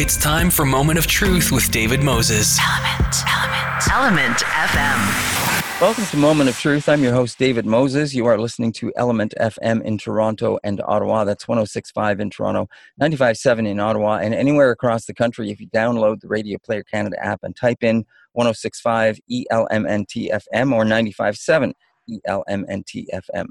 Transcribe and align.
It's 0.00 0.16
time 0.16 0.48
for 0.48 0.64
Moment 0.64 0.98
of 0.98 1.06
Truth 1.06 1.52
with 1.52 1.70
David 1.70 2.02
Moses. 2.02 2.58
Element, 2.58 3.16
Element, 3.28 3.92
Element 3.92 4.38
FM. 4.38 5.78
Welcome 5.78 6.06
to 6.06 6.16
Moment 6.16 6.48
of 6.48 6.58
Truth. 6.58 6.88
I'm 6.88 7.02
your 7.02 7.12
host, 7.12 7.38
David 7.38 7.66
Moses. 7.66 8.14
You 8.14 8.24
are 8.24 8.38
listening 8.38 8.72
to 8.72 8.90
Element 8.96 9.34
FM 9.38 9.82
in 9.82 9.98
Toronto 9.98 10.58
and 10.64 10.80
Ottawa. 10.86 11.24
That's 11.24 11.46
1065 11.46 12.18
in 12.18 12.30
Toronto, 12.30 12.66
957 12.96 13.66
in 13.66 13.78
Ottawa, 13.78 14.20
and 14.22 14.32
anywhere 14.32 14.70
across 14.70 15.04
the 15.04 15.12
country. 15.12 15.50
If 15.50 15.60
you 15.60 15.68
download 15.68 16.20
the 16.20 16.28
Radio 16.28 16.56
Player 16.64 16.82
Canada 16.82 17.22
app 17.22 17.40
and 17.42 17.54
type 17.54 17.82
in 17.82 18.06
1065 18.32 19.20
ELMNTFM 19.30 20.72
or 20.72 20.86
957 20.86 21.74
ELMNT 22.08 23.04
FM. 23.12 23.48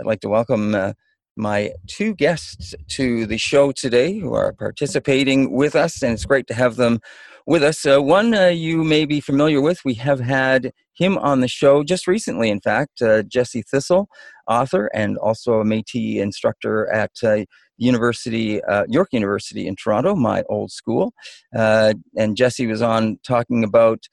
I'd 0.00 0.06
like 0.06 0.22
to 0.22 0.28
welcome 0.28 0.74
uh, 0.74 0.94
my 1.36 1.72
two 1.86 2.14
guests 2.14 2.74
to 2.88 3.26
the 3.26 3.38
show 3.38 3.72
today 3.72 4.18
who 4.18 4.34
are 4.34 4.52
participating 4.52 5.52
with 5.52 5.74
us, 5.74 6.02
and 6.02 6.12
it's 6.12 6.24
great 6.24 6.46
to 6.46 6.54
have 6.54 6.76
them 6.76 7.00
with 7.46 7.62
us. 7.62 7.84
Uh, 7.84 8.00
one 8.00 8.34
uh, 8.34 8.46
you 8.46 8.84
may 8.84 9.04
be 9.04 9.20
familiar 9.20 9.60
with, 9.60 9.80
we 9.84 9.94
have 9.94 10.20
had 10.20 10.72
him 10.94 11.18
on 11.18 11.40
the 11.40 11.48
show 11.48 11.82
just 11.82 12.06
recently, 12.06 12.50
in 12.50 12.60
fact, 12.60 13.02
uh, 13.02 13.22
Jesse 13.24 13.62
Thistle, 13.62 14.08
author 14.48 14.90
and 14.94 15.18
also 15.18 15.60
a 15.60 15.64
Metis 15.64 16.20
instructor 16.20 16.90
at 16.90 17.10
uh, 17.22 17.44
University, 17.76 18.62
uh, 18.62 18.84
York 18.88 19.08
University 19.12 19.66
in 19.66 19.74
Toronto, 19.76 20.14
my 20.14 20.44
old 20.48 20.70
school. 20.70 21.12
Uh, 21.54 21.94
and 22.16 22.36
Jesse 22.36 22.66
was 22.66 22.82
on 22.82 23.18
talking 23.26 23.64
about. 23.64 24.04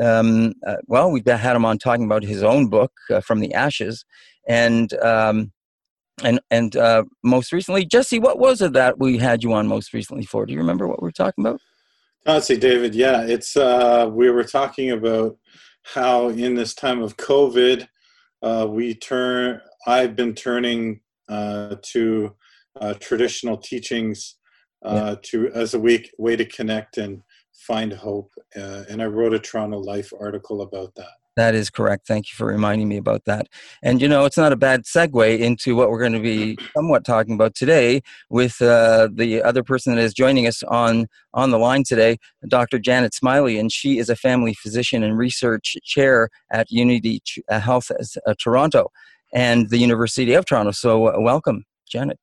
Um, 0.00 0.54
well, 0.86 1.08
we've 1.12 1.24
had 1.24 1.54
him 1.54 1.64
on 1.64 1.78
talking 1.78 2.04
about 2.04 2.24
his 2.24 2.42
own 2.42 2.68
book, 2.68 2.90
From 3.22 3.38
the 3.38 3.54
Ashes, 3.54 4.04
and 4.48 4.92
um, 4.94 5.52
and 6.22 6.40
and 6.50 6.76
uh, 6.76 7.04
most 7.22 7.52
recently, 7.52 7.84
Jesse, 7.84 8.18
what 8.18 8.38
was 8.38 8.62
it 8.62 8.72
that 8.74 8.98
we 8.98 9.18
had 9.18 9.42
you 9.42 9.52
on 9.52 9.66
most 9.66 9.92
recently 9.92 10.24
for? 10.24 10.46
Do 10.46 10.52
you 10.52 10.58
remember 10.58 10.86
what 10.86 11.02
we 11.02 11.06
were 11.06 11.12
talking 11.12 11.44
about? 11.44 11.60
Honestly, 12.26 12.56
David, 12.56 12.94
yeah, 12.94 13.22
it's 13.22 13.56
uh, 13.56 14.08
we 14.10 14.30
were 14.30 14.44
talking 14.44 14.90
about 14.90 15.36
how 15.82 16.28
in 16.28 16.54
this 16.54 16.74
time 16.74 17.02
of 17.02 17.16
COVID, 17.16 17.86
uh, 18.42 18.66
we 18.68 18.94
turn. 18.94 19.60
I've 19.86 20.16
been 20.16 20.34
turning 20.34 21.00
uh, 21.28 21.76
to 21.92 22.34
uh, 22.80 22.94
traditional 22.94 23.56
teachings 23.56 24.36
uh, 24.84 25.16
yeah. 25.16 25.16
to 25.22 25.50
as 25.54 25.74
a 25.74 25.80
week 25.80 26.10
way 26.18 26.36
to 26.36 26.44
connect 26.44 26.98
and 26.98 27.22
find 27.66 27.92
hope. 27.92 28.32
Uh, 28.56 28.84
and 28.88 29.02
I 29.02 29.06
wrote 29.06 29.34
a 29.34 29.38
Toronto 29.38 29.78
Life 29.78 30.12
article 30.18 30.62
about 30.62 30.94
that. 30.96 31.12
That 31.36 31.54
is 31.54 31.68
correct. 31.68 32.06
Thank 32.06 32.30
you 32.30 32.36
for 32.36 32.46
reminding 32.46 32.88
me 32.88 32.96
about 32.96 33.24
that. 33.24 33.48
And 33.82 34.00
you 34.00 34.08
know, 34.08 34.24
it's 34.24 34.36
not 34.36 34.52
a 34.52 34.56
bad 34.56 34.84
segue 34.84 35.38
into 35.38 35.74
what 35.74 35.90
we're 35.90 35.98
going 35.98 36.12
to 36.12 36.20
be 36.20 36.56
somewhat 36.76 37.04
talking 37.04 37.34
about 37.34 37.54
today 37.54 38.02
with 38.30 38.62
uh, 38.62 39.08
the 39.12 39.42
other 39.42 39.64
person 39.64 39.94
that 39.94 40.02
is 40.02 40.14
joining 40.14 40.46
us 40.46 40.62
on 40.62 41.06
on 41.32 41.50
the 41.50 41.58
line 41.58 41.82
today, 41.82 42.18
Dr. 42.46 42.78
Janet 42.78 43.12
Smylie, 43.12 43.58
and 43.58 43.72
she 43.72 43.98
is 43.98 44.08
a 44.08 44.16
family 44.16 44.54
physician 44.54 45.02
and 45.02 45.18
research 45.18 45.76
chair 45.82 46.28
at 46.52 46.70
Unity 46.70 47.20
uh, 47.48 47.58
Health 47.58 47.90
uh, 47.90 48.34
Toronto 48.38 48.90
and 49.32 49.68
the 49.70 49.78
University 49.78 50.34
of 50.34 50.44
Toronto. 50.44 50.70
So, 50.70 51.08
uh, 51.08 51.20
welcome, 51.20 51.64
Janet. 51.88 52.18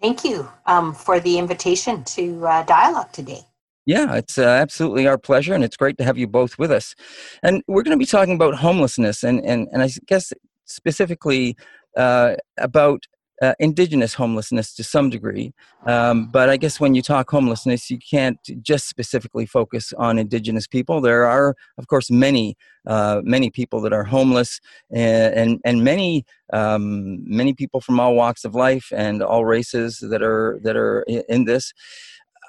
Thank 0.00 0.24
you 0.24 0.48
um, 0.66 0.94
for 0.94 1.20
the 1.20 1.38
invitation 1.38 2.04
to 2.04 2.46
uh, 2.46 2.62
dialogue 2.64 3.12
today. 3.12 3.42
Yeah, 3.88 4.16
it's 4.16 4.36
uh, 4.36 4.42
absolutely 4.42 5.06
our 5.06 5.16
pleasure, 5.16 5.54
and 5.54 5.64
it's 5.64 5.76
great 5.78 5.96
to 5.96 6.04
have 6.04 6.18
you 6.18 6.26
both 6.26 6.58
with 6.58 6.70
us. 6.70 6.94
And 7.42 7.62
we're 7.66 7.82
going 7.82 7.96
to 7.96 7.98
be 7.98 8.04
talking 8.04 8.34
about 8.34 8.54
homelessness, 8.56 9.24
and 9.24 9.42
and 9.46 9.66
and 9.72 9.82
I 9.82 9.88
guess 10.06 10.30
specifically 10.66 11.56
uh, 11.96 12.34
about 12.58 13.04
uh, 13.40 13.54
indigenous 13.58 14.12
homelessness 14.12 14.74
to 14.74 14.84
some 14.84 15.08
degree. 15.08 15.54
Um, 15.86 16.28
but 16.30 16.50
I 16.50 16.58
guess 16.58 16.78
when 16.78 16.94
you 16.94 17.00
talk 17.00 17.30
homelessness, 17.30 17.90
you 17.90 17.98
can't 17.98 18.38
just 18.60 18.88
specifically 18.90 19.46
focus 19.46 19.94
on 19.96 20.18
indigenous 20.18 20.66
people. 20.66 21.00
There 21.00 21.24
are, 21.24 21.54
of 21.78 21.86
course, 21.86 22.10
many 22.10 22.58
uh, 22.86 23.22
many 23.24 23.48
people 23.48 23.80
that 23.80 23.94
are 23.94 24.04
homeless, 24.04 24.60
and 24.92 25.34
and, 25.34 25.60
and 25.64 25.82
many 25.82 26.26
um, 26.52 27.24
many 27.26 27.54
people 27.54 27.80
from 27.80 27.98
all 28.00 28.14
walks 28.14 28.44
of 28.44 28.54
life 28.54 28.92
and 28.94 29.22
all 29.22 29.46
races 29.46 30.00
that 30.10 30.22
are 30.22 30.60
that 30.62 30.76
are 30.76 31.04
in 31.30 31.46
this. 31.46 31.72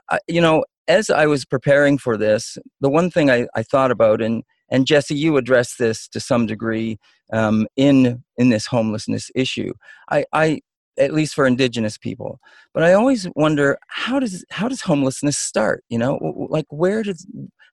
Uh, 0.10 0.18
you 0.28 0.42
know, 0.42 0.64
as 0.90 1.10
I 1.10 1.28
was 1.28 1.46
preparing 1.46 1.98
for 1.98 2.18
this, 2.18 2.58
the 2.82 2.90
one 2.90 3.10
thing 3.12 3.30
I, 3.30 3.48
I 3.56 3.64
thought 3.64 3.92
about, 3.92 4.22
and 4.22 4.44
and 4.72 4.86
Jesse, 4.86 5.16
you 5.16 5.38
addressed 5.38 5.80
this 5.80 6.08
to 6.10 6.20
some 6.20 6.46
degree 6.46 7.00
um, 7.32 7.68
in 7.78 8.24
in 8.38 8.50
this 8.50 8.66
homelessness 8.66 9.32
issue. 9.36 9.74
I, 10.12 10.26
I 10.34 10.62
at 10.98 11.14
least 11.14 11.34
for 11.34 11.48
indigenous 11.48 11.98
people. 11.98 12.40
But 12.74 12.84
i 12.84 12.94
always 12.94 13.28
wonder 13.36 13.78
how 13.88 14.20
does 14.20 14.44
how 14.50 14.68
does 14.68 14.82
homelessness 14.82 15.38
start? 15.38 15.84
You 15.90 16.00
know 16.00 16.48
like 16.50 16.66
where 16.70 17.04
does 17.04 17.26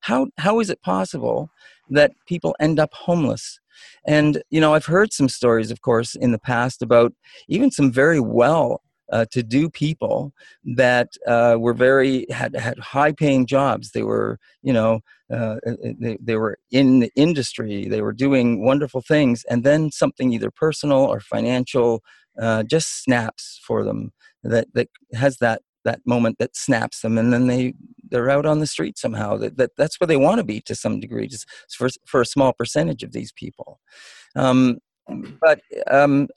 how 0.03 0.29
how 0.39 0.61
is 0.61 0.71
it 0.71 0.83
possible 0.83 1.51
that 1.91 2.13
people 2.27 2.55
end 2.61 2.79
up 2.79 2.93
homeless? 2.95 3.59
And 4.07 4.43
you 4.51 4.61
know 4.61 4.75
i've 4.75 4.87
heard 4.87 5.13
some 5.13 5.29
stories 5.29 5.71
of 5.71 5.81
course 5.81 6.15
in 6.15 6.33
the 6.33 6.39
past 6.39 6.83
about 6.83 7.13
even 7.49 7.71
some 7.71 7.91
very 7.91 8.21
well 8.21 8.81
uh, 9.13 9.27
to 9.31 9.43
do 9.43 9.71
people 9.71 10.33
that 10.65 11.09
uh, 11.27 11.57
were 11.59 11.75
very 11.75 12.27
had 12.31 12.57
had 12.57 12.79
high 12.79 13.13
paying 13.13 13.47
jobs. 13.47 13.91
They 13.91 14.03
were 14.03 14.39
you 14.63 14.73
know 14.73 15.01
uh, 15.31 15.57
uh, 15.67 15.71
uh, 15.71 15.93
they 15.99 16.19
they 16.21 16.37
were 16.37 16.59
in 16.71 17.01
the 17.01 17.11
industry. 17.17 17.89
They 17.89 18.03
were 18.03 18.13
doing 18.13 18.65
wonderful 18.65 19.03
things, 19.03 19.45
and 19.49 19.65
then 19.65 19.91
something 19.91 20.33
either 20.33 20.51
personal 20.51 20.99
or 20.99 21.21
financial 21.21 22.03
uh, 22.41 22.63
just 22.63 23.03
snaps 23.03 23.61
for 23.67 23.85
them. 23.85 24.13
That 24.43 24.69
that 24.75 24.89
has 25.15 25.39
that 25.39 25.63
that 25.85 26.01
moment 26.07 26.39
that 26.39 26.57
snaps 26.57 27.01
them, 27.01 27.19
and 27.19 27.33
then 27.33 27.47
they 27.47 27.75
they're 28.09 28.31
out 28.31 28.47
on 28.47 28.61
the 28.61 28.67
street 28.67 28.99
somehow. 28.99 29.37
That, 29.37 29.57
that 29.57 29.71
that's 29.77 29.99
where 29.99 30.07
they 30.07 30.17
want 30.17 30.39
to 30.39 30.45
be 30.45 30.61
to 30.63 30.75
some 30.75 31.01
degree, 31.01 31.27
just 31.27 31.47
for 31.71 31.89
for 32.05 32.21
a 32.21 32.27
small 32.27 32.53
percentage 32.53 33.03
of 33.03 33.13
these 33.13 33.33
people. 33.33 33.81
Um, 34.37 34.79
but 35.41 35.61
um, 35.91 36.29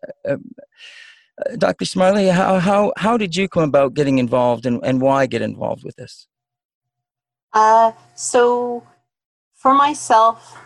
Dr. 1.57 1.85
Smylie, 1.85 2.31
how, 2.31 2.59
how, 2.59 2.93
how 2.97 3.17
did 3.17 3.35
you 3.35 3.47
come 3.47 3.63
about 3.63 3.93
getting 3.93 4.17
involved 4.17 4.65
and, 4.65 4.79
and 4.83 5.01
why 5.01 5.25
get 5.25 5.41
involved 5.41 5.83
with 5.83 5.95
this? 5.95 6.27
Uh, 7.53 7.91
so, 8.15 8.83
for 9.55 9.73
myself, 9.73 10.57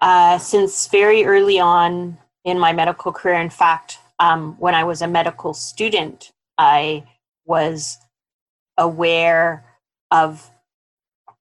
uh, 0.00 0.38
since 0.38 0.88
very 0.88 1.24
early 1.24 1.60
on 1.60 2.18
in 2.44 2.58
my 2.58 2.72
medical 2.72 3.12
career, 3.12 3.40
in 3.40 3.50
fact, 3.50 3.98
um, 4.18 4.56
when 4.58 4.74
I 4.74 4.84
was 4.84 5.02
a 5.02 5.06
medical 5.06 5.54
student, 5.54 6.32
I 6.58 7.04
was 7.44 7.98
aware 8.78 9.64
of 10.10 10.50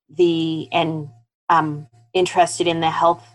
the 0.10 0.68
and 0.72 1.10
um, 1.50 1.88
interested 2.14 2.68
in 2.68 2.80
the 2.80 2.90
health 2.90 3.26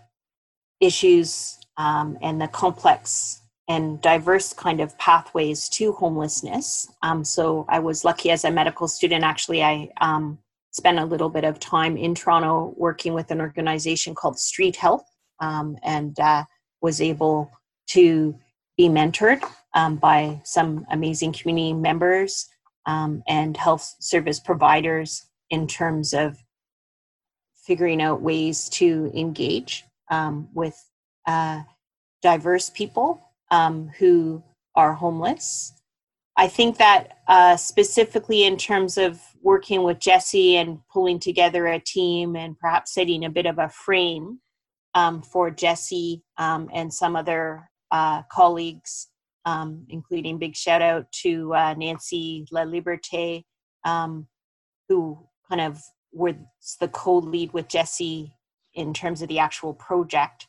issues 0.81 1.59
um, 1.77 2.19
and 2.23 2.41
the 2.41 2.49
complex 2.49 3.40
and 3.71 4.01
diverse 4.01 4.53
kind 4.53 4.81
of 4.81 4.99
pathways 4.99 5.69
to 5.69 5.93
homelessness. 5.93 6.91
Um, 7.03 7.23
so 7.23 7.65
I 7.69 7.79
was 7.79 8.05
lucky 8.05 8.33
as 8.33 8.45
a 8.45 8.51
medical 8.51 8.89
student. 8.89 9.23
Actually, 9.23 9.63
I 9.63 9.91
um, 10.01 10.39
spent 10.73 10.99
a 10.99 11.05
little 11.05 11.29
bit 11.29 11.45
of 11.45 11.61
time 11.61 11.97
in 11.97 12.17
Toronto 12.17 12.75
working 12.77 13.15
with 13.15 13.31
an 13.31 13.41
organization 13.41 14.13
called 14.13 14.41
Street 14.41 14.75
Health, 14.75 15.05
um, 15.39 15.77
and 15.85 16.19
uh, 16.19 16.43
was 16.83 17.01
able 17.01 17.49
to 17.91 18.35
be 18.77 18.89
mentored 18.89 19.41
um, 19.77 19.95
by 19.95 20.41
some 20.43 20.85
amazing 20.91 21.33
community 21.33 21.73
members 21.73 22.49
um, 22.87 23.23
and 23.29 23.57
health 23.57 23.95
service 24.01 24.41
providers 24.41 25.29
in 25.51 25.69
terms 25.69 26.13
of 26.13 26.37
figuring 27.55 28.03
out 28.03 28.21
ways 28.21 28.69
to 28.71 29.13
engage 29.15 29.85
um, 30.11 30.49
with 30.55 30.75
uh, 31.29 31.63
diverse 32.21 32.69
people 32.69 33.30
um, 33.51 33.91
who 33.99 34.43
are 34.75 34.95
homeless. 34.95 35.73
I 36.37 36.49
think 36.49 36.79
that 36.79 37.19
uh, 37.29 37.57
specifically 37.57 38.45
in 38.45 38.57
terms 38.57 38.97
of 38.97 39.21
working 39.43 39.83
with 39.83 39.99
Jesse 39.99 40.57
and 40.57 40.79
pulling 40.93 41.19
together 41.19 41.67
a 41.67 41.81
team 41.81 42.37
and 42.37 42.59
perhaps 42.59 42.95
setting 42.95 43.25
a 43.25 43.31
bit 43.31 43.47
of 43.47 43.59
a 43.59 43.69
frame 43.69 44.41
um, 44.95 45.23
for 45.23 45.51
Jesse 45.51 46.23
um, 46.39 46.69
and 46.73 46.93
some 46.93 47.17
other 47.17 47.71
uh, 47.91 48.23
colleagues, 48.31 49.09
um, 49.45 49.85
including 49.89 50.39
big 50.39 50.57
shout 50.57 50.83
out 50.83 51.11
to 51.13 51.53
uh, 51.55 51.75
Nancy 51.75 52.47
La 52.51 52.63
Liberté, 52.63 53.45
um, 53.85 54.27
who 54.89 55.19
kind 55.49 55.61
of 55.61 55.81
was 56.13 56.35
the 56.81 56.89
co 56.89 57.19
lead 57.19 57.53
with 57.53 57.69
Jesse 57.69 58.33
in 58.75 58.95
terms 58.95 59.23
of 59.23 59.29
the 59.29 59.39
actual 59.39 59.75
project 59.75 60.47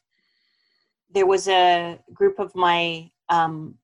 there 1.13 1.25
was 1.25 1.47
a 1.47 1.99
group 2.13 2.39
of 2.39 2.55
my 2.55 3.09
um, 3.29 3.75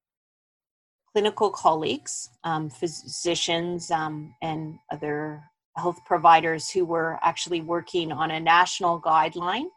clinical 1.12 1.50
colleagues, 1.50 2.30
um, 2.44 2.70
physicians, 2.70 3.92
um, 3.92 4.34
and 4.42 4.78
other 4.92 5.44
health 5.76 6.00
providers 6.06 6.70
who 6.70 6.86
were 6.86 7.20
actually 7.22 7.62
working 7.62 8.12
on 8.12 8.32
a 8.32 8.40
national 8.40 9.00
guideline 9.02 9.68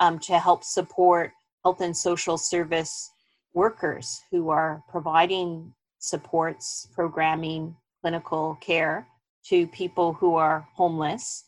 um, 0.00 0.18
to 0.18 0.38
help 0.38 0.64
support 0.64 1.32
health 1.64 1.80
and 1.80 1.96
social 1.96 2.38
service 2.38 3.10
workers 3.52 4.20
who 4.30 4.50
are 4.50 4.82
providing 4.88 5.72
supports, 5.98 6.88
programming, 6.94 7.76
clinical 8.00 8.56
care 8.60 9.06
to 9.46 9.66
people 9.68 10.12
who 10.12 10.36
are 10.36 10.66
homeless. 10.74 11.44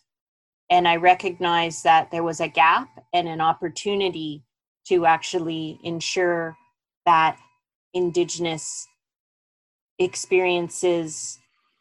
And 0.71 0.89
I 0.89 0.97
recognized 0.97 1.85
that 1.85 2.11
there 2.11 2.23
was 2.23 2.41
a 2.41 2.49
gap 2.49 2.89
and 3.13 3.29
an 3.29 3.41
opportunity 3.41 4.43
to 4.87 5.07
actually 5.07 5.79
ensure 5.83 6.57
that 7.07 7.39
Indigenous 7.95 8.89
experiences 9.99 11.39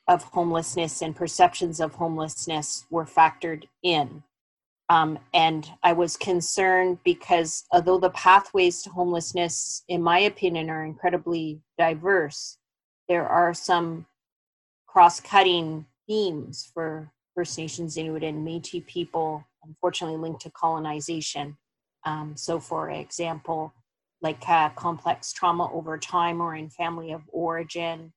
of 0.08 0.24
homelessness 0.24 1.02
and 1.02 1.16
perceptions 1.16 1.80
of 1.80 1.94
homelessness 1.96 2.86
were 2.90 3.06
factored 3.06 3.64
in. 3.82 4.24
Um, 4.90 5.20
and 5.34 5.70
I 5.84 5.94
was 5.94 6.18
concerned 6.18 7.00
because 7.06 7.64
although 7.72 7.98
the 7.98 8.10
pathways 8.10 8.82
to 8.82 8.90
homelessness, 8.90 9.84
in 9.88 10.02
my 10.02 10.20
opinion, 10.20 10.70
are 10.70 10.84
incredibly 10.84 11.62
diverse, 11.78 12.58
there 13.08 13.26
are 13.26 13.54
some 13.54 14.06
cross 14.88 15.22
cutting 15.22 15.86
themes 16.08 16.70
for 16.74 17.10
First 17.36 17.58
Nations, 17.58 17.96
Inuit, 17.96 18.24
and 18.24 18.44
Metis 18.44 18.84
people, 18.86 19.46
unfortunately 19.64 20.18
linked 20.18 20.42
to 20.42 20.52
colonization. 20.52 21.58
Um, 22.06 22.36
so, 22.36 22.60
for 22.60 22.90
example, 22.90 23.74
like 24.22 24.48
uh, 24.48 24.70
complex 24.70 25.34
trauma 25.34 25.72
over 25.74 25.98
time 25.98 26.42
or 26.42 26.56
in 26.56 26.70
family 26.70 27.12
of 27.12 27.22
origin, 27.32 28.14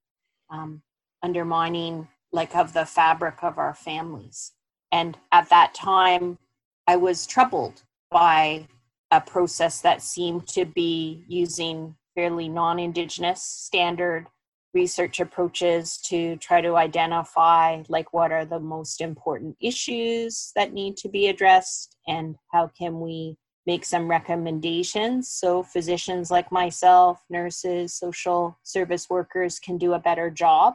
um, 0.51 0.83
undermining 1.23 2.09
like 2.33 2.55
of 2.55 2.73
the 2.73 2.85
fabric 2.85 3.43
of 3.43 3.59
our 3.59 3.75
families. 3.75 4.53
And 4.93 5.17
at 5.33 5.49
that 5.51 5.75
time, 5.75 6.39
I 6.87 6.97
was 6.97 7.27
troubled 7.27 7.83
by 8.11 8.69
a 9.11 9.21
process 9.21 9.81
that 9.81 10.03
seemed 10.03 10.47
to 10.49 10.65
be 10.65 11.25
using 11.29 11.97
fairly 12.15 12.49
non 12.49 12.79
Indigenous 12.79 13.43
standard 13.43 14.27
research 14.75 15.21
approaches 15.21 15.99
to 15.99 16.37
try 16.37 16.61
to 16.61 16.77
identify 16.77 17.83
like 17.89 18.13
what 18.13 18.33
are 18.33 18.45
the 18.45 18.59
most 18.59 19.01
important 19.01 19.57
issues 19.61 20.53
that 20.57 20.73
need 20.73 20.97
to 20.97 21.09
be 21.09 21.29
addressed 21.29 21.97
and 22.09 22.35
how 22.53 22.69
can 22.77 22.99
we 22.99 23.37
make 23.67 23.85
some 23.85 24.09
recommendations. 24.09 25.29
So 25.29 25.63
physicians 25.63 26.31
like 26.31 26.53
myself 26.53 27.25
nurses 27.31 27.95
social 27.95 28.59
service 28.63 29.09
workers 29.09 29.59
can 29.59 29.79
do 29.79 29.95
a 29.95 29.99
better 29.99 30.31
job 30.31 30.75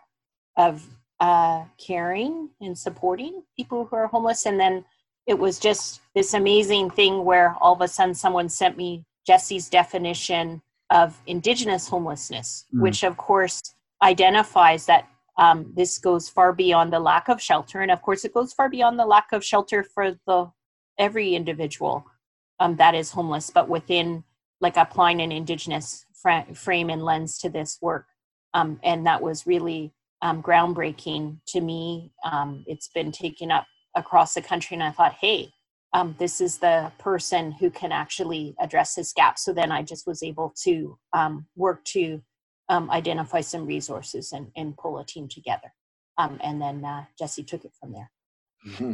of 0.58 0.86
uh, 1.20 1.66
caring 1.78 2.50
and 2.62 2.78
supporting 2.78 3.44
people 3.56 3.86
who 3.86 3.96
are 3.96 4.08
homeless. 4.08 4.46
And 4.46 4.60
then 4.60 4.86
it 5.28 5.38
was 5.38 5.60
just 5.60 6.02
this 6.16 6.34
amazing 6.34 6.90
thing 6.90 7.24
where 7.24 7.56
all 7.62 7.74
of 7.74 7.82
a 7.82 7.88
sudden 7.88 8.16
someone 8.16 8.50
sent 8.50 8.78
me 8.78 9.04
jesse's 9.28 9.70
definition 9.70 10.62
of 10.90 11.22
indigenous 11.28 11.88
homelessness 11.88 12.66
mm. 12.74 12.82
which 12.82 13.04
of 13.04 13.16
course 13.18 13.76
identifies 14.02 14.86
that 14.88 15.08
um, 15.40 15.72
this 15.74 15.98
goes 15.98 16.28
far 16.28 16.52
beyond 16.52 16.92
the 16.92 17.00
lack 17.00 17.30
of 17.30 17.42
shelter, 17.42 17.80
and 17.80 17.90
of 17.90 18.02
course, 18.02 18.26
it 18.26 18.34
goes 18.34 18.52
far 18.52 18.70
beyond 18.70 19.00
the 19.00 19.06
lack 19.06 19.32
of 19.32 19.44
shelter 19.44 19.84
for 19.84 20.20
the 20.28 20.52
every 20.98 21.34
individual 21.34 22.06
um, 22.60 22.76
that 22.78 22.96
is 22.96 23.12
homeless, 23.12 23.50
but 23.50 23.70
within 23.70 24.24
like 24.62 24.78
applying 24.78 25.22
an 25.22 25.32
indigenous 25.32 26.06
fra- 26.22 26.46
frame 26.54 26.90
and 26.90 27.04
lens 27.04 27.38
to 27.40 27.50
this 27.50 27.78
work, 27.82 28.06
um, 28.54 28.80
and 28.84 29.06
that 29.06 29.22
was 29.22 29.48
really 29.48 29.94
um, 30.22 30.44
groundbreaking 30.44 31.40
to 31.48 31.62
me. 31.62 32.12
Um, 32.24 32.64
it's 32.68 32.90
been 32.90 33.12
taken 33.12 33.52
up 33.52 33.66
across 33.96 34.34
the 34.34 34.42
country, 34.42 34.76
and 34.76 34.84
I 34.84 34.92
thought, 34.92 35.16
hey. 35.20 35.52
Um, 35.92 36.16
this 36.20 36.40
is 36.40 36.60
the 36.60 36.92
person 37.00 37.52
who 37.52 37.72
can 37.72 37.92
actually 37.92 38.54
address 38.60 38.94
this 38.94 39.12
gap. 39.12 39.40
So 39.40 39.54
then 39.54 39.72
I 39.72 39.82
just 39.82 40.06
was 40.06 40.22
able 40.22 40.54
to 40.66 41.00
work 41.56 41.84
to 41.86 42.22
um, 42.70 42.92
identify 42.92 43.42
some 43.42 43.66
resources 43.66 44.32
and, 44.32 44.52
and 44.56 44.78
pull 44.78 45.00
a 45.00 45.06
team 45.06 45.28
together. 45.28 45.74
Um, 46.20 46.40
and 46.44 46.62
then 46.62 46.86
uh, 46.86 47.06
Jesse 47.18 47.44
took 47.44 47.66
it 47.66 47.74
from 47.80 47.94
there. 47.94 48.12
Mm-hmm. 48.68 48.94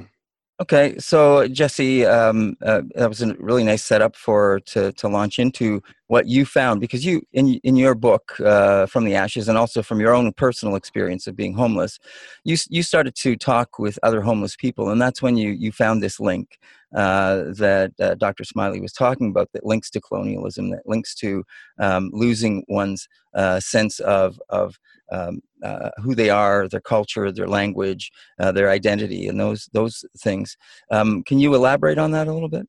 Okay, 0.61 0.97
so 0.99 1.45
Jesse, 1.49 2.05
um, 2.05 2.55
uh, 2.65 2.81
that 2.95 3.09
was 3.09 3.21
a 3.21 3.33
really 3.35 3.65
nice 3.65 3.83
setup 3.83 4.15
for 4.15 4.61
to 4.67 4.93
to 4.93 5.09
launch 5.09 5.37
into 5.37 5.83
what 6.07 6.27
you 6.27 6.45
found 6.45 6.79
because 6.79 7.05
you 7.05 7.21
in 7.33 7.55
in 7.65 7.75
your 7.75 7.93
book 7.93 8.39
uh, 8.39 8.85
from 8.85 9.03
the 9.03 9.15
ashes 9.15 9.49
and 9.49 9.57
also 9.57 9.83
from 9.83 9.99
your 9.99 10.13
own 10.15 10.31
personal 10.31 10.75
experience 10.77 11.27
of 11.27 11.35
being 11.35 11.53
homeless, 11.55 11.99
you 12.45 12.55
you 12.69 12.83
started 12.83 13.15
to 13.15 13.35
talk 13.35 13.79
with 13.79 13.99
other 14.01 14.21
homeless 14.21 14.55
people, 14.55 14.89
and 14.91 15.01
that's 15.01 15.21
when 15.21 15.35
you 15.35 15.49
you 15.51 15.73
found 15.73 16.01
this 16.01 16.21
link 16.21 16.57
uh, 16.95 17.43
that 17.57 17.91
uh, 17.99 18.15
Dr. 18.15 18.43
Smylie 18.43 18.81
was 18.81 18.93
talking 18.93 19.29
about 19.29 19.49
that 19.53 19.65
links 19.65 19.89
to 19.91 20.01
colonialism, 20.01 20.69
that 20.69 20.87
links 20.87 21.13
to 21.15 21.43
um, 21.79 22.09
losing 22.13 22.63
one's 22.69 23.07
uh, 23.33 23.59
sense 23.59 23.99
of 23.99 24.39
of 24.49 24.75
um, 25.11 25.41
uh, 25.63 25.89
who 25.97 26.15
they 26.15 26.29
are, 26.29 26.67
their 26.67 26.81
culture, 26.81 27.31
their 27.31 27.47
language, 27.47 28.11
uh, 28.39 28.51
their 28.51 28.69
identity, 28.69 29.27
and 29.27 29.39
those 29.39 29.69
those 29.73 30.05
things. 30.19 30.55
Um, 30.89 31.23
can 31.23 31.39
you 31.39 31.53
elaborate 31.53 31.97
on 31.97 32.11
that 32.11 32.27
a 32.27 32.33
little 32.33 32.49
bit? 32.49 32.67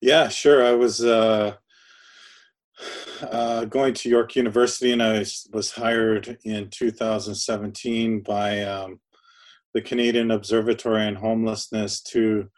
Yeah, 0.00 0.28
sure. 0.28 0.64
I 0.64 0.72
was 0.72 1.04
uh, 1.04 1.54
going 3.68 3.94
to 3.94 4.08
York 4.08 4.36
University, 4.36 4.92
and 4.92 5.02
I 5.02 5.18
was 5.52 5.72
hired 5.72 6.38
in 6.44 6.68
2017 6.70 8.20
by 8.20 8.62
um, 8.62 9.00
the 9.76 9.82
Canadian 9.82 10.30
Observatory 10.30 11.04
on 11.04 11.16
Homelessness 11.16 12.00
to 12.04 12.48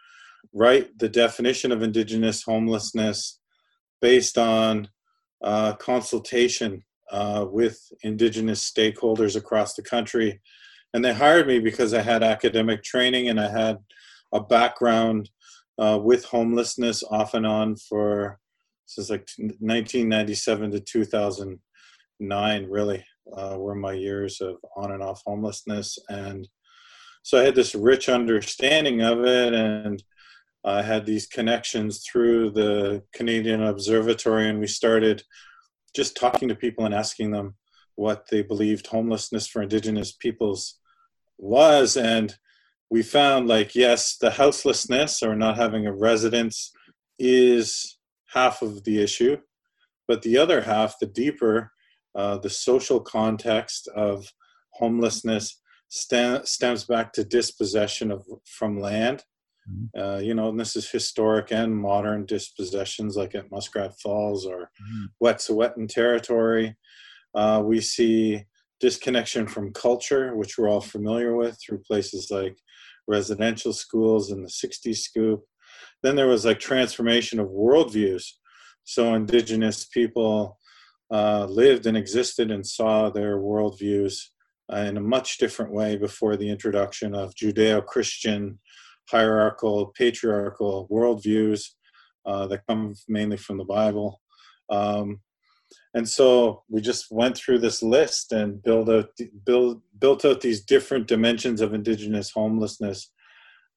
write 0.55 0.97
the 1.01 1.09
definition 1.09 1.73
of 1.73 1.83
Indigenous 1.83 2.45
homelessness 2.45 3.41
based 4.01 4.39
on 4.39 4.89
uh, 5.43 5.73
consultation 5.75 6.85
uh, 7.11 7.45
with 7.51 7.77
Indigenous 8.05 8.71
stakeholders 8.71 9.35
across 9.35 9.75
the 9.75 9.83
country. 9.83 10.41
And 10.95 11.05
they 11.05 11.13
hired 11.13 11.49
me 11.49 11.59
because 11.59 11.93
I 11.93 12.03
had 12.03 12.23
academic 12.23 12.85
training 12.85 13.29
and 13.29 13.41
I 13.41 13.51
had 13.51 13.79
a 14.33 14.41
background 14.41 15.29
uh, 15.77 15.99
with 16.01 16.25
homelessness 16.25 17.03
off 17.03 17.35
and 17.35 17.45
on 17.45 17.75
for 17.75 18.39
since 18.87 19.11
like 19.11 19.29
1997 19.39 20.71
to 20.71 20.79
2009, 20.79 22.67
really, 22.71 23.05
uh, 23.37 23.57
were 23.59 23.75
my 23.75 23.93
years 23.93 24.41
of 24.41 24.59
on 24.77 24.93
and 24.93 25.03
off 25.03 25.21
homelessness. 25.27 25.99
And 26.09 26.49
so 27.23 27.39
I 27.39 27.45
had 27.45 27.55
this 27.55 27.75
rich 27.75 28.09
understanding 28.09 29.03
of 29.03 29.25
it 29.25 29.55
and 29.55 30.03
I 30.65 30.83
had 30.83 31.07
these 31.07 31.27
connections 31.27 32.05
through 32.05 32.51
the 32.51 33.03
Canadian 33.15 33.63
Observatory, 33.63 34.49
and 34.49 34.59
we 34.59 34.67
started 34.67 35.23
just 35.95 36.17
talking 36.17 36.49
to 36.49 36.55
people 36.55 36.85
and 36.85 36.95
asking 36.95 37.31
them 37.31 37.55
what 37.95 38.29
they 38.31 38.43
believed 38.43 38.87
homelessness 38.87 39.47
for 39.47 39.63
Indigenous 39.63 40.13
peoples 40.13 40.79
was. 41.39 41.97
And 41.97 42.37
we 42.91 43.03
found, 43.03 43.49
like, 43.49 43.75
yes, 43.75 44.17
the 44.21 44.31
houselessness 44.31 45.23
or 45.23 45.35
not 45.35 45.57
having 45.57 45.87
a 45.87 45.95
residence 45.95 46.73
is 47.19 47.99
half 48.27 48.61
of 48.61 48.85
the 48.85 49.03
issue, 49.03 49.39
but 50.07 50.23
the 50.23 50.37
other 50.37 50.61
half, 50.61 50.99
the 50.99 51.07
deeper, 51.07 51.73
uh, 52.15 52.39
the 52.39 52.51
social 52.51 53.01
context 53.01 53.89
of 53.95 54.27
homelessness 54.73 55.61
stem, 55.89 56.45
stems 56.45 56.85
back 56.85 57.13
to 57.15 57.25
dispossession 57.25 58.11
of 58.11 58.25
from 58.45 58.79
land 58.81 59.23
Mm-hmm. 59.71 60.01
Uh, 60.01 60.19
you 60.19 60.35
know, 60.35 60.49
and 60.49 60.59
this 60.59 60.77
is 60.77 60.91
historic 60.91 61.53
and 61.53 61.77
modern 61.77 62.25
dispossessions 62.27 63.17
like 63.17 63.35
at 63.35 63.51
Muskrat 63.51 63.99
Falls 64.01 64.47
or 64.47 64.71
mm-hmm. 64.81 65.05
Wet'suwet'en 65.25 65.89
territory. 65.89 66.77
Uh, 67.35 67.63
we 67.65 67.81
see 67.81 68.45
disconnection 68.81 69.47
from 69.47 69.73
culture, 69.73 70.37
which 70.37 70.57
we're 70.57 70.69
all 70.69 70.81
familiar 70.81 71.37
with 71.37 71.59
through 71.61 71.79
places 71.79 72.29
like 72.31 72.57
residential 73.07 73.73
schools 73.73 74.31
in 74.31 74.43
the 74.43 74.49
60s 74.49 74.99
scoop. 74.99 75.43
Then 76.03 76.17
there 76.17 76.29
was 76.29 76.45
like 76.45 76.61
transformation 76.61 77.41
of 77.41 77.49
worldviews. 77.49 78.25
So 78.85 79.15
indigenous 79.15 79.87
people 79.87 80.59
uh, 81.11 81.47
lived 81.47 81.87
and 81.87 81.97
existed 81.97 82.51
and 82.51 82.67
saw 82.67 83.11
their 83.11 83.39
worldviews 83.39 84.19
uh, 84.73 84.81
in 84.81 84.97
a 84.97 85.01
much 85.01 85.39
different 85.39 85.73
way 85.73 85.97
before 85.97 86.37
the 86.37 86.51
introduction 86.51 87.15
of 87.15 87.35
Judeo 87.35 87.85
Christian 87.85 88.59
hierarchical, 89.11 89.87
patriarchal 89.97 90.87
worldviews 90.91 91.71
uh, 92.27 92.47
that 92.47 92.67
come 92.69 92.95
mainly 93.09 93.37
from 93.37 93.57
the 93.57 93.65
Bible. 93.65 94.21
Um, 94.71 95.21
and 95.95 96.09
so 96.09 96.63
we 96.69 96.81
just 96.81 97.07
went 97.11 97.37
through 97.37 97.59
this 97.59 97.83
list 97.83 98.33
and 98.33 98.63
build 98.63 98.91
out, 98.91 99.11
build, 99.45 99.83
built 99.99 100.25
out 100.25 100.41
these 100.41 100.63
different 100.63 101.07
dimensions 101.07 101.61
of 101.61 101.75
indigenous 101.75 102.31
homelessness 102.31 103.11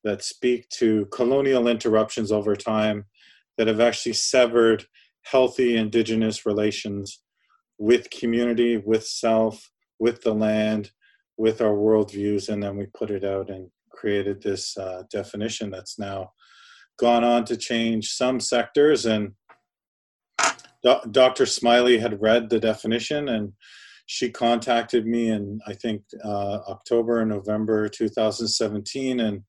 that 0.04 0.24
speak 0.24 0.68
to 0.70 1.06
colonial 1.08 1.68
interruptions 1.68 2.32
over 2.32 2.56
time 2.56 3.06
that 3.58 3.68
have 3.68 3.80
actually 3.80 4.14
severed 4.14 4.86
healthy 5.24 5.78
indigenous 5.78 6.46
relations 6.46 7.22
with 7.78 8.10
community, 8.10 8.78
with 8.78 9.06
self, 9.06 9.71
with 10.02 10.20
the 10.24 10.34
land, 10.34 10.92
with 11.38 11.62
our 11.62 11.76
worldviews, 11.76 12.50
and 12.50 12.62
then 12.62 12.76
we 12.76 12.88
put 12.88 13.12
it 13.12 13.24
out 13.24 13.52
and 13.52 13.70
created 13.92 14.42
this 14.42 14.76
uh, 14.76 15.04
definition 15.12 15.70
that's 15.70 16.00
now 16.00 16.32
gone 16.98 17.24
on 17.24 17.46
to 17.46 17.56
change 17.56 18.10
some 18.10 18.40
sectors. 18.40 19.06
And 19.06 19.34
Do- 20.84 21.06
Dr. 21.12 21.44
Smylie 21.46 22.00
had 22.00 22.20
read 22.20 22.50
the 22.50 22.60
definition 22.60 23.30
and 23.30 23.54
she 24.08 24.32
contacted 24.32 25.06
me 25.06 25.30
in 25.30 25.60
I 25.68 25.74
think 25.76 26.02
uh, 26.26 26.58
October 26.68 27.22
and 27.22 27.30
November 27.30 27.88
2017, 27.88 29.20
and 29.20 29.44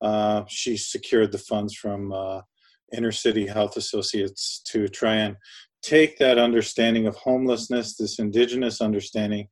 uh, 0.00 0.44
she 0.48 0.78
secured 0.78 1.30
the 1.30 1.38
funds 1.38 1.74
from 1.74 2.10
uh, 2.10 2.40
Inner 2.96 3.12
City 3.12 3.46
Health 3.46 3.76
Associates 3.76 4.62
to 4.68 4.88
try 4.88 5.16
and 5.16 5.36
take 5.82 6.18
that 6.18 6.38
understanding 6.38 7.06
of 7.06 7.14
homelessness, 7.16 7.96
this 7.96 8.18
indigenous 8.18 8.80
understanding, 8.80 9.48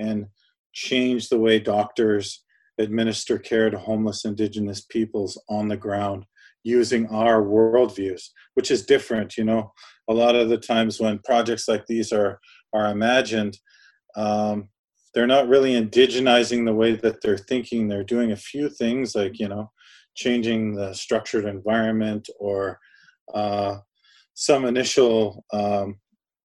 and 0.00 0.26
change 0.72 1.28
the 1.28 1.38
way 1.38 1.60
doctors 1.60 2.44
administer 2.78 3.38
care 3.38 3.70
to 3.70 3.78
homeless 3.78 4.24
indigenous 4.24 4.80
peoples 4.80 5.40
on 5.48 5.68
the 5.68 5.76
ground 5.76 6.24
using 6.62 7.06
our 7.08 7.42
worldviews, 7.42 8.22
which 8.54 8.70
is 8.70 8.84
different. 8.84 9.36
You 9.36 9.44
know, 9.44 9.72
a 10.08 10.14
lot 10.14 10.34
of 10.34 10.48
the 10.48 10.58
times 10.58 11.00
when 11.00 11.18
projects 11.20 11.68
like 11.68 11.86
these 11.86 12.12
are 12.12 12.40
are 12.72 12.90
imagined, 12.90 13.58
um, 14.16 14.68
they're 15.14 15.26
not 15.26 15.48
really 15.48 15.72
indigenizing 15.72 16.64
the 16.64 16.74
way 16.74 16.94
that 16.94 17.20
they're 17.22 17.38
thinking. 17.38 17.88
They're 17.88 18.04
doing 18.04 18.32
a 18.32 18.36
few 18.36 18.68
things 18.68 19.14
like 19.14 19.38
you 19.38 19.48
know, 19.48 19.70
changing 20.14 20.74
the 20.74 20.94
structured 20.94 21.44
environment 21.44 22.28
or 22.38 22.78
uh, 23.34 23.78
some 24.34 24.64
initial 24.64 25.44
um, 25.52 25.98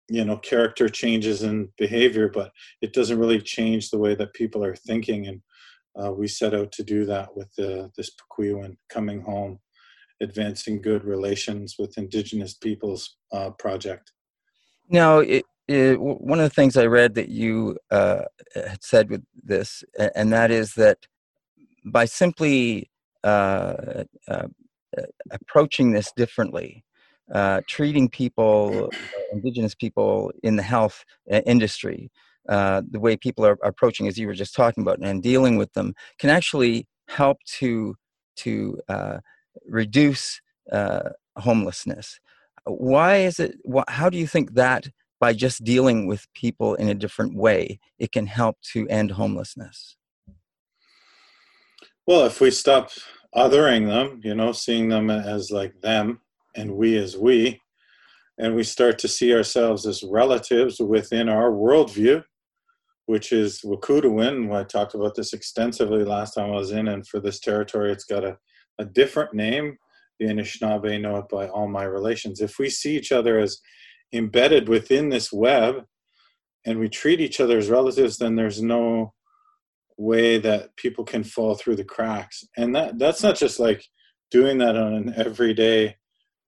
you 0.10 0.26
know 0.26 0.38
character 0.38 0.90
changes 0.90 1.44
in 1.44 1.70
behavior, 1.78 2.30
but 2.30 2.52
it 2.82 2.94
doesn't 2.94 3.20
really 3.20 3.42
change 3.42 3.90
the 3.90 3.98
way 3.98 4.16
that 4.16 4.34
people 4.34 4.64
are 4.64 4.76
thinking. 4.76 5.28
And 5.28 5.42
uh, 6.02 6.12
we 6.12 6.28
set 6.28 6.54
out 6.54 6.72
to 6.74 6.84
do 6.84 7.06
that 7.06 7.36
with 7.36 7.54
the, 7.56 7.92
this 7.96 8.12
Pekiwewin 8.16 8.78
coming 8.90 9.22
home 9.22 9.60
advancing 10.22 10.82
good 10.82 11.06
relations 11.06 11.76
with 11.80 11.98
indigenous 11.98 12.54
peoples 12.54 13.16
uh, 13.32 13.52
project. 13.52 14.12
Now, 14.90 15.20
it, 15.20 15.46
it, 15.68 16.00
one 16.00 16.40
of 16.40 16.44
the 16.44 16.54
things 16.54 16.76
I 16.76 16.88
read 16.88 17.16
that 17.16 17.30
you 17.30 17.78
uh, 17.92 18.24
had 18.54 18.84
said 18.84 19.10
with 19.10 19.24
this, 19.42 19.84
and 20.16 20.34
that 20.34 20.52
is 20.52 20.74
that 20.74 20.98
by 21.86 22.06
simply 22.06 22.90
uh, 23.24 24.04
uh 24.28 24.48
approaching 25.32 25.92
this 25.92 26.12
differently, 26.16 26.84
uh, 27.34 27.62
treating 27.68 28.10
people, 28.10 28.94
indigenous 29.32 29.76
people 29.76 30.32
in 30.44 30.56
the 30.56 30.64
health 30.64 31.04
uh, 31.32 31.42
industry, 31.46 32.12
the 32.48 33.00
way 33.00 33.16
people 33.16 33.46
are 33.46 33.58
approaching, 33.64 34.08
as 34.08 34.18
you 34.18 34.28
were 34.28 34.34
just 34.34 34.56
talking 34.56 34.82
about, 34.82 35.00
and 35.02 35.22
dealing 35.22 35.58
with 35.58 35.72
them, 35.74 35.94
can 36.18 36.30
actually 36.30 36.88
help 37.08 37.38
to 37.46 37.96
to 38.38 38.80
reduce 39.66 40.42
uh, 40.72 41.10
homelessness. 41.38 42.20
Why 42.66 43.18
is 43.18 43.40
it? 43.40 43.58
Wh- 43.72 43.90
how 43.90 44.10
do 44.10 44.18
you 44.18 44.28
think 44.28 44.54
that 44.54 44.88
by 45.20 45.34
just 45.34 45.64
dealing 45.64 46.08
with 46.08 46.28
people 46.34 46.76
in 46.76 46.90
a 46.90 46.96
different 46.96 47.36
way, 47.36 47.80
it 47.98 48.12
can 48.12 48.28
help 48.28 48.58
to 48.74 48.88
end 48.88 49.12
homelessness? 49.12 49.98
Well, 52.06 52.26
if 52.26 52.42
we 52.42 52.52
stop 52.52 52.92
othering 53.36 53.88
them, 53.88 54.22
you 54.24 54.34
know, 54.34 54.52
seeing 54.52 54.90
them 54.90 55.10
as 55.10 55.52
like 55.52 55.80
them 55.82 56.22
and 56.60 56.76
we 56.76 56.98
as 56.98 57.18
we, 57.18 57.62
and 58.38 58.56
we 58.56 58.64
start 58.64 59.00
to 59.00 59.08
see 59.08 59.34
ourselves 59.34 59.86
as 59.86 60.04
relatives 60.04 60.80
within 60.80 61.30
our 61.30 61.52
worldview, 61.52 62.24
which 63.06 63.32
is 63.32 63.62
Wahkohtowin. 63.62 64.54
I 64.54 64.64
talked 64.64 64.94
about 64.94 65.16
this 65.16 65.34
extensively 65.34 66.04
last 66.04 66.34
time 66.34 66.52
I 66.52 66.56
was 66.56 66.72
in, 66.72 66.88
and 66.88 67.08
for 67.08 67.20
this 67.20 67.40
territory, 67.40 67.92
it's 67.92 68.06
got 68.06 68.24
a 68.24 68.38
a 68.80 68.86
different 68.86 69.34
name, 69.34 69.78
the 70.20 70.26
Anishinaabe 70.26 71.00
know 71.00 71.18
it 71.18 71.30
by 71.30 71.48
all 71.48 71.68
my 71.68 71.84
relations. 71.84 72.42
If 72.42 72.58
we 72.58 72.70
see 72.70 72.98
each 72.98 73.12
other 73.12 73.38
as 73.38 73.60
embedded 74.14 74.68
within 74.68 75.10
this 75.10 75.32
web 75.32 75.84
and 76.66 76.80
we 76.80 76.90
treat 76.90 77.22
each 77.22 77.40
other 77.40 77.58
as 77.58 77.70
relatives, 77.70 78.18
then 78.18 78.36
there's 78.36 78.62
no 78.62 79.14
way 79.98 80.40
that 80.40 80.76
people 80.78 81.04
can 81.04 81.24
fall 81.24 81.56
through 81.56 81.76
the 81.76 81.84
cracks. 81.84 82.44
And 82.58 82.74
that 82.76 82.98
that's 82.98 83.22
not 83.22 83.36
just 83.36 83.60
like 83.60 83.86
doing 84.32 84.58
that 84.60 84.78
on 84.78 84.94
an 84.94 85.14
everyday 85.16 85.98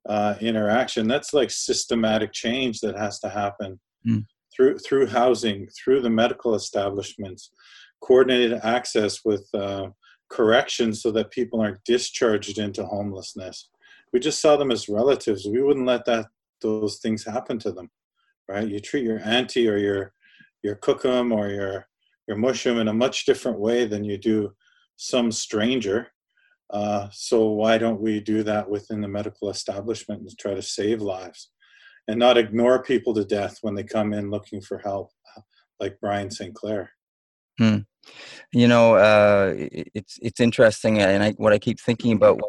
uh, 0.08 0.36
interaction. 0.41 1.08
That's 1.08 1.34
like 1.34 1.51
systematic 1.51 2.31
change 2.34 2.79
that 2.81 2.98
has 2.98 3.20
to 3.20 3.29
happen 3.29 3.79
mm. 4.05 4.25
through 4.55 4.79
through 4.79 5.08
housing, 5.08 5.67
through 5.67 6.01
the 6.01 6.10
medical 6.10 6.55
establishments, 6.55 7.51
coordinated 8.01 8.60
access 8.63 9.24
with 9.24 9.48
uh, 9.53 9.88
correction 10.29 10.93
so 10.93 11.12
that 11.12 11.31
people 11.31 11.62
aren't 11.62 11.84
discharged 11.84 12.58
into 12.58 12.86
homelessness. 12.86 13.70
We 14.13 14.20
just 14.20 14.41
saw 14.41 14.58
them 14.58 14.72
as 14.72 14.89
relatives. 14.89 15.46
We 15.46 15.62
wouldn't 15.62 15.86
let 15.86 16.05
that 16.05 16.27
those 16.62 17.00
things 17.00 17.25
happen 17.25 17.58
to 17.60 17.72
them, 17.72 17.89
right? 18.48 18.67
You 18.67 18.79
treat 18.79 19.03
your 19.03 19.20
auntie 19.24 19.67
or 19.67 19.77
your 19.77 20.13
your 20.63 20.75
cookum 20.75 21.34
or 21.34 21.50
your 21.50 21.88
your 22.27 22.38
moshom 22.38 22.79
in 22.79 22.88
a 22.88 22.93
much 22.93 23.25
different 23.25 23.60
way 23.60 23.86
than 23.86 24.03
you 24.03 24.17
do 24.17 24.53
some 24.96 25.31
stranger. 25.31 26.08
Uh, 26.71 27.07
so 27.11 27.49
why 27.49 27.77
don't 27.77 28.01
we 28.01 28.19
do 28.19 28.43
that 28.43 28.69
within 28.69 29.01
the 29.01 29.07
medical 29.07 29.49
establishment 29.49 30.21
and 30.21 30.37
try 30.39 30.53
to 30.53 30.61
save 30.61 31.01
lives, 31.01 31.51
and 32.07 32.17
not 32.17 32.37
ignore 32.37 32.81
people 32.81 33.13
to 33.13 33.25
death 33.25 33.57
when 33.61 33.75
they 33.75 33.83
come 33.83 34.13
in 34.13 34.31
looking 34.31 34.61
for 34.61 34.77
help, 34.77 35.11
like 35.79 35.99
Brian 35.99 36.31
Sinclair. 36.31 36.91
Hmm. 37.59 37.79
You 38.53 38.67
know, 38.67 38.95
uh, 38.95 39.53
it's 39.57 40.17
it's 40.21 40.39
interesting, 40.39 40.99
and 40.99 41.23
I, 41.23 41.31
what 41.31 41.53
I 41.53 41.59
keep 41.59 41.79
thinking 41.79 42.13
about 42.13 42.39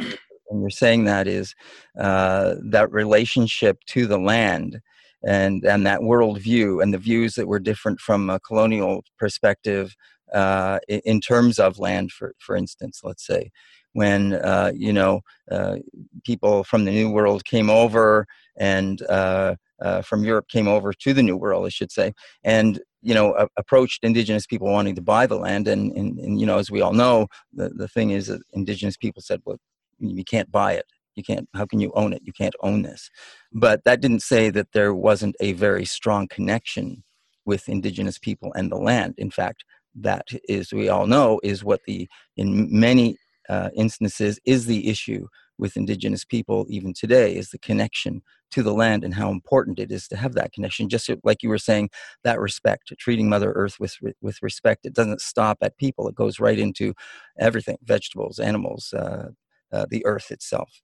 when 0.47 0.61
you're 0.61 0.71
saying 0.71 1.05
that 1.05 1.26
is 1.26 1.55
uh, 1.99 2.55
that 2.71 2.91
relationship 2.93 3.79
to 3.88 4.07
the 4.07 4.19
land 4.19 4.81
and 5.25 5.64
and 5.64 5.87
that 5.87 6.00
worldview 6.00 6.83
and 6.83 6.95
the 6.95 6.99
views 6.99 7.35
that 7.35 7.49
were 7.49 7.61
different 7.61 8.00
from 8.00 8.31
a 8.31 8.41
colonial 8.41 9.02
perspective 9.19 9.95
uh, 10.33 10.79
in 10.88 11.21
terms 11.21 11.59
of 11.59 11.79
land, 11.79 12.12
for 12.12 12.35
for 12.38 12.57
instance, 12.57 13.00
let's 13.02 13.26
say 13.26 13.50
when 13.93 14.35
uh, 14.35 14.73
you 14.75 14.93
know 14.93 15.21
uh, 15.51 15.77
people 16.25 16.65
from 16.65 16.85
the 16.85 16.91
New 16.91 17.11
World 17.11 17.45
came 17.45 17.71
over 17.71 18.27
and 18.57 19.03
uh, 19.03 19.57
uh, 19.81 20.03
from 20.03 20.25
Europe 20.25 20.49
came 20.49 20.69
over 20.69 20.93
to 20.93 21.13
the 21.13 21.23
New 21.23 21.37
World, 21.37 21.67
I 21.67 21.71
should 21.71 21.93
say, 21.93 22.13
and 22.45 22.81
you 23.03 23.15
know 23.15 23.49
approached 23.57 24.05
indigenous 24.05 24.47
people 24.47 24.71
wanting 24.71 24.95
to 24.95 25.03
buy 25.03 25.27
the 25.27 25.39
land, 25.39 25.69
and, 25.69 25.93
and, 25.93 26.19
and 26.19 26.41
you 26.41 26.47
know 26.47 26.59
as 26.59 26.71
we 26.71 26.81
all 26.81 26.93
know, 26.93 27.29
the, 27.53 27.71
the 27.71 27.89
thing 27.89 28.11
is 28.11 28.27
that 28.29 28.43
indigenous 28.53 28.97
people 28.97 29.23
said, 29.23 29.41
well, 29.45 29.59
you 29.99 30.25
can't 30.25 30.51
buy 30.51 30.73
it. 30.73 30.87
You 31.15 31.23
can't. 31.23 31.49
How 31.55 31.67
can 31.67 31.81
you 31.81 31.93
own 31.95 32.13
it? 32.13 32.23
You 32.25 32.33
can't 32.33 32.55
own 32.63 32.83
this. 32.83 33.11
But 33.53 33.85
that 33.85 34.01
didn't 34.01 34.23
say 34.23 34.51
that 34.51 34.73
there 34.73 34.95
wasn't 34.95 35.37
a 35.41 35.53
very 35.53 35.85
strong 35.85 36.27
connection 36.29 37.05
with 37.45 37.69
indigenous 37.69 38.19
people 38.19 38.53
and 38.55 38.71
the 38.71 38.77
land. 38.77 39.15
In 39.19 39.31
fact, 39.31 39.65
that 39.95 40.27
is 40.49 40.73
we 40.73 40.89
all 40.89 41.07
know 41.07 41.41
is 41.43 41.63
what 41.63 41.81
the 41.87 42.09
in 42.37 42.69
many 42.71 43.17
uh, 43.49 43.71
instances 43.75 44.39
is 44.45 44.67
the 44.67 44.89
issue 44.89 45.27
with 45.59 45.77
indigenous 45.77 46.25
people 46.25 46.67
even 46.69 46.93
today 46.93 47.35
is 47.35 47.51
the 47.51 47.59
connection 47.59 48.23
to 48.51 48.63
the 48.63 48.73
land 48.73 49.05
and 49.05 49.15
how 49.15 49.31
important 49.31 49.79
it 49.79 49.91
is 49.91 50.09
to 50.09 50.17
have 50.17 50.35
that 50.35 50.53
connection. 50.53 50.89
Just 50.89 51.11
like 51.25 51.43
you 51.43 51.49
were 51.49 51.59
saying 51.59 51.91
that 52.25 52.41
respect 52.41 52.93
treating 52.99 53.29
mother 53.29 53.53
earth 53.53 53.79
with 53.81 53.97
with 54.21 54.43
respect. 54.43 54.87
It 54.87 54.95
doesn't 54.95 55.21
stop 55.21 55.59
at 55.63 55.79
people. 55.79 56.09
It 56.09 56.15
goes 56.15 56.41
right 56.41 56.59
into 56.59 56.95
everything 57.39 57.79
vegetables 57.83 58.39
animals 58.39 58.93
uh, 58.93 59.29
uh, 59.73 59.87
the 59.89 60.05
earth 60.05 60.31
itself. 60.31 60.83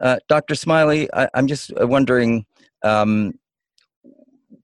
Uh, 0.00 0.18
dr 0.28 0.54
Smylie 0.54 1.08
I, 1.12 1.28
am 1.34 1.48
just 1.48 1.72
wondering 1.76 2.46
um, 2.84 3.34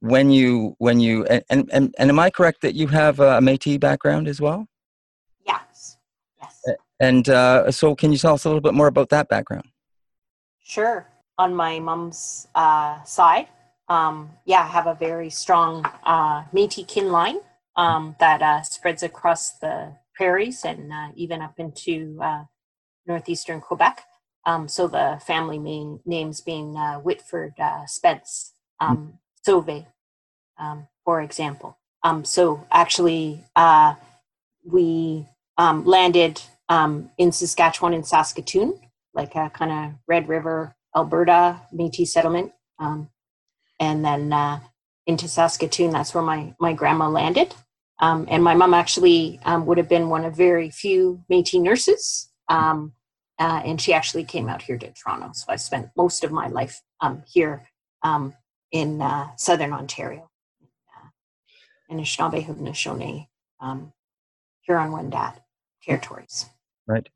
when 0.00 0.30
you 0.30 0.76
when 0.78 1.00
you 1.00 1.24
and, 1.26 1.68
and 1.72 1.94
and 1.98 2.10
am 2.10 2.18
i 2.20 2.30
correct 2.30 2.62
that 2.62 2.74
you 2.74 2.86
have 2.86 3.18
a 3.18 3.40
metis 3.40 3.78
background 3.78 4.28
as 4.28 4.40
well 4.40 4.68
and 7.00 7.28
uh, 7.28 7.70
so, 7.70 7.94
can 7.94 8.12
you 8.12 8.18
tell 8.18 8.34
us 8.34 8.44
a 8.44 8.48
little 8.48 8.60
bit 8.60 8.74
more 8.74 8.86
about 8.86 9.08
that 9.10 9.28
background? 9.28 9.64
Sure. 10.62 11.06
On 11.38 11.54
my 11.54 11.78
mom's 11.78 12.48
uh, 12.54 13.02
side, 13.04 13.48
um, 13.88 14.30
yeah, 14.44 14.62
I 14.62 14.66
have 14.66 14.86
a 14.86 14.94
very 14.94 15.30
strong 15.30 15.84
uh, 16.04 16.44
Métis 16.52 16.86
kin 16.86 17.10
line 17.10 17.38
um, 17.76 18.16
that 18.18 18.42
uh, 18.42 18.62
spreads 18.62 19.02
across 19.02 19.52
the 19.58 19.94
prairies 20.14 20.64
and 20.64 20.92
uh, 20.92 21.08
even 21.14 21.40
up 21.40 21.54
into 21.58 22.18
uh, 22.22 22.44
northeastern 23.06 23.60
Quebec. 23.60 24.02
Um, 24.44 24.68
so 24.68 24.88
the 24.88 25.20
family 25.24 25.58
main 25.58 26.00
names 26.04 26.40
being 26.40 26.76
uh, 26.76 26.98
Whitford, 26.98 27.54
uh, 27.58 27.86
Spence, 27.86 28.52
um, 28.80 29.18
Sauve, 29.42 29.86
um, 30.58 30.88
for 31.04 31.20
example. 31.22 31.78
Um, 32.02 32.24
so 32.24 32.66
actually, 32.70 33.44
uh, 33.56 33.94
we 34.64 35.26
um, 35.58 35.84
landed 35.84 36.40
um, 36.68 37.10
in 37.18 37.32
Saskatchewan 37.32 37.92
and 37.92 38.06
Saskatoon, 38.06 38.80
like 39.12 39.34
a 39.34 39.50
kind 39.50 39.72
of 39.72 39.98
Red 40.06 40.28
River, 40.28 40.74
Alberta 40.96 41.60
Métis 41.74 42.08
settlement, 42.08 42.52
um, 42.78 43.10
and 43.80 44.04
then 44.04 44.32
uh, 44.32 44.60
into 45.06 45.28
Saskatoon. 45.28 45.90
That's 45.90 46.14
where 46.14 46.22
my 46.22 46.54
my 46.60 46.72
grandma 46.72 47.08
landed, 47.08 47.54
um, 47.98 48.26
and 48.30 48.42
my 48.42 48.54
mom 48.54 48.72
actually 48.72 49.40
um, 49.44 49.66
would 49.66 49.78
have 49.78 49.88
been 49.88 50.08
one 50.08 50.24
of 50.24 50.36
very 50.36 50.70
few 50.70 51.22
Métis 51.30 51.60
nurses, 51.60 52.30
um, 52.48 52.92
uh, 53.38 53.60
and 53.64 53.80
she 53.80 53.92
actually 53.92 54.24
came 54.24 54.48
out 54.48 54.62
here 54.62 54.78
to 54.78 54.92
Toronto. 54.92 55.30
So 55.34 55.46
I 55.48 55.56
spent 55.56 55.90
most 55.96 56.24
of 56.24 56.30
my 56.30 56.48
life 56.48 56.80
here 57.26 57.68
in 58.70 59.02
uh, 59.02 59.28
southern 59.36 59.72
Ontario. 59.72 60.30
Anishinaabe, 61.90 62.44
Haudenosaunee, 62.44 63.28
um, 63.60 63.94
Huron-Wendat 64.60 65.38
territories. 65.82 66.46
Right. 66.86 67.08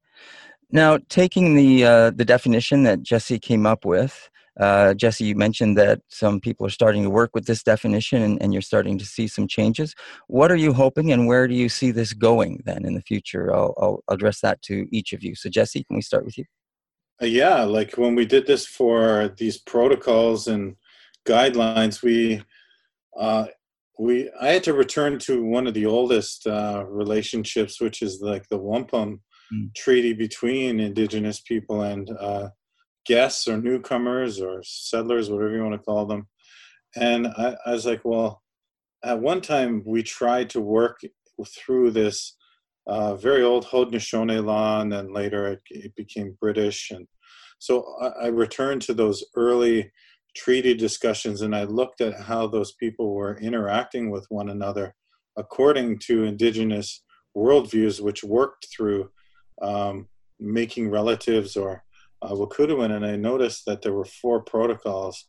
Now, 0.71 0.99
taking 1.09 1.55
the 1.55 1.85
uh, 1.85 2.11
the 2.11 2.25
definition 2.25 2.83
that 2.85 3.03
Jesse 3.03 3.39
came 3.39 3.67
up 3.67 3.85
with, 3.85 4.31
uh, 4.59 4.95
Jesse, 4.95 5.25
you 5.25 5.35
mentioned 5.35 5.79
that 5.79 6.01
some 6.09 6.41
people 6.41 6.67
are 6.67 6.71
starting 6.71 7.03
to 7.03 7.11
work 7.11 7.31
with 7.35 7.47
this 7.47 7.63
definition 7.63 8.23
and, 8.23 8.43
and, 8.43 8.53
you're 8.53 8.61
starting 8.61 8.99
to 8.99 9.05
see 9.05 9.27
some 9.27 9.49
changes. 9.49 9.95
What 10.27 10.53
are 10.53 10.57
you 10.57 10.75
hoping 10.75 11.11
and 11.11 11.27
where 11.27 11.49
do 11.49 11.55
you 11.55 11.71
see 11.71 11.91
this 11.91 12.13
going 12.13 12.61
then 12.67 12.85
in 12.85 12.95
the 12.95 13.01
future? 13.01 13.55
I'll, 13.55 13.75
I'll 13.79 14.05
address 14.09 14.41
that 14.41 14.61
to 14.63 14.87
each 14.93 15.15
of 15.15 15.23
you. 15.23 15.35
So, 15.35 15.49
Jesse, 15.49 15.85
can 15.85 15.97
we 15.97 16.03
start 16.03 16.27
with 16.27 16.37
you? 16.37 16.45
Uh, 17.23 17.27
yeah, 17.27 17.63
like 17.63 17.97
when 17.97 18.15
we 18.15 18.27
did 18.27 18.47
this 18.47 18.67
for 18.67 19.29
these 19.39 19.57
protocols 19.57 20.49
and 20.49 20.77
guidelines, 21.25 22.03
we 22.03 22.43
uh, 23.19 23.47
we 24.03 24.29
I 24.41 24.49
had 24.49 24.65
to 24.65 24.75
return 24.75 25.19
to 25.21 25.45
one 25.45 25.69
of 25.69 25.75
the 25.75 25.87
oldest 25.87 26.47
uh, 26.47 26.85
relationships, 26.89 27.81
which 27.81 28.03
is 28.03 28.21
like 28.21 28.49
the 28.49 28.59
Wampum 28.59 29.21
mm. 29.55 29.75
Treaty 29.77 30.13
between 30.13 30.81
Indigenous 30.81 31.41
people 31.41 31.83
and 31.83 32.11
uh, 32.19 32.49
guests 33.07 33.47
or 33.47 33.59
newcomers 33.59 34.41
or 34.41 34.61
settlers, 34.65 35.31
whatever 35.31 35.55
you 35.55 35.63
want 35.63 35.75
to 35.75 35.87
call 35.87 36.07
them. 36.07 36.27
And 36.97 37.29
I, 37.29 37.57
I 37.65 37.71
was 37.71 37.87
like, 37.87 38.01
well, 38.05 38.43
at 39.05 39.21
one 39.21 39.41
time 39.41 39.83
we 39.87 40.03
tried 40.03 40.51
to 40.51 40.61
work 40.61 41.01
through 41.47 41.93
this 41.93 42.37
uh, 42.89 43.15
very 43.15 43.45
old 43.45 43.67
Haudenosaunee 43.67 44.45
law, 44.45 44.81
and 44.81 44.93
then 44.93 45.13
later 45.13 45.47
it, 45.47 45.61
it 45.71 45.95
became 45.95 46.37
British. 46.41 46.91
And 46.91 47.07
so 47.61 47.85
I, 48.03 48.25
I, 48.25 48.27
returned 48.27 48.83
to 48.83 48.95
those 48.95 49.23
early 49.37 49.93
treaty 50.35 50.75
discussions 50.75 51.43
and 51.43 51.55
I 51.55 51.65
looked 51.65 52.01
at 52.01 52.21
how 52.21 52.47
those 52.47 52.73
people 52.73 53.15
were 53.15 53.37
interacting 53.39 54.11
with 54.11 54.27
one 54.29 54.49
another 54.49 54.95
according 55.37 55.99
to 55.99 56.25
indigenous 56.25 57.03
worldviews, 57.37 58.01
which 58.01 58.23
worked 58.23 58.67
through 58.75 59.11
um, 59.61 60.09
making 60.39 60.91
relatives 60.91 61.57
or 61.57 61.85
uh, 62.23 62.35
and 62.35 63.05
I 63.05 63.17
noticed 63.17 63.67
that 63.67 63.83
there 63.83 63.93
were 63.93 64.05
four 64.05 64.43
protocols 64.43 65.27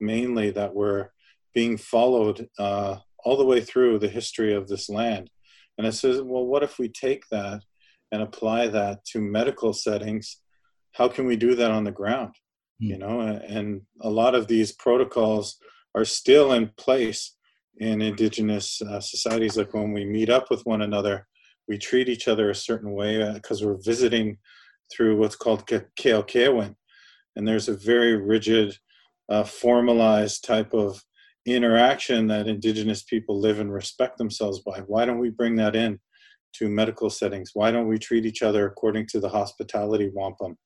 mainly 0.00 0.50
that 0.50 0.74
were 0.74 1.12
being 1.54 1.76
followed 1.76 2.48
uh, 2.58 2.96
all 3.24 3.36
the 3.36 3.44
way 3.44 3.60
through 3.60 4.00
the 4.00 4.08
history 4.08 4.52
of 4.52 4.66
this 4.66 4.88
land. 4.88 5.30
And 5.78 5.86
I 5.86 5.90
said, 5.90 6.16
well, 6.24 6.44
what 6.44 6.64
if 6.64 6.78
we 6.78 6.88
take 6.88 7.28
that 7.30 7.62
and 8.10 8.22
apply 8.22 8.68
that 8.68 9.04
to 9.12 9.20
medical 9.20 9.72
settings? 9.72 10.40
How 10.92 11.08
can 11.08 11.26
we 11.26 11.36
do 11.36 11.54
that 11.54 11.70
on 11.70 11.84
the 11.84 11.92
ground? 11.92 12.34
Mm. 12.80 12.88
You 12.88 12.98
know, 12.98 13.20
and 13.20 13.82
a 14.00 14.10
lot 14.10 14.34
of 14.34 14.46
these 14.46 14.72
protocols 14.72 15.58
are 15.94 16.04
still 16.04 16.52
in 16.52 16.70
place 16.76 17.36
in 17.78 18.00
indigenous 18.00 18.80
uh, 18.82 19.00
societies. 19.00 19.56
Like 19.56 19.74
when 19.74 19.92
we 19.92 20.04
meet 20.04 20.30
up 20.30 20.50
with 20.50 20.64
one 20.64 20.82
another, 20.82 21.26
we 21.68 21.78
treat 21.78 22.08
each 22.08 22.28
other 22.28 22.50
a 22.50 22.54
certain 22.54 22.92
way 22.92 23.32
because 23.34 23.62
uh, 23.62 23.66
we're 23.66 23.82
visiting 23.82 24.38
through 24.92 25.16
what's 25.16 25.36
called 25.36 25.66
Kiyokewin. 25.66 26.74
And 27.36 27.48
there's 27.48 27.68
a 27.68 27.76
very 27.76 28.16
rigid, 28.16 28.76
uh, 29.28 29.44
formalized 29.44 30.44
type 30.44 30.74
of 30.74 31.02
interaction 31.46 32.26
that 32.28 32.46
indigenous 32.46 33.02
people 33.02 33.40
live 33.40 33.58
and 33.58 33.72
respect 33.72 34.18
themselves 34.18 34.60
by. 34.60 34.80
Why 34.80 35.04
don't 35.04 35.18
we 35.18 35.30
bring 35.30 35.56
that 35.56 35.74
in 35.74 35.98
to 36.54 36.68
medical 36.68 37.10
settings? 37.10 37.50
Why 37.54 37.70
don't 37.70 37.88
we 37.88 37.98
treat 37.98 38.26
each 38.26 38.42
other 38.42 38.66
according 38.66 39.06
to 39.08 39.20
the 39.20 39.28
hospitality 39.28 40.10
wampum? 40.12 40.58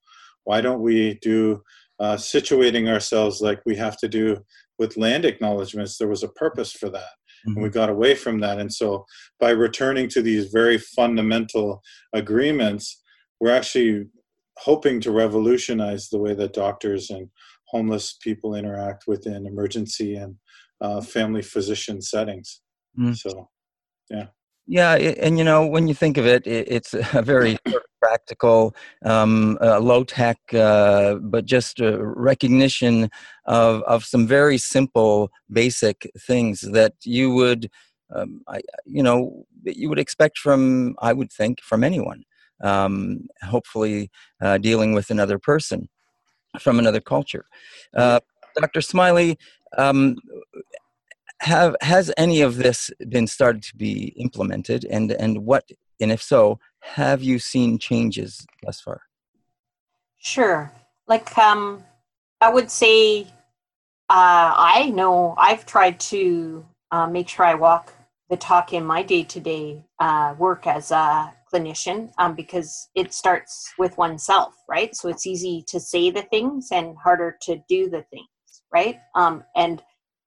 Why 0.44 0.60
don't 0.60 0.80
we 0.80 1.18
do 1.22 1.62
uh, 2.00 2.16
situating 2.16 2.88
ourselves 2.88 3.40
like 3.40 3.60
we 3.66 3.76
have 3.76 3.96
to 3.98 4.08
do 4.08 4.38
with 4.78 4.96
land 4.96 5.24
acknowledgments? 5.24 5.96
There 5.96 6.08
was 6.08 6.22
a 6.22 6.28
purpose 6.28 6.72
for 6.72 6.88
that. 6.90 7.00
Mm-hmm. 7.46 7.52
And 7.54 7.62
we 7.62 7.70
got 7.70 7.90
away 7.90 8.14
from 8.14 8.40
that. 8.40 8.58
And 8.58 8.72
so 8.72 9.04
by 9.40 9.50
returning 9.50 10.08
to 10.10 10.22
these 10.22 10.46
very 10.46 10.78
fundamental 10.78 11.82
agreements, 12.12 13.02
we're 13.40 13.54
actually 13.54 14.06
hoping 14.58 15.00
to 15.00 15.10
revolutionize 15.10 16.08
the 16.08 16.18
way 16.18 16.34
that 16.34 16.54
doctors 16.54 17.10
and 17.10 17.28
homeless 17.68 18.16
people 18.22 18.54
interact 18.54 19.04
within 19.06 19.46
emergency 19.46 20.14
and 20.16 20.36
uh, 20.80 21.00
family 21.00 21.42
physician 21.42 22.00
settings. 22.00 22.60
Mm. 22.98 23.16
So, 23.16 23.48
yeah. 24.10 24.26
Yeah, 24.68 24.94
and 24.94 25.38
you 25.38 25.44
know, 25.44 25.64
when 25.64 25.86
you 25.86 25.94
think 25.94 26.16
of 26.16 26.26
it, 26.26 26.44
it's 26.44 26.92
a 26.92 27.22
very 27.22 27.56
practical, 28.06 28.74
um, 29.04 29.58
uh, 29.60 29.80
low 29.80 30.04
tech, 30.04 30.38
uh, 30.54 31.14
but 31.14 31.44
just 31.44 31.80
a 31.80 31.92
recognition 32.30 33.10
of, 33.46 33.82
of 33.82 34.04
some 34.04 34.26
very 34.26 34.58
simple, 34.58 35.30
basic 35.50 36.10
things 36.28 36.60
that 36.60 36.94
you 37.04 37.32
would, 37.32 37.70
um, 38.14 38.42
I, 38.48 38.60
you 38.84 39.02
know, 39.02 39.46
you 39.64 39.88
would 39.88 39.98
expect 39.98 40.38
from, 40.38 40.94
I 41.00 41.12
would 41.12 41.32
think, 41.32 41.60
from 41.60 41.82
anyone 41.82 42.22
um, 42.62 43.28
hopefully 43.42 44.10
uh, 44.40 44.58
dealing 44.58 44.92
with 44.92 45.10
another 45.10 45.38
person 45.38 45.88
from 46.60 46.78
another 46.78 47.00
culture. 47.00 47.46
Uh, 47.94 48.20
Dr. 48.60 48.80
Smylie, 48.80 49.36
um, 49.76 50.16
have 51.40 51.76
has 51.82 52.10
any 52.16 52.40
of 52.40 52.56
this 52.56 52.90
been 53.10 53.26
started 53.26 53.62
to 53.64 53.76
be 53.76 54.14
implemented, 54.16 54.86
and 54.90 55.12
and 55.12 55.44
what, 55.44 55.68
and 56.00 56.10
if 56.10 56.22
so, 56.22 56.58
have 56.94 57.22
you 57.22 57.38
seen 57.38 57.78
changes 57.78 58.46
thus 58.62 58.80
far? 58.80 59.02
Sure. 60.18 60.72
Like 61.06 61.36
um, 61.36 61.84
I 62.40 62.52
would 62.52 62.70
say, 62.70 63.22
uh, 64.08 64.52
I 64.56 64.90
know 64.94 65.34
I've 65.36 65.66
tried 65.66 66.00
to 66.00 66.64
uh, 66.90 67.06
make 67.06 67.28
sure 67.28 67.44
I 67.44 67.54
walk 67.54 67.92
the 68.30 68.36
talk 68.36 68.72
in 68.72 68.84
my 68.84 69.02
day 69.02 69.22
to 69.24 69.40
day 69.40 69.84
work 70.38 70.66
as 70.66 70.90
a 70.90 71.32
clinician 71.52 72.10
um, 72.18 72.34
because 72.34 72.88
it 72.94 73.12
starts 73.12 73.72
with 73.78 73.96
oneself, 73.98 74.54
right? 74.68 74.94
So 74.94 75.08
it's 75.08 75.26
easy 75.26 75.64
to 75.68 75.78
say 75.78 76.10
the 76.10 76.22
things 76.22 76.68
and 76.72 76.96
harder 76.96 77.36
to 77.42 77.62
do 77.68 77.88
the 77.88 78.02
things, 78.10 78.28
right? 78.72 78.98
Um, 79.14 79.44
and 79.54 79.82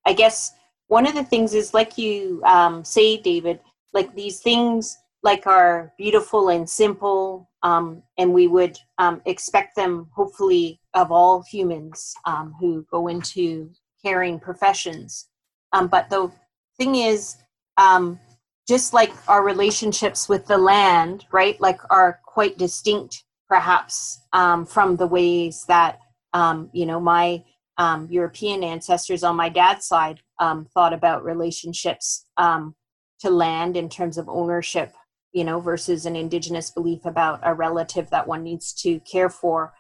I 0.06 0.13
guess 0.13 0.54
one 0.88 1.06
of 1.06 1.13
the 1.13 1.24
things 1.24 1.54
is 1.54 1.74
like 1.74 1.98
you 1.98 2.41
um, 2.45 2.84
say, 2.84 3.17
David, 3.17 3.60
like 3.93 4.15
these 4.15 4.39
things 4.39 4.98
like 5.23 5.47
are 5.47 5.93
beautiful 5.97 6.49
and 6.49 6.69
simple, 6.69 7.49
um, 7.63 8.01
and 8.17 8.34
we 8.34 8.47
would 8.47 8.77
um, 8.97 9.21
expect 9.25 9.75
them, 9.75 10.08
hopefully, 10.13 10.79
of 10.93 11.12
all 11.12 11.43
humans 11.43 12.13
um, 12.25 12.53
who 12.60 12.86
go 12.91 13.08
into 13.08 13.69
caring 14.03 14.39
professions. 14.39 15.27
but 15.71 16.10
the 16.10 16.32
thing 16.77 16.95
is, 16.95 17.38
um, 17.77 18.19
just 18.67 18.93
like 18.93 19.12
our 19.27 19.43
relationships 19.43 20.29
with 20.29 20.45
the 20.45 20.58
land, 20.58 21.25
right, 21.32 21.60
like 21.60 21.79
are 21.89 22.19
quite 22.25 22.58
distinct 22.58 23.23
perhaps 23.49 24.21
um, 24.32 24.65
from 24.65 24.95
the 24.95 25.08
ways 25.08 25.65
that, 25.67 25.99
um, 26.34 26.69
you 26.71 26.86
know, 26.86 26.99
my 26.99 27.43
um, 27.79 28.08
European 28.12 28.63
ancestors 28.63 29.23
on 29.23 29.36
my 29.36 29.49
dad's 29.49 29.88
side 29.88 30.19
um, 30.39 30.67
thought 30.73 30.93
about 30.93 31.23
relationships 31.23 32.25
um, 32.38 32.75
to 33.21 33.29
land 33.29 33.75
in 33.75 33.89
terms 33.89 34.17
of 34.17 34.29
ownership, 34.29 34.93
you 35.32 35.44
know, 35.44 35.60
versus 35.60 36.06
an 36.06 36.15
indigenous 36.15 36.72
belief 36.72 37.06
about 37.06 37.39
a 37.44 37.54
relative 37.54 38.10
that 38.10 38.28
one 38.28 38.44
needs 38.44 38.74
to 38.74 39.00
care 39.02 39.30
for. 39.30 39.74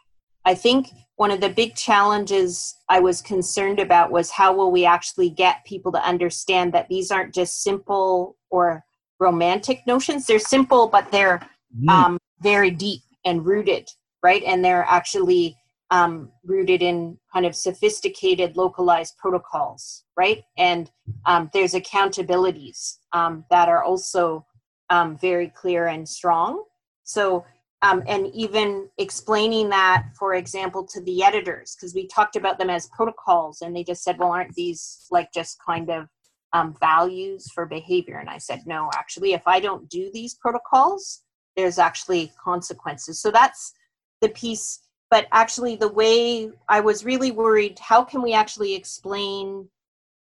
I 0.45 0.55
think 0.55 0.89
one 1.15 1.31
of 1.31 1.41
the 1.41 1.49
big 1.49 1.75
challenges 1.75 2.75
I 2.87 2.99
was 2.99 3.21
concerned 3.21 3.79
about 3.79 4.11
was 4.11 4.31
how 4.31 4.53
will 4.53 4.71
we 4.71 4.85
actually 4.85 5.29
get 5.29 5.65
people 5.65 5.91
to 5.91 6.03
understand 6.03 6.73
that 6.73 6.87
these 6.87 7.11
aren't 7.11 7.33
just 7.33 7.61
simple 7.61 8.37
or 8.49 8.83
romantic 9.19 9.85
notions. 9.85 10.25
They're 10.25 10.39
simple, 10.39 10.87
but 10.87 11.11
they're 11.11 11.39
mm. 11.77 11.89
um, 11.89 12.17
very 12.41 12.71
deep 12.71 13.01
and 13.25 13.45
rooted, 13.45 13.89
right? 14.23 14.43
And 14.43 14.63
they're 14.63 14.85
actually 14.87 15.57
um, 15.91 16.31
rooted 16.43 16.81
in 16.81 17.17
kind 17.33 17.45
of 17.45 17.55
sophisticated, 17.55 18.55
localized 18.55 19.17
protocols, 19.17 20.03
right? 20.15 20.43
And 20.57 20.89
um, 21.25 21.49
there's 21.53 21.73
accountabilities 21.73 22.97
um, 23.11 23.45
that 23.49 23.67
are 23.67 23.83
also 23.83 24.45
um, 24.89 25.17
very 25.17 25.49
clear 25.49 25.87
and 25.87 26.07
strong. 26.07 26.63
So, 27.03 27.45
um, 27.81 28.03
and 28.07 28.27
even 28.33 28.89
explaining 28.97 29.69
that, 29.69 30.07
for 30.17 30.33
example, 30.33 30.85
to 30.87 31.01
the 31.01 31.23
editors, 31.23 31.75
because 31.75 31.95
we 31.95 32.07
talked 32.07 32.35
about 32.35 32.57
them 32.59 32.69
as 32.69 32.87
protocols, 32.87 33.61
and 33.61 33.75
they 33.75 33.83
just 33.83 34.03
said, 34.03 34.17
well, 34.19 34.31
aren't 34.31 34.53
these 34.55 35.07
like 35.09 35.31
just 35.33 35.57
kind 35.65 35.89
of 35.89 36.07
um, 36.53 36.75
values 36.79 37.49
for 37.53 37.65
behavior. 37.65 38.17
And 38.17 38.29
I 38.29 38.37
said, 38.37 38.63
no, 38.65 38.89
actually, 38.95 39.33
if 39.33 39.43
I 39.45 39.59
don't 39.59 39.89
do 39.89 40.09
these 40.13 40.33
protocols, 40.35 41.21
there's 41.55 41.77
actually 41.77 42.31
consequences. 42.43 43.21
So 43.21 43.31
that's 43.31 43.73
the 44.21 44.29
piece. 44.29 44.79
But 45.11 45.27
actually, 45.31 45.75
the 45.75 45.91
way 45.91 46.51
I 46.67 46.79
was 46.79 47.05
really 47.05 47.31
worried, 47.31 47.79
how 47.79 48.03
can 48.03 48.21
we 48.21 48.33
actually 48.33 48.75
explain, 48.75 49.67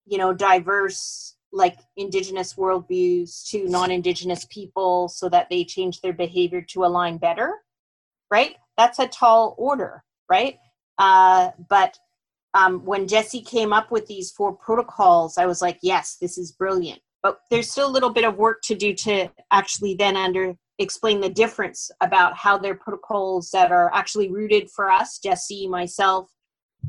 you 0.07 0.19
know, 0.19 0.33
diverse 0.33 1.36
like 1.57 1.79
indigenous 1.97 2.55
worldviews 2.55 3.49
to 3.49 3.67
non-indigenous 3.69 4.47
people 4.51 5.09
so 5.09 5.29
that 5.29 5.49
they 5.51 5.65
change 5.65 6.01
their 6.01 6.13
behavior 6.13 6.61
to 6.61 6.85
align 6.85 7.17
better 7.17 7.55
right 8.31 8.57
that's 8.77 8.99
a 8.99 9.09
tall 9.09 9.55
order 9.59 10.05
right 10.29 10.59
uh, 10.99 11.51
but 11.69 11.99
um, 12.55 12.85
when 12.87 13.07
Jesse 13.07 13.43
came 13.43 13.73
up 13.73 13.91
with 13.91 14.07
these 14.07 14.31
four 14.31 14.53
protocols, 14.55 15.37
I 15.37 15.45
was 15.45 15.61
like, 15.61 15.79
yes, 15.83 16.17
this 16.21 16.39
is 16.39 16.53
brilliant. 16.53 17.01
but 17.23 17.41
there's 17.51 17.71
still 17.71 17.89
a 17.89 17.97
little 17.97 18.11
bit 18.11 18.25
of 18.25 18.37
work 18.37 18.63
to 18.63 18.75
do 18.75 18.95
to 18.95 19.29
actually 19.51 19.95
then 19.95 20.17
under 20.17 20.55
explain 20.79 21.21
the 21.21 21.29
difference 21.29 21.91
about 22.01 22.37
how 22.37 22.57
their 22.57 22.75
protocols 22.75 23.51
that 23.51 23.73
are 23.73 23.91
actually 23.95 24.31
rooted 24.31 24.71
for 24.71 24.91
us, 24.91 25.19
Jesse, 25.19 25.67
myself, 25.67 26.31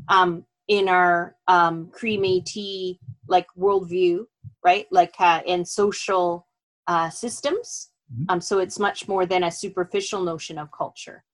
um, 0.08 0.44
in 0.68 0.88
our 0.88 1.34
um, 1.48 1.88
Cree 1.92 2.18
Métis 2.18 2.98
like 3.26 3.46
worldview, 3.58 4.24
right? 4.64 4.86
Like 4.90 5.14
uh, 5.18 5.40
in 5.46 5.64
social 5.64 6.46
uh, 6.86 7.10
systems. 7.10 7.90
Mm-hmm. 8.12 8.24
Um, 8.28 8.40
so 8.40 8.58
it's 8.58 8.78
much 8.78 9.08
more 9.08 9.26
than 9.26 9.44
a 9.44 9.50
superficial 9.50 10.22
notion 10.22 10.58
of 10.58 10.70
culture. 10.72 11.24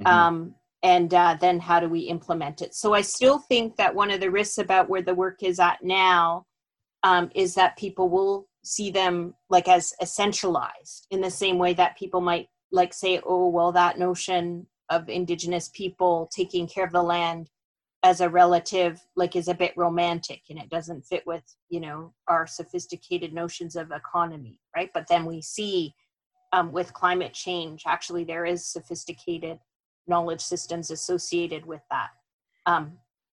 Mm-hmm. 0.00 0.12
Um, 0.12 0.54
and 0.82 1.12
uh, 1.14 1.36
then 1.40 1.58
how 1.58 1.80
do 1.80 1.88
we 1.88 2.00
implement 2.00 2.62
it? 2.62 2.74
So 2.74 2.94
I 2.94 3.00
still 3.00 3.38
think 3.38 3.76
that 3.76 3.94
one 3.94 4.10
of 4.10 4.20
the 4.20 4.30
risks 4.30 4.58
about 4.58 4.88
where 4.88 5.02
the 5.02 5.14
work 5.14 5.42
is 5.42 5.58
at 5.58 5.82
now 5.82 6.44
um, 7.02 7.30
is 7.34 7.54
that 7.54 7.76
people 7.76 8.08
will 8.08 8.48
see 8.64 8.90
them 8.90 9.34
like 9.48 9.68
as 9.68 9.92
essentialized 10.02 11.06
in 11.10 11.20
the 11.20 11.30
same 11.30 11.58
way 11.58 11.72
that 11.74 11.96
people 11.96 12.20
might 12.20 12.48
like 12.72 12.92
say, 12.92 13.20
oh, 13.24 13.48
well, 13.48 13.72
that 13.72 13.98
notion 13.98 14.66
of 14.90 15.08
indigenous 15.08 15.70
people 15.72 16.28
taking 16.34 16.66
care 16.66 16.84
of 16.84 16.92
the 16.92 17.02
land 17.02 17.48
as 18.06 18.20
a 18.20 18.28
relative 18.28 19.04
like 19.16 19.34
is 19.34 19.48
a 19.48 19.54
bit 19.54 19.72
romantic 19.76 20.42
and 20.48 20.60
it 20.60 20.70
doesn't 20.70 21.04
fit 21.04 21.26
with 21.26 21.42
you 21.70 21.80
know 21.80 22.12
our 22.28 22.46
sophisticated 22.46 23.32
notions 23.32 23.74
of 23.74 23.90
economy 23.90 24.60
right? 24.76 24.90
But 24.94 25.08
then 25.08 25.24
we 25.24 25.42
see 25.42 25.92
um, 26.52 26.70
with 26.70 26.92
climate 26.92 27.34
change 27.34 27.82
actually 27.84 28.22
there 28.22 28.44
is 28.44 28.64
sophisticated 28.64 29.58
knowledge 30.06 30.40
systems 30.40 30.92
associated 30.92 31.66
with 31.66 31.82
that. 31.90 32.10
Um, 32.66 32.92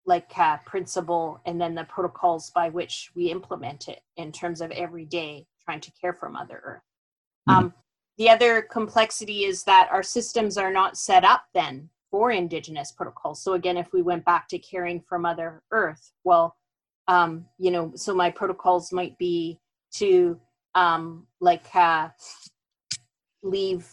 like 0.07 0.31
uh, 0.39 0.59
principle 0.65 1.41
and 1.47 1.61
then 1.61 1.75
the 1.75 1.85
protocols 1.85 2.51
by 2.55 2.69
which 2.69 3.11
we 3.17 3.31
implement 3.31 3.89
it 3.89 4.01
in 4.17 4.31
terms 4.31 4.61
of 4.61 4.71
every 4.71 5.05
day 5.05 5.47
trying 5.65 5.81
to 5.81 5.93
care 6.01 6.15
for 6.15 6.29
mother 6.29 6.61
earth. 6.65 6.83
Mm-hmm. 7.49 7.59
um, 7.59 7.75
the 8.19 8.31
other 8.31 8.63
complexity 8.63 9.45
is 9.45 9.65
that 9.65 9.89
our 9.91 10.03
systems 10.03 10.57
are 10.57 10.73
not 10.73 10.97
set 10.97 11.25
up 11.25 11.43
then 11.55 11.91
for 12.11 12.31
indigenous 12.31 12.93
protocols 12.93 13.43
so 13.43 13.53
again 13.55 13.77
if 13.77 13.93
we 13.93 14.03
went 14.03 14.25
back 14.25 14.49
to 14.49 14.59
caring 14.59 15.01
for 15.09 15.19
mother 15.19 15.63
earth 15.71 16.13
well 16.25 16.57
um, 17.09 17.45
you 17.59 17.71
know 17.71 17.93
so 17.97 18.15
my 18.15 18.31
protocols 18.31 18.93
might 18.93 19.17
be 19.19 19.59
to 19.93 20.39
um, 20.75 21.27
like 21.41 21.65
uh, 21.75 22.09
leave 23.43 23.89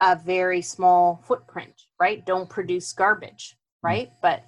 a 0.00 0.16
very 0.16 0.62
small 0.62 1.22
footprint 1.26 1.74
right 2.00 2.24
don't 2.24 2.48
produce 2.48 2.92
garbage 2.92 3.56
hmm. 3.82 3.88
right 3.88 4.10
mm. 4.10 4.16
but 4.22 4.44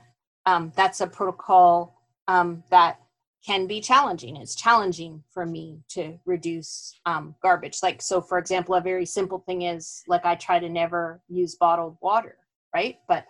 um, 0.47 0.73
that's 0.77 1.01
a 1.01 1.07
protocol 1.07 2.01
um, 2.29 2.63
that 2.71 2.99
can 3.45 3.67
be 3.67 3.81
challenging 3.81 4.37
it's 4.37 4.55
challenging 4.55 5.23
for 5.31 5.45
me 5.45 5.81
to 5.89 6.19
reduce 6.25 6.99
um, 7.05 7.35
garbage 7.43 7.79
like 7.83 8.01
so 8.01 8.21
for 8.21 8.39
example 8.39 8.75
a 8.75 8.81
very 8.81 9.05
simple 9.05 9.39
thing 9.41 9.63
is 9.63 10.03
like 10.09 10.25
i 10.25 10.35
try 10.35 10.59
to 10.59 10.69
never 10.69 11.21
use 11.29 11.57
bottled 11.57 11.97
water 12.01 12.37
right 12.75 12.99
but 13.09 13.27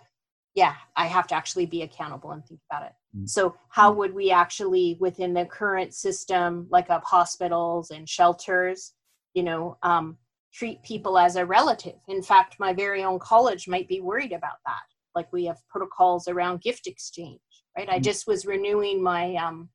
yeah 0.54 0.74
i 0.96 1.06
have 1.06 1.26
to 1.26 1.34
actually 1.34 1.66
be 1.66 1.82
accountable 1.82 2.32
and 2.32 2.44
think 2.46 2.60
about 2.70 2.86
it 2.86 2.92
mm. 3.16 3.28
so 3.28 3.54
how 3.68 3.92
mm. 3.92 3.96
would 3.96 4.14
we 4.14 4.30
actually 4.30 4.96
within 5.00 5.34
the 5.34 5.44
current 5.46 5.94
system 5.94 6.66
like 6.70 6.88
of 6.90 7.02
hospitals 7.04 7.90
and 7.90 8.08
shelters 8.08 8.92
you 9.34 9.42
know 9.42 9.76
um, 9.82 10.16
treat 10.54 10.82
people 10.82 11.18
as 11.18 11.36
a 11.36 11.44
relative. 11.44 11.96
In 12.08 12.22
fact, 12.22 12.56
my 12.60 12.72
very 12.72 13.02
own 13.02 13.18
college 13.18 13.66
might 13.66 13.88
be 13.88 14.00
worried 14.00 14.32
about 14.32 14.58
that. 14.64 14.82
Like 15.14 15.32
we 15.32 15.44
have 15.46 15.58
protocols 15.68 16.28
around 16.28 16.62
gift 16.62 16.86
exchange, 16.86 17.40
right? 17.76 17.88
Mm-hmm. 17.88 17.96
I 17.96 18.00
just 18.00 18.26
was 18.26 18.46
renewing 18.46 19.02
my 19.02 19.34
um, 19.34 19.68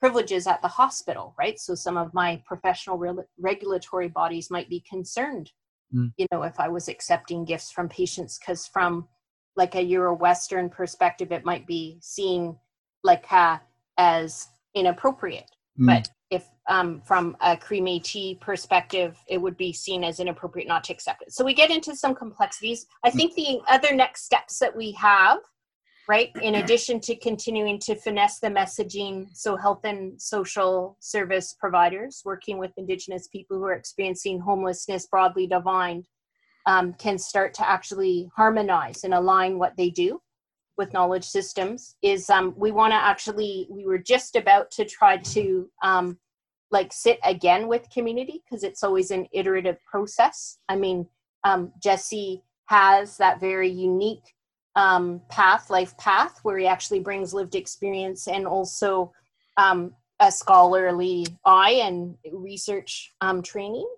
privileges 0.00 0.46
at 0.46 0.60
the 0.60 0.68
hospital, 0.68 1.34
right? 1.38 1.58
So 1.58 1.74
some 1.74 1.96
of 1.96 2.12
my 2.12 2.42
professional 2.46 2.98
re- 2.98 3.24
regulatory 3.38 4.08
bodies 4.08 4.50
might 4.50 4.68
be 4.68 4.84
concerned, 4.88 5.50
mm. 5.94 6.12
you 6.16 6.26
know, 6.32 6.42
if 6.42 6.58
I 6.58 6.68
was 6.68 6.88
accepting 6.88 7.44
gifts 7.44 7.70
from 7.70 7.88
patients, 7.88 8.38
because 8.38 8.66
from 8.66 9.08
like 9.56 9.74
a 9.74 9.82
Euro 9.82 10.14
Western 10.14 10.68
perspective, 10.68 11.32
it 11.32 11.44
might 11.44 11.66
be 11.66 11.98
seen 12.00 12.56
like 13.02 13.30
uh, 13.32 13.58
as 13.98 14.48
inappropriate. 14.74 15.50
Mm. 15.78 15.86
But 15.86 16.08
if 16.30 16.48
um, 16.68 17.00
from 17.02 17.36
a 17.40 17.56
Cree 17.56 17.80
Métis 17.80 18.40
perspective, 18.40 19.16
it 19.28 19.38
would 19.38 19.56
be 19.56 19.72
seen 19.72 20.02
as 20.02 20.18
inappropriate 20.18 20.66
not 20.66 20.84
to 20.84 20.92
accept 20.92 21.22
it. 21.22 21.32
So 21.32 21.44
we 21.44 21.54
get 21.54 21.70
into 21.70 21.94
some 21.94 22.14
complexities. 22.14 22.86
I 23.04 23.10
think 23.10 23.34
the 23.34 23.60
other 23.68 23.94
next 23.94 24.24
steps 24.24 24.58
that 24.58 24.74
we 24.74 24.92
have, 24.92 25.38
right, 26.08 26.30
in 26.42 26.56
addition 26.56 27.00
to 27.00 27.16
continuing 27.16 27.78
to 27.80 27.94
finesse 27.94 28.40
the 28.40 28.48
messaging, 28.48 29.28
so 29.34 29.56
health 29.56 29.84
and 29.84 30.20
social 30.20 30.96
service 31.00 31.54
providers 31.58 32.22
working 32.24 32.58
with 32.58 32.72
Indigenous 32.76 33.28
people 33.28 33.58
who 33.58 33.64
are 33.64 33.74
experiencing 33.74 34.40
homelessness 34.40 35.06
broadly 35.06 35.46
defined 35.46 36.06
um, 36.66 36.94
can 36.94 37.18
start 37.18 37.54
to 37.54 37.68
actually 37.68 38.30
harmonize 38.36 39.04
and 39.04 39.14
align 39.14 39.58
what 39.58 39.76
they 39.76 39.90
do 39.90 40.20
with 40.76 40.92
knowledge 40.92 41.24
systems 41.24 41.96
is 42.02 42.28
um, 42.30 42.54
we 42.56 42.72
want 42.72 42.92
to 42.92 42.96
actually 42.96 43.66
we 43.70 43.86
were 43.86 43.98
just 43.98 44.34
about 44.34 44.70
to 44.72 44.84
try 44.84 45.16
to 45.18 45.68
um, 45.82 46.18
like 46.70 46.92
sit 46.92 47.18
again 47.24 47.68
with 47.68 47.88
community 47.90 48.42
because 48.44 48.64
it's 48.64 48.82
always 48.82 49.10
an 49.10 49.26
iterative 49.32 49.76
process. 49.84 50.58
I 50.68 50.76
mean, 50.76 51.06
um, 51.44 51.72
Jesse 51.82 52.42
has 52.66 53.16
that 53.18 53.40
very 53.40 53.70
unique 53.70 54.34
um, 54.74 55.20
path, 55.28 55.70
life 55.70 55.96
path, 55.98 56.40
where 56.42 56.58
he 56.58 56.66
actually 56.66 57.00
brings 57.00 57.32
lived 57.32 57.54
experience 57.54 58.26
and 58.26 58.46
also 58.46 59.12
um, 59.56 59.94
a 60.20 60.32
scholarly 60.32 61.26
eye 61.44 61.80
and 61.84 62.16
research 62.32 63.14
training. 63.44 63.88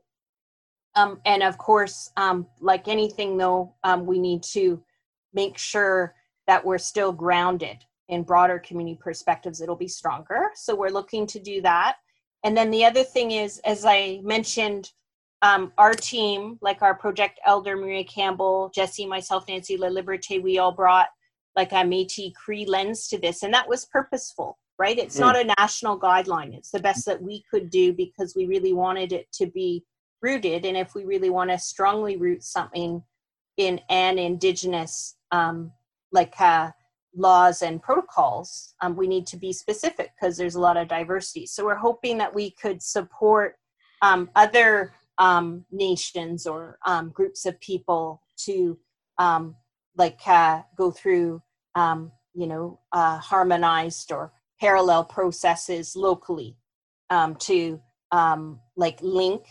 Um, 0.97 1.21
and 1.27 1.43
of 1.43 1.59
course, 1.59 2.11
um, 2.17 2.47
like 2.61 2.89
anything, 2.89 3.37
though, 3.37 3.75
um, 3.85 4.07
we 4.07 4.19
need 4.19 4.43
to 4.55 4.83
make 5.35 5.59
sure 5.59 6.15
that 6.47 6.65
we're 6.65 6.79
still 6.79 7.13
grounded 7.13 7.85
in 8.09 8.23
broader 8.23 8.59
community 8.59 8.99
perspectives. 9.01 9.61
It'll 9.61 9.77
be 9.77 9.89
stronger. 9.89 10.51
So 10.55 10.75
we're 10.75 10.89
looking 10.89 11.27
to 11.29 11.39
do 11.39 11.61
that. 11.63 11.97
And 12.45 12.57
then 12.57 12.71
the 12.71 12.85
other 12.85 13.05
thing 13.05 13.33
is, 13.33 13.61
as 13.65 13.85
I 13.85 14.21
mentioned, 14.23 14.91
um, 15.43 15.73
our 15.77 15.93
team, 15.93 16.59
like 16.63 16.83
our 16.83 16.95
project 16.95 17.41
elder, 17.45 17.77
Maria 17.77 18.05
Campbell, 18.05 18.71
Jesse, 18.75 19.07
myself, 19.07 19.47
Nancy 19.49 19.77
La 19.77 19.89
Liberté, 19.89 20.43
we 20.43 20.59
all 20.59 20.73
brought 20.73 21.09
like 21.57 21.73
a 21.73 21.77
Métis 21.77 22.35
Cree 22.35 22.67
lens 22.67 23.09
to 23.09 23.19
this, 23.19 23.43
and 23.43 23.53
that 23.53 23.69
was 23.69 23.87
purposeful, 23.87 24.59
right? 24.79 24.99
It's 24.99 25.17
mm. 25.17 25.21
not 25.21 25.39
a 25.39 25.53
national 25.59 25.99
guideline. 25.99 26.55
It's 26.55 26.71
the 26.71 26.81
best 26.81 27.05
that 27.07 27.21
we 27.21 27.43
could 27.51 27.71
do 27.71 27.93
because 27.93 28.35
we 28.37 28.47
really 28.47 28.73
wanted 28.73 29.13
it 29.13 29.27
to 29.33 29.47
be 29.47 29.83
rooted. 30.23 30.65
And 30.65 30.77
if 30.77 30.95
we 30.95 31.05
really 31.05 31.31
want 31.31 31.51
to 31.51 31.59
strongly 31.59 32.17
root 32.17 32.43
something 32.43 33.03
in 33.57 33.81
an 33.89 34.19
Indigenous, 34.19 35.17
um, 35.33 35.73
like 36.13 36.39
uh, 36.41 36.71
laws 37.15 37.63
and 37.63 37.83
protocols, 37.83 38.75
um, 38.81 38.97
we 38.97 39.07
need 39.07 39.27
to 39.29 39.37
be 39.37 39.53
specific 39.53 40.11
because 40.15 40.37
there's 40.37 40.55
a 40.55 40.61
lot 40.61 40.77
of 40.77 40.89
diversity. 40.89 41.47
So 41.47 41.65
we're 41.65 41.75
hoping 41.75 42.19
that 42.19 42.35
we 42.35 42.51
could 42.51 42.83
support 42.83 43.57
um, 44.03 44.31
other 44.37 44.93
um, 45.19 45.65
nations 45.71 46.47
or 46.47 46.79
um, 46.87 47.11
groups 47.11 47.47
of 47.47 47.59
people 47.61 48.23
to 48.45 48.79
um, 49.19 49.57
like 49.97 50.21
uh, 50.27 50.63
go 50.77 50.91
through, 50.91 51.43
you 52.35 52.47
know, 52.47 52.79
uh, 52.93 53.19
harmonized 53.19 54.13
or 54.13 54.33
parallel 54.61 55.05
processes 55.05 55.97
locally 55.97 56.57
to 57.39 57.81
like 58.77 58.99
link 59.01 59.47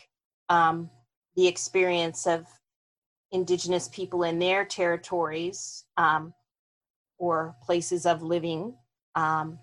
the 0.49 1.47
experience 1.47 2.25
of 2.27 2.45
indigenous 3.31 3.89
people 3.89 4.23
in 4.23 4.39
their 4.39 4.65
territories 4.65 5.85
um, 5.97 6.33
or 7.17 7.55
places 7.63 8.05
of 8.05 8.21
living 8.21 8.73
um, 9.15 9.59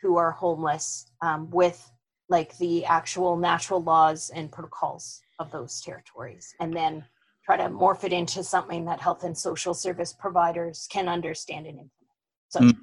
who 0.00 0.16
are 0.16 0.30
homeless 0.30 1.10
um, 1.22 1.50
with 1.50 1.90
like 2.28 2.56
the 2.58 2.84
actual 2.84 3.36
natural 3.36 3.82
laws 3.82 4.30
and 4.34 4.50
protocols 4.50 5.20
of 5.38 5.50
those 5.50 5.80
territories 5.80 6.54
and 6.60 6.72
then 6.72 7.04
try 7.44 7.56
to 7.56 7.64
morph 7.64 8.04
it 8.04 8.12
into 8.12 8.42
something 8.42 8.84
that 8.84 9.00
health 9.00 9.22
and 9.24 9.36
social 9.36 9.74
service 9.74 10.12
providers 10.12 10.88
can 10.90 11.08
understand 11.08 11.66
and 11.66 11.78
implement 11.78 11.92
so 12.48 12.60
mm. 12.60 12.76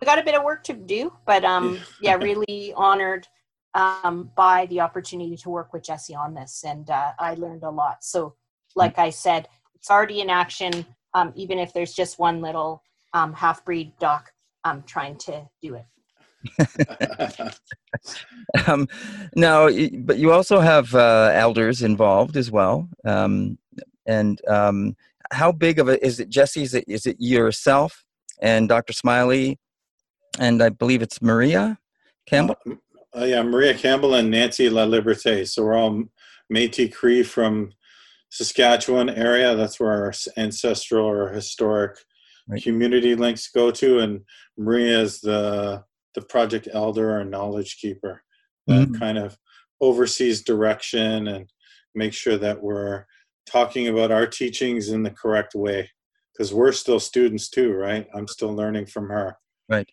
we 0.00 0.04
got 0.04 0.18
a 0.18 0.24
bit 0.24 0.34
of 0.34 0.42
work 0.42 0.62
to 0.62 0.74
do 0.74 1.12
but 1.26 1.44
um 1.44 1.78
yeah 2.02 2.14
really 2.14 2.72
honored 2.76 3.26
um, 3.74 4.30
by 4.36 4.66
the 4.66 4.80
opportunity 4.80 5.36
to 5.36 5.50
work 5.50 5.72
with 5.72 5.82
jesse 5.82 6.14
on 6.14 6.34
this 6.34 6.64
and 6.66 6.90
uh, 6.90 7.12
i 7.18 7.34
learned 7.34 7.62
a 7.62 7.70
lot 7.70 8.02
so 8.02 8.34
like 8.76 8.98
i 8.98 9.10
said 9.10 9.48
it's 9.74 9.90
already 9.90 10.20
in 10.20 10.30
action 10.30 10.84
um, 11.14 11.32
even 11.34 11.58
if 11.58 11.72
there's 11.72 11.94
just 11.94 12.18
one 12.18 12.40
little 12.40 12.82
um, 13.12 13.32
half 13.32 13.64
breed 13.64 13.92
doc 13.98 14.32
um, 14.64 14.82
trying 14.86 15.16
to 15.16 15.48
do 15.62 15.76
it. 15.76 15.84
um, 18.66 18.88
now, 19.34 19.68
but 19.98 20.18
you 20.18 20.32
also 20.32 20.60
have 20.60 20.94
uh, 20.94 21.30
elders 21.34 21.82
involved 21.82 22.36
as 22.36 22.50
well. 22.50 22.88
Um, 23.04 23.58
and 24.06 24.40
um, 24.48 24.96
how 25.30 25.52
big 25.52 25.78
of 25.78 25.88
a 25.88 26.04
is 26.04 26.18
it, 26.20 26.28
Jesse? 26.28 26.62
Is 26.62 26.74
it, 26.74 26.84
is 26.88 27.06
it 27.06 27.16
yourself 27.18 28.04
and 28.40 28.68
Dr. 28.68 28.92
Smylie, 28.92 29.58
and 30.38 30.62
I 30.62 30.70
believe 30.70 31.02
it's 31.02 31.20
Maria 31.20 31.78
Campbell? 32.26 32.56
Uh, 33.16 33.24
yeah, 33.24 33.42
Maria 33.42 33.74
Campbell 33.74 34.14
and 34.14 34.30
Nancy 34.30 34.70
La 34.70 34.86
Liberté. 34.86 35.46
So 35.48 35.64
we're 35.64 35.76
all 35.76 36.04
Métis 36.52 36.94
Cree 36.94 37.22
from 37.22 37.72
Saskatchewan 38.30 39.10
area. 39.10 39.56
That's 39.56 39.80
where 39.80 39.90
our 39.90 40.12
ancestral 40.36 41.06
or 41.06 41.30
historic 41.30 41.98
right. 42.48 42.62
community 42.62 43.16
links 43.16 43.48
go 43.48 43.70
to, 43.72 43.98
and 43.98 44.20
Maria 44.56 45.00
is 45.00 45.20
the 45.20 45.84
the 46.14 46.22
project 46.22 46.68
elder 46.72 47.20
or 47.20 47.24
knowledge 47.24 47.78
keeper 47.80 48.22
that 48.66 48.88
mm-hmm. 48.88 48.98
kind 48.98 49.16
of 49.16 49.38
oversees 49.80 50.42
direction 50.42 51.28
and 51.28 51.48
make 51.94 52.12
sure 52.12 52.36
that 52.36 52.60
we're 52.60 53.04
talking 53.46 53.88
about 53.88 54.10
our 54.10 54.26
teachings 54.26 54.88
in 54.88 55.02
the 55.02 55.10
correct 55.10 55.54
way 55.54 55.88
because 56.32 56.52
we're 56.52 56.72
still 56.72 57.00
students 57.00 57.48
too, 57.48 57.72
right? 57.72 58.08
I'm 58.14 58.26
still 58.26 58.54
learning 58.54 58.86
from 58.86 59.08
her. 59.08 59.36
Right. 59.70 59.88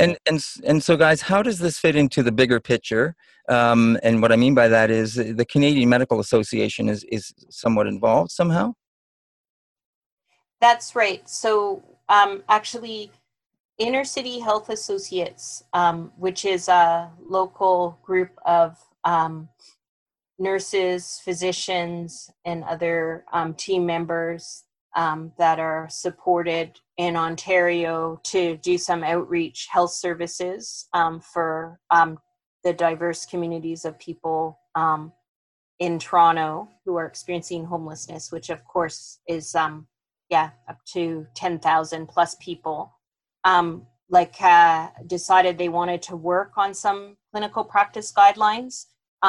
And 0.00 0.18
and 0.26 0.44
and 0.64 0.82
so 0.82 0.96
guys, 0.96 1.22
how 1.22 1.42
does 1.42 1.60
this 1.60 1.78
fit 1.78 1.94
into 1.94 2.24
the 2.24 2.32
bigger 2.32 2.58
picture? 2.58 3.14
Um, 3.48 3.96
and 4.02 4.20
what 4.20 4.32
I 4.32 4.36
mean 4.36 4.54
by 4.54 4.66
that 4.66 4.90
is 4.90 5.14
the 5.14 5.44
Canadian 5.44 5.88
Medical 5.88 6.18
Association 6.18 6.88
is 6.88 7.04
is 7.04 7.32
somewhat 7.48 7.86
involved 7.86 8.32
somehow. 8.32 8.74
That's 10.60 10.96
right. 10.96 11.28
So 11.28 11.84
um, 12.08 12.42
actually, 12.48 13.12
Inner 13.78 14.02
City 14.02 14.40
Health 14.40 14.70
Associates, 14.70 15.62
um, 15.72 16.10
which 16.16 16.44
is 16.44 16.68
a 16.68 17.08
local 17.24 18.00
group 18.02 18.30
of 18.44 18.76
um, 19.04 19.48
nurses, 20.36 21.20
physicians, 21.24 22.28
and 22.44 22.64
other 22.64 23.24
um, 23.32 23.54
team 23.54 23.86
members 23.86 24.64
um, 24.94 25.32
that 25.38 25.58
are 25.58 25.88
supported 25.90 26.78
in 26.96 27.16
Ontario 27.16 28.20
to 28.24 28.56
do 28.58 28.76
some 28.76 29.02
outreach 29.02 29.68
health 29.70 29.92
services 29.92 30.88
um, 30.92 31.20
for 31.20 31.80
um, 31.90 32.18
the 32.64 32.72
diverse 32.72 33.24
communities 33.24 33.84
of 33.84 33.98
people 33.98 34.58
um, 34.74 35.12
in 35.78 35.98
Toronto 35.98 36.68
who 36.84 36.96
are 36.96 37.06
experiencing 37.06 37.64
homelessness, 37.64 38.30
which 38.30 38.50
of 38.50 38.64
course 38.64 39.18
is 39.26 39.54
um, 39.54 39.86
yeah 40.30 40.50
up 40.68 40.78
to 40.92 41.26
ten 41.34 41.58
thousand 41.58 42.06
plus 42.08 42.36
people. 42.40 42.92
Um, 43.44 43.86
like 44.08 44.40
uh, 44.42 44.88
decided 45.06 45.56
they 45.56 45.70
wanted 45.70 46.02
to 46.02 46.16
work 46.16 46.52
on 46.58 46.74
some 46.74 47.16
clinical 47.32 47.64
practice 47.64 48.12
guidelines, 48.12 48.86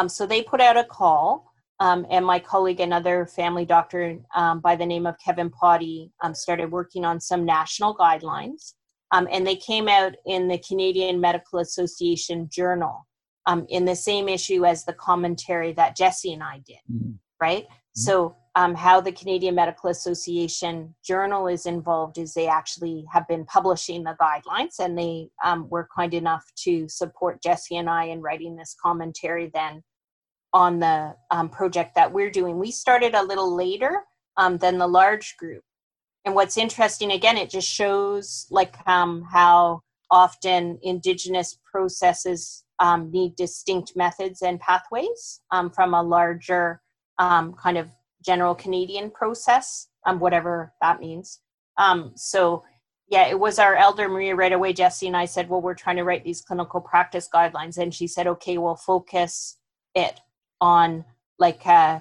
so 0.07 0.25
they 0.25 0.43
put 0.43 0.59
out 0.59 0.75
a 0.75 0.83
call 0.83 1.52
um, 1.83 2.07
and 2.09 2.25
my 2.25 2.39
colleague, 2.39 2.79
another 2.79 3.25
family 3.25 3.65
doctor 3.65 4.17
um, 4.33 4.61
by 4.61 4.73
the 4.73 4.85
name 4.85 5.05
of 5.05 5.15
Kevin 5.19 5.49
Pottie, 5.49 6.13
um, 6.23 6.33
started 6.33 6.71
working 6.71 7.03
on 7.03 7.19
some 7.19 7.43
national 7.43 7.93
guidelines. 7.97 8.75
Um, 9.11 9.27
and 9.29 9.45
they 9.45 9.57
came 9.57 9.89
out 9.89 10.13
in 10.25 10.47
the 10.47 10.59
Canadian 10.59 11.19
Medical 11.19 11.59
Association 11.59 12.47
Journal 12.49 13.05
um, 13.47 13.65
in 13.67 13.83
the 13.83 13.97
same 13.97 14.29
issue 14.29 14.65
as 14.65 14.85
the 14.85 14.93
commentary 14.93 15.73
that 15.73 15.97
Jesse 15.97 16.31
and 16.31 16.41
I 16.41 16.61
did, 16.65 16.77
mm-hmm. 16.89 17.11
right? 17.41 17.65
Mm-hmm. 17.65 17.99
So, 17.99 18.37
um, 18.55 18.75
how 18.75 19.01
the 19.01 19.11
Canadian 19.11 19.55
Medical 19.55 19.89
Association 19.89 20.95
Journal 21.03 21.47
is 21.47 21.65
involved 21.65 22.17
is 22.17 22.33
they 22.33 22.47
actually 22.47 23.03
have 23.11 23.27
been 23.27 23.45
publishing 23.45 24.03
the 24.03 24.15
guidelines 24.21 24.79
and 24.79 24.95
they 24.97 25.31
were 25.69 25.89
kind 25.93 26.13
enough 26.13 26.45
to 26.57 26.87
support 26.87 27.41
Jesse 27.41 27.77
and 27.77 27.89
I 27.89 28.05
in 28.05 28.21
writing 28.21 28.55
this 28.55 28.75
commentary 28.79 29.49
then 29.55 29.81
on 30.53 30.79
the 30.79 31.15
um, 31.31 31.49
project 31.49 31.95
that 31.95 32.11
we're 32.11 32.29
doing. 32.29 32.59
We 32.59 32.71
started 32.71 33.15
a 33.15 33.23
little 33.23 33.55
later 33.55 34.03
um, 34.37 34.57
than 34.57 34.77
the 34.77 34.87
large 34.87 35.35
group. 35.37 35.63
And 36.25 36.35
what's 36.35 36.57
interesting, 36.57 37.11
again, 37.11 37.37
it 37.37 37.49
just 37.49 37.67
shows 37.67 38.47
like 38.49 38.75
um, 38.87 39.23
how 39.31 39.81
often 40.11 40.79
indigenous 40.83 41.57
processes 41.69 42.63
um, 42.79 43.11
need 43.11 43.35
distinct 43.35 43.93
methods 43.95 44.41
and 44.41 44.59
pathways 44.59 45.41
um, 45.51 45.69
from 45.69 45.93
a 45.93 46.03
larger 46.03 46.81
um, 47.19 47.53
kind 47.53 47.77
of 47.77 47.89
general 48.23 48.55
Canadian 48.55 49.11
process, 49.11 49.87
whatever 50.19 50.73
that 50.81 50.99
means. 50.99 51.39
so 52.15 52.63
yeah, 53.09 53.27
it 53.27 53.39
was 53.39 53.59
our 53.59 53.75
elder 53.75 54.07
Maria 54.07 54.35
right 54.35 54.51
away. 54.51 54.73
Jesse 54.73 55.07
and 55.07 55.15
I 55.15 55.25
said, 55.25 55.49
well, 55.49 55.61
we're 55.61 55.75
trying 55.75 55.97
to 55.97 56.03
write 56.03 56.23
these 56.23 56.41
clinical 56.41 56.81
practice 56.81 57.29
guidelines. 57.31 57.77
And 57.77 57.93
she 57.93 58.07
said, 58.07 58.27
okay, 58.27 58.57
we'll 58.57 58.75
focus 58.75 59.57
it 59.93 60.19
on 60.63 61.03
like 61.39 61.67
uh, 61.67 61.99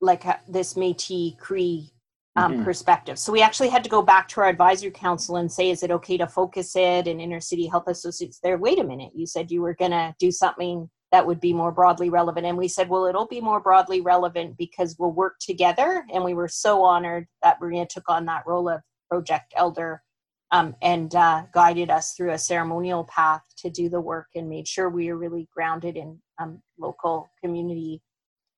like 0.00 0.24
uh, 0.24 0.36
this 0.48 0.74
Métis 0.74 1.36
Cree 1.38 1.90
um, 2.36 2.52
mm-hmm. 2.52 2.64
perspective. 2.64 3.18
So 3.18 3.32
we 3.32 3.42
actually 3.42 3.68
had 3.68 3.82
to 3.82 3.90
go 3.90 4.00
back 4.00 4.28
to 4.28 4.40
our 4.40 4.48
advisory 4.48 4.92
council 4.92 5.36
and 5.36 5.50
say, 5.50 5.70
is 5.70 5.82
it 5.82 5.90
okay 5.90 6.16
to 6.18 6.28
focus 6.28 6.76
it 6.76 7.08
and 7.08 7.20
inner 7.20 7.40
city 7.40 7.66
health 7.66 7.88
associates 7.88 8.38
there? 8.40 8.58
Wait 8.58 8.78
a 8.78 8.84
minute, 8.84 9.10
you 9.12 9.26
said 9.26 9.50
you 9.50 9.60
were 9.60 9.74
going 9.74 9.90
to 9.90 10.14
do 10.20 10.30
something 10.30 10.88
that 11.10 11.26
would 11.26 11.40
be 11.40 11.52
more 11.52 11.72
broadly 11.72 12.10
relevant. 12.10 12.46
And 12.46 12.56
we 12.56 12.68
said, 12.68 12.88
well, 12.88 13.06
it'll 13.06 13.26
be 13.26 13.40
more 13.40 13.60
broadly 13.60 14.00
relevant 14.00 14.56
because 14.56 14.96
we'll 14.98 15.12
work 15.12 15.34
together. 15.40 16.04
And 16.12 16.22
we 16.22 16.34
were 16.34 16.48
so 16.48 16.82
honored 16.84 17.26
that 17.42 17.60
Maria 17.60 17.86
took 17.86 18.08
on 18.08 18.24
that 18.26 18.44
role 18.46 18.68
of 18.68 18.82
project 19.10 19.52
elder 19.56 20.02
um, 20.54 20.76
and 20.82 21.16
uh, 21.16 21.42
guided 21.52 21.90
us 21.90 22.12
through 22.12 22.30
a 22.30 22.38
ceremonial 22.38 23.02
path 23.04 23.42
to 23.58 23.68
do 23.68 23.88
the 23.88 24.00
work 24.00 24.28
and 24.36 24.48
made 24.48 24.68
sure 24.68 24.88
we 24.88 25.12
were 25.12 25.18
really 25.18 25.48
grounded 25.52 25.96
in 25.96 26.16
um, 26.38 26.62
local 26.78 27.28
community 27.42 28.00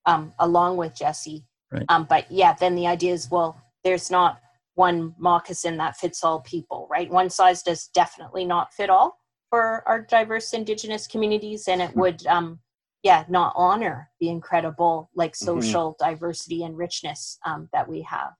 um, 0.04 0.34
along 0.40 0.76
with 0.76 0.94
Jesse. 0.94 1.46
Right. 1.72 1.86
Um, 1.88 2.04
but 2.04 2.30
yeah, 2.30 2.52
then 2.52 2.74
the 2.74 2.86
idea 2.86 3.14
is 3.14 3.30
well, 3.30 3.58
there's 3.82 4.10
not 4.10 4.40
one 4.74 5.14
moccasin 5.18 5.78
that 5.78 5.96
fits 5.96 6.22
all 6.22 6.40
people, 6.40 6.86
right? 6.90 7.10
One 7.10 7.30
size 7.30 7.62
does 7.62 7.88
definitely 7.94 8.44
not 8.44 8.74
fit 8.74 8.90
all 8.90 9.18
for 9.48 9.82
our 9.88 10.02
diverse 10.02 10.52
Indigenous 10.52 11.06
communities, 11.06 11.66
and 11.66 11.80
it 11.80 11.92
hmm. 11.92 12.00
would, 12.00 12.26
um, 12.26 12.60
yeah, 13.04 13.24
not 13.30 13.54
honor 13.56 14.10
the 14.20 14.28
incredible 14.28 15.08
like 15.14 15.32
mm-hmm. 15.32 15.46
social 15.46 15.94
mm-hmm. 15.94 16.10
diversity 16.10 16.62
and 16.62 16.76
richness 16.76 17.38
um, 17.46 17.70
that 17.72 17.88
we 17.88 18.02
have. 18.02 18.32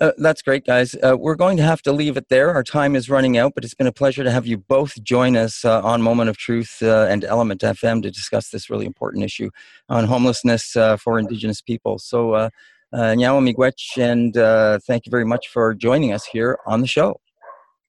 Uh, 0.00 0.10
that's 0.18 0.42
great, 0.42 0.66
guys. 0.66 0.96
Uh, 0.96 1.16
we're 1.16 1.36
going 1.36 1.56
to 1.56 1.62
have 1.62 1.80
to 1.80 1.92
leave 1.92 2.16
it 2.16 2.28
there. 2.28 2.50
Our 2.50 2.64
time 2.64 2.96
is 2.96 3.08
running 3.08 3.38
out, 3.38 3.52
but 3.54 3.64
it's 3.64 3.74
been 3.74 3.86
a 3.86 3.92
pleasure 3.92 4.24
to 4.24 4.30
have 4.30 4.46
you 4.46 4.58
both 4.58 5.00
join 5.04 5.36
us 5.36 5.64
uh, 5.64 5.80
on 5.82 6.02
Moment 6.02 6.28
of 6.30 6.36
Truth 6.36 6.78
uh, 6.82 7.06
and 7.08 7.24
Element 7.24 7.60
FM 7.60 8.02
to 8.02 8.10
discuss 8.10 8.48
this 8.48 8.68
really 8.68 8.86
important 8.86 9.24
issue 9.24 9.50
on 9.88 10.06
homelessness 10.06 10.74
uh, 10.74 10.96
for 10.96 11.18
Indigenous 11.18 11.60
people. 11.60 11.98
So, 11.98 12.32
uh, 12.32 12.50
Nyawa 12.92 13.40
Miigwech, 13.42 13.98
and 13.98 14.34
thank 14.82 15.06
you 15.06 15.10
very 15.10 15.24
much 15.24 15.48
for 15.48 15.74
joining 15.74 16.12
us 16.12 16.24
here 16.24 16.58
on 16.66 16.80
the 16.80 16.86
show. 16.86 17.20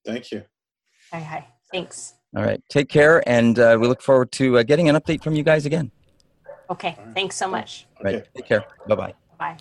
Thank 0.06 0.32
you. 0.32 0.44
Hi, 1.12 1.20
hi. 1.20 1.48
Thanks. 1.72 2.14
All 2.36 2.44
right. 2.44 2.62
Take 2.70 2.90
care, 2.90 3.28
and 3.28 3.58
we 3.58 3.88
look 3.88 4.02
forward 4.02 4.32
to 4.34 4.64
getting 4.64 4.90
an 4.90 4.96
update 4.96 5.24
from 5.24 5.36
you 5.36 5.44
guys 5.44 5.66
again. 5.66 5.92
Okay. 6.70 6.98
Thanks 7.14 7.36
so 7.36 7.48
much. 7.48 7.88
All 7.98 8.04
right. 8.04 8.26
Take 8.36 8.48
care. 8.48 8.66
Bye-bye. 8.88 9.14
bye. 9.38 9.58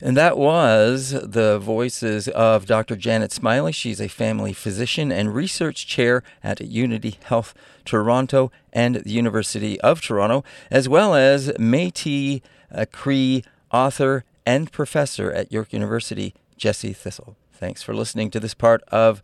Bye. 0.00 0.06
And 0.06 0.16
that 0.16 0.38
was 0.38 1.10
the 1.10 1.58
voices 1.58 2.28
of 2.28 2.66
Dr. 2.66 2.96
Janet 2.96 3.30
Smylie. 3.30 3.74
She's 3.74 4.00
a 4.00 4.08
family 4.08 4.52
physician 4.52 5.12
and 5.12 5.34
research 5.34 5.86
chair 5.86 6.22
at 6.42 6.60
Unity 6.60 7.18
Health 7.24 7.54
Toronto 7.84 8.50
and 8.72 8.96
the 8.96 9.10
University 9.10 9.80
of 9.80 10.00
Toronto, 10.00 10.44
as 10.70 10.88
well 10.88 11.14
as 11.14 11.56
Metis 11.58 12.40
uh, 12.72 12.86
Cree 12.90 13.44
author 13.70 14.24
and 14.46 14.72
professor 14.72 15.30
at 15.32 15.52
York 15.52 15.72
University, 15.72 16.34
Jesse 16.56 16.92
Thistle. 16.92 17.36
Thanks 17.52 17.82
for 17.82 17.94
listening 17.94 18.30
to 18.30 18.40
this 18.40 18.54
part 18.54 18.82
of 18.88 19.22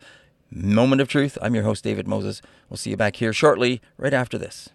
Moment 0.51 1.01
of 1.01 1.07
Truth. 1.07 1.37
I'm 1.41 1.53
your 1.53 1.63
host, 1.63 1.83
David 1.83 2.07
Moses. 2.07 2.41
We'll 2.69 2.77
see 2.77 2.89
you 2.89 2.97
back 2.97 3.17
here 3.17 3.33
shortly, 3.33 3.81
right 3.97 4.13
after 4.13 4.37
this. 4.37 4.69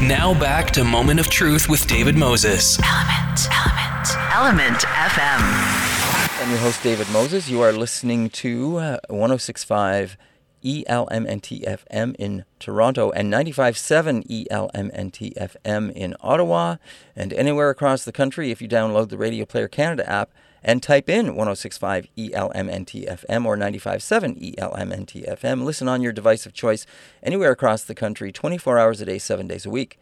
Now 0.00 0.38
back 0.38 0.70
to 0.72 0.84
Moment 0.84 1.20
of 1.20 1.28
Truth 1.28 1.68
with 1.68 1.86
David 1.86 2.16
Moses. 2.16 2.78
Element, 2.78 3.48
Element, 3.50 3.85
Element 4.14 4.78
FM. 4.78 6.40
I'm 6.40 6.50
your 6.50 6.60
host, 6.60 6.82
David 6.82 7.10
Moses. 7.10 7.48
You 7.48 7.60
are 7.62 7.72
listening 7.72 8.30
to 8.30 8.76
uh, 8.76 8.98
1065 9.08 10.16
ELMNT 10.64 11.64
FM 11.64 12.14
in 12.16 12.44
Toronto 12.60 13.10
and 13.10 13.32
95.7 13.32 14.46
ELMNT 14.48 15.34
FM 15.34 15.92
in 15.92 16.14
Ottawa 16.20 16.76
and 17.16 17.32
anywhere 17.32 17.70
across 17.70 18.04
the 18.04 18.12
country 18.12 18.50
if 18.50 18.62
you 18.62 18.68
download 18.68 19.08
the 19.08 19.18
Radio 19.18 19.44
Player 19.44 19.66
Canada 19.66 20.08
app 20.08 20.30
and 20.62 20.82
type 20.82 21.08
in 21.08 21.28
1065 21.28 22.06
ELMNT-FM 22.16 23.44
or 23.44 23.56
95.7 23.56 24.56
ELMNT-FM. 24.56 25.64
Listen 25.64 25.88
on 25.88 26.02
your 26.02 26.12
device 26.12 26.46
of 26.46 26.52
choice 26.52 26.86
anywhere 27.22 27.52
across 27.52 27.82
the 27.84 27.94
country, 27.94 28.30
24 28.32 28.78
hours 28.78 29.00
a 29.00 29.04
day, 29.04 29.18
seven 29.18 29.46
days 29.46 29.66
a 29.66 29.70
week. 29.70 29.98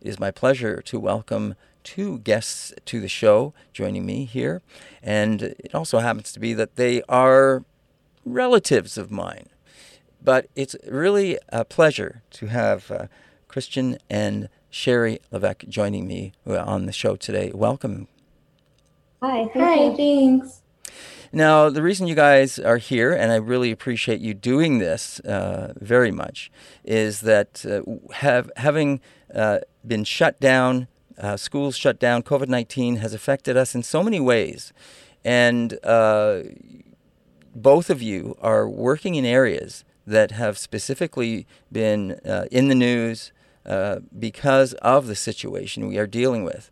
It 0.00 0.08
is 0.08 0.20
my 0.20 0.30
pleasure 0.30 0.82
to 0.82 1.00
welcome 1.00 1.54
two 1.86 2.18
guests 2.18 2.74
to 2.84 3.00
the 3.00 3.08
show 3.08 3.54
joining 3.72 4.04
me 4.04 4.24
here. 4.24 4.60
And 5.02 5.40
it 5.40 5.72
also 5.72 6.00
happens 6.00 6.32
to 6.32 6.40
be 6.40 6.52
that 6.52 6.74
they 6.74 7.00
are 7.08 7.64
relatives 8.24 8.98
of 8.98 9.10
mine. 9.12 9.46
But 10.20 10.48
it's 10.56 10.74
really 10.88 11.38
a 11.50 11.64
pleasure 11.64 12.22
to 12.32 12.46
have 12.46 12.90
uh, 12.90 13.06
Christian 13.46 13.98
and 14.10 14.48
Sherry 14.68 15.20
Levesque 15.30 15.64
joining 15.68 16.08
me 16.08 16.32
uh, 16.44 16.58
on 16.58 16.86
the 16.86 16.92
show 16.92 17.14
today. 17.14 17.52
Welcome, 17.54 18.08
Hi. 19.22 19.48
Hi. 19.54 19.94
Thanks. 19.96 20.62
Now, 21.32 21.70
the 21.70 21.82
reason 21.82 22.06
you 22.06 22.14
guys 22.14 22.58
are 22.58 22.78
here, 22.78 23.12
and 23.12 23.30
I 23.30 23.36
really 23.36 23.70
appreciate 23.70 24.20
you 24.20 24.34
doing 24.34 24.78
this 24.78 25.20
uh, 25.20 25.72
very 25.80 26.10
much, 26.10 26.50
is 26.84 27.20
that 27.20 27.64
uh, 27.64 27.82
have 28.14 28.50
having 28.56 29.00
uh, 29.34 29.60
been 29.86 30.04
shut 30.04 30.40
down, 30.40 30.88
uh, 31.18 31.36
schools 31.36 31.76
shut 31.76 31.98
down, 31.98 32.22
COVID 32.22 32.48
nineteen 32.48 32.96
has 32.96 33.14
affected 33.14 33.56
us 33.56 33.74
in 33.74 33.82
so 33.82 34.02
many 34.02 34.20
ways, 34.20 34.72
and 35.24 35.78
uh, 35.84 36.42
both 37.54 37.90
of 37.90 38.02
you 38.02 38.36
are 38.40 38.68
working 38.68 39.14
in 39.14 39.24
areas 39.24 39.84
that 40.06 40.30
have 40.32 40.56
specifically 40.58 41.46
been 41.72 42.12
uh, 42.24 42.46
in 42.50 42.68
the 42.68 42.74
news 42.74 43.32
because 44.16 44.74
of 44.74 45.08
the 45.08 45.16
situation 45.16 45.88
we 45.88 45.98
are 45.98 46.06
dealing 46.06 46.44
with. 46.44 46.70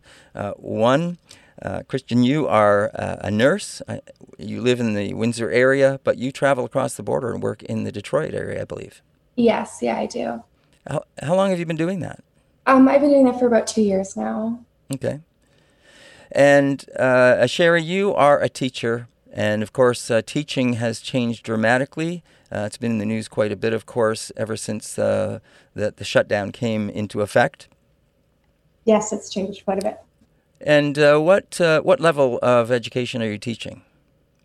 one. 0.55 1.17
Uh, 1.61 1.83
Christian, 1.87 2.23
you 2.23 2.47
are 2.47 2.91
uh, 2.95 3.15
a 3.21 3.31
nurse. 3.31 3.81
Uh, 3.87 3.99
you 4.37 4.61
live 4.61 4.81
in 4.81 4.93
the 4.93 5.13
Windsor 5.13 5.49
area, 5.49 6.01
but 6.03 6.17
you 6.17 6.31
travel 6.31 6.65
across 6.65 6.95
the 6.95 7.03
border 7.03 7.31
and 7.31 7.41
work 7.41 7.63
in 7.63 7.85
the 7.85 7.93
Detroit 7.93 8.33
area, 8.33 8.61
I 8.61 8.65
believe. 8.65 9.01
Yes, 9.37 9.79
yeah, 9.81 9.97
I 9.97 10.05
do. 10.05 10.43
How, 10.85 11.03
how 11.21 11.33
long 11.33 11.51
have 11.51 11.59
you 11.59 11.65
been 11.65 11.77
doing 11.77 12.01
that? 12.01 12.24
Um, 12.65 12.87
I've 12.87 13.01
been 13.01 13.11
doing 13.11 13.25
that 13.25 13.39
for 13.39 13.47
about 13.47 13.67
two 13.67 13.81
years 13.81 14.17
now. 14.17 14.59
Okay. 14.93 15.19
And 16.31 16.83
uh, 16.97 17.45
Sherry, 17.47 17.83
you 17.83 18.13
are 18.13 18.41
a 18.41 18.49
teacher, 18.49 19.07
and 19.31 19.61
of 19.61 19.71
course, 19.71 20.09
uh, 20.09 20.21
teaching 20.25 20.73
has 20.73 20.99
changed 20.99 21.43
dramatically. 21.43 22.23
Uh, 22.51 22.63
it's 22.65 22.77
been 22.77 22.91
in 22.91 22.97
the 22.97 23.05
news 23.05 23.27
quite 23.27 23.51
a 23.51 23.55
bit, 23.55 23.73
of 23.73 23.85
course, 23.85 24.31
ever 24.35 24.57
since 24.57 24.97
uh, 24.97 25.39
the, 25.73 25.93
the 25.95 26.03
shutdown 26.03 26.51
came 26.51 26.89
into 26.89 27.21
effect. 27.21 27.67
Yes, 28.85 29.11
it's 29.13 29.29
changed 29.29 29.65
quite 29.65 29.83
a 29.83 29.85
bit. 29.85 29.99
And 30.61 30.97
uh, 30.97 31.19
what 31.19 31.59
uh, 31.59 31.81
what 31.81 31.99
level 31.99 32.39
of 32.41 32.71
education 32.71 33.21
are 33.21 33.29
you 33.29 33.37
teaching? 33.37 33.81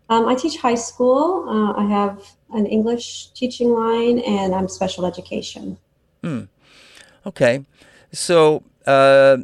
Um, 0.09 0.27
I 0.27 0.35
teach 0.35 0.57
high 0.57 0.75
school. 0.75 1.47
Uh, 1.47 1.73
I 1.73 1.85
have 1.85 2.35
an 2.53 2.65
English 2.65 3.31
teaching 3.33 3.71
line, 3.71 4.19
and 4.19 4.53
I'm 4.53 4.67
special 4.67 5.05
education. 5.05 5.77
Hmm. 6.21 6.43
Okay. 7.25 7.65
So, 8.13 8.63
uh, 8.85 9.37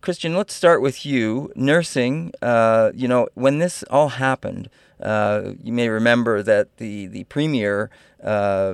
Kristen, 0.00 0.34
let's 0.34 0.54
start 0.54 0.80
with 0.80 1.04
you. 1.04 1.52
Nursing. 1.54 2.32
Uh, 2.40 2.92
you 2.94 3.08
know, 3.08 3.28
when 3.34 3.58
this 3.58 3.82
all 3.90 4.08
happened, 4.10 4.70
uh, 5.02 5.52
you 5.62 5.72
may 5.72 5.88
remember 5.88 6.42
that 6.42 6.76
the 6.78 7.06
the 7.06 7.24
premier 7.24 7.90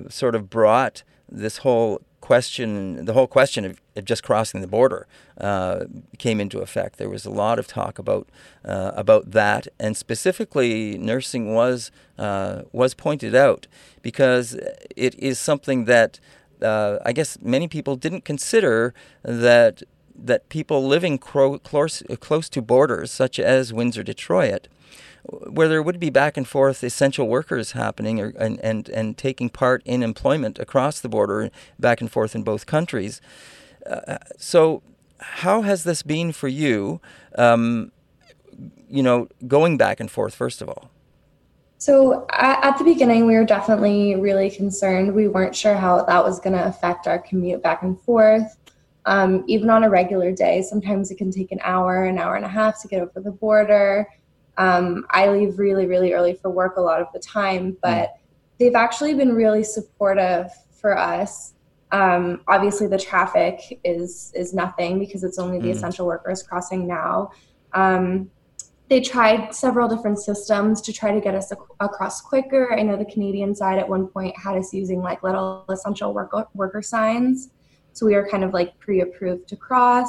sort 0.09 0.35
of 0.35 0.51
brought 0.51 1.03
this 1.29 1.59
whole 1.59 2.01
question, 2.25 3.05
the 3.05 3.13
whole 3.13 3.27
question 3.27 3.67
of, 3.67 3.83
of 3.97 4.05
just 4.07 4.23
crossing 4.23 4.63
the 4.63 4.67
border 4.67 5.07
uh, 5.39 5.85
came 6.17 6.41
into 6.41 6.61
effect. 6.61 6.97
There 6.97 7.11
was 7.11 7.27
a 7.27 7.31
lot 7.31 7.59
of 7.59 7.67
talk 7.67 7.99
about 7.99 8.31
uh, 8.65 8.93
about 8.95 9.33
that, 9.33 9.69
and 9.79 9.95
specifically, 9.95 10.97
nursing 10.97 11.55
was 11.55 11.91
uh, 12.19 12.63
was 12.73 12.95
pointed 12.95 13.35
out 13.35 13.67
because 14.01 14.55
it 14.97 15.15
is 15.19 15.39
something 15.39 15.85
that 15.85 16.19
uh, 16.65 16.99
I 17.05 17.13
guess 17.13 17.39
many 17.41 17.69
people 17.69 17.97
didn't 17.97 18.25
consider 18.25 18.95
that 19.23 19.83
that 20.17 20.49
people 20.49 20.87
living 20.87 21.19
cro- 21.19 21.59
close 21.59 22.03
close 22.21 22.49
to 22.49 22.63
borders, 22.63 23.11
such 23.11 23.39
as 23.39 23.73
Windsor, 23.73 24.03
Detroit, 24.03 24.69
where 25.25 25.69
there 25.69 25.83
would 25.83 25.99
be 25.99 26.11
back 26.11 26.37
and 26.37 26.47
forth 26.47 26.85
essential 26.85 27.29
workers 27.29 27.73
happening 27.73 28.21
or, 28.21 28.33
and, 28.39 28.61
and, 28.61 28.89
and 28.91 29.17
taking 29.17 29.49
part 29.49 29.83
in 29.85 30.03
employment 30.03 30.59
across 30.59 31.01
the 31.01 31.09
border, 31.09 31.51
back 31.79 32.01
and 32.01 32.11
forth 32.11 32.35
in 32.35 32.43
both 32.43 32.67
countries. 32.67 33.21
Uh, 33.89 34.19
so, 34.37 34.83
how 35.19 35.63
has 35.63 35.85
this 35.85 36.03
been 36.03 36.33
for 36.33 36.49
you? 36.49 37.01
Um, 37.37 37.93
you 38.89 39.03
know, 39.03 39.29
going 39.49 39.77
back 39.77 39.99
and 39.99 40.11
forth, 40.11 40.35
first 40.35 40.63
of 40.63 40.69
all. 40.69 40.91
So 41.79 42.27
at, 42.33 42.79
the 42.79 42.85
beginning, 42.85 43.27
we 43.27 43.35
were 43.35 43.45
definitely 43.45 44.17
really 44.17 44.51
concerned. 44.51 45.15
We 45.15 45.29
weren't 45.29 45.55
sure 45.55 45.75
how 45.75 46.03
that 46.05 46.25
was 46.25 46.41
going 46.41 46.57
to 46.57 46.67
affect 46.67 47.07
our 47.07 47.19
commute 47.19 47.63
back 47.63 47.83
and 47.83 48.01
forth. 48.01 48.57
Um, 49.07 49.45
even 49.49 49.69
on 49.69 49.85
a 49.85 49.91
regular 49.91 50.33
day, 50.33 50.63
sometimes 50.63 51.11
it 51.11 51.19
can 51.19 51.31
take 51.31 51.53
an 51.53 51.61
hour, 51.63 52.05
an 52.05 52.19
hour 52.19 52.37
and 52.37 52.45
a 52.45 52.49
half 52.49 52.81
to 52.83 52.89
get 52.89 53.03
over 53.03 53.21
the 53.21 53.33
border. 53.33 54.09
Um, 54.57 55.05
I 55.11 55.29
leave 55.29 55.59
really, 55.59 55.87
really 55.87 56.13
early 56.13 56.35
for 56.35 56.49
work 56.51 56.77
a 56.77 56.81
lot 56.81 57.01
of 57.01 57.09
the 57.13 57.19
time, 57.19 57.73
hmm. 57.73 57.77
but 57.83 58.09
mm. 58.09 58.17
they've 58.59 58.75
actually 58.75 59.15
been 59.15 59.35
really 59.35 59.65
supportive 59.65 60.51
for 60.73 60.97
us. 60.97 61.55
Um, 61.91 62.41
obviously, 62.49 62.87
the 62.87 62.99
traffic 62.99 63.81
is 63.85 64.33
is 64.35 64.55
nothing 64.55 64.99
because 64.99 65.23
it's 65.23 65.39
only 65.39 65.59
the 65.61 65.69
mm. 65.69 65.73
essential 65.73 66.07
workers 66.07 66.43
crossing 66.43 66.87
now. 66.87 67.31
Um, 67.73 68.31
they 68.89 69.01
tried 69.01 69.55
several 69.55 69.89
different 69.89 70.19
systems 70.19 70.81
to 70.83 70.93
try 70.93 71.13
to 71.13 71.21
get 71.21 71.35
us 71.35 71.51
ac- 71.51 71.61
across 71.81 72.21
quicker. 72.21 72.73
I 72.73 72.83
know 72.83 72.97
the 72.97 73.05
Canadian 73.07 73.55
side 73.55 73.79
at 73.79 73.89
one 73.89 74.09
point 74.09 74.37
had 74.39 74.57
us 74.57 74.75
using 74.75 75.01
like 75.01 75.23
little 75.23 75.65
essential 75.71 76.13
worker, 76.13 76.47
worker 76.55 76.83
signs, 76.83 77.51
so 77.93 78.05
we 78.07 78.15
were 78.15 78.29
kind 78.29 78.45
of 78.45 78.53
like 78.53 78.79
pre-approved 78.79 79.49
to 79.49 79.57
cross. 79.57 80.09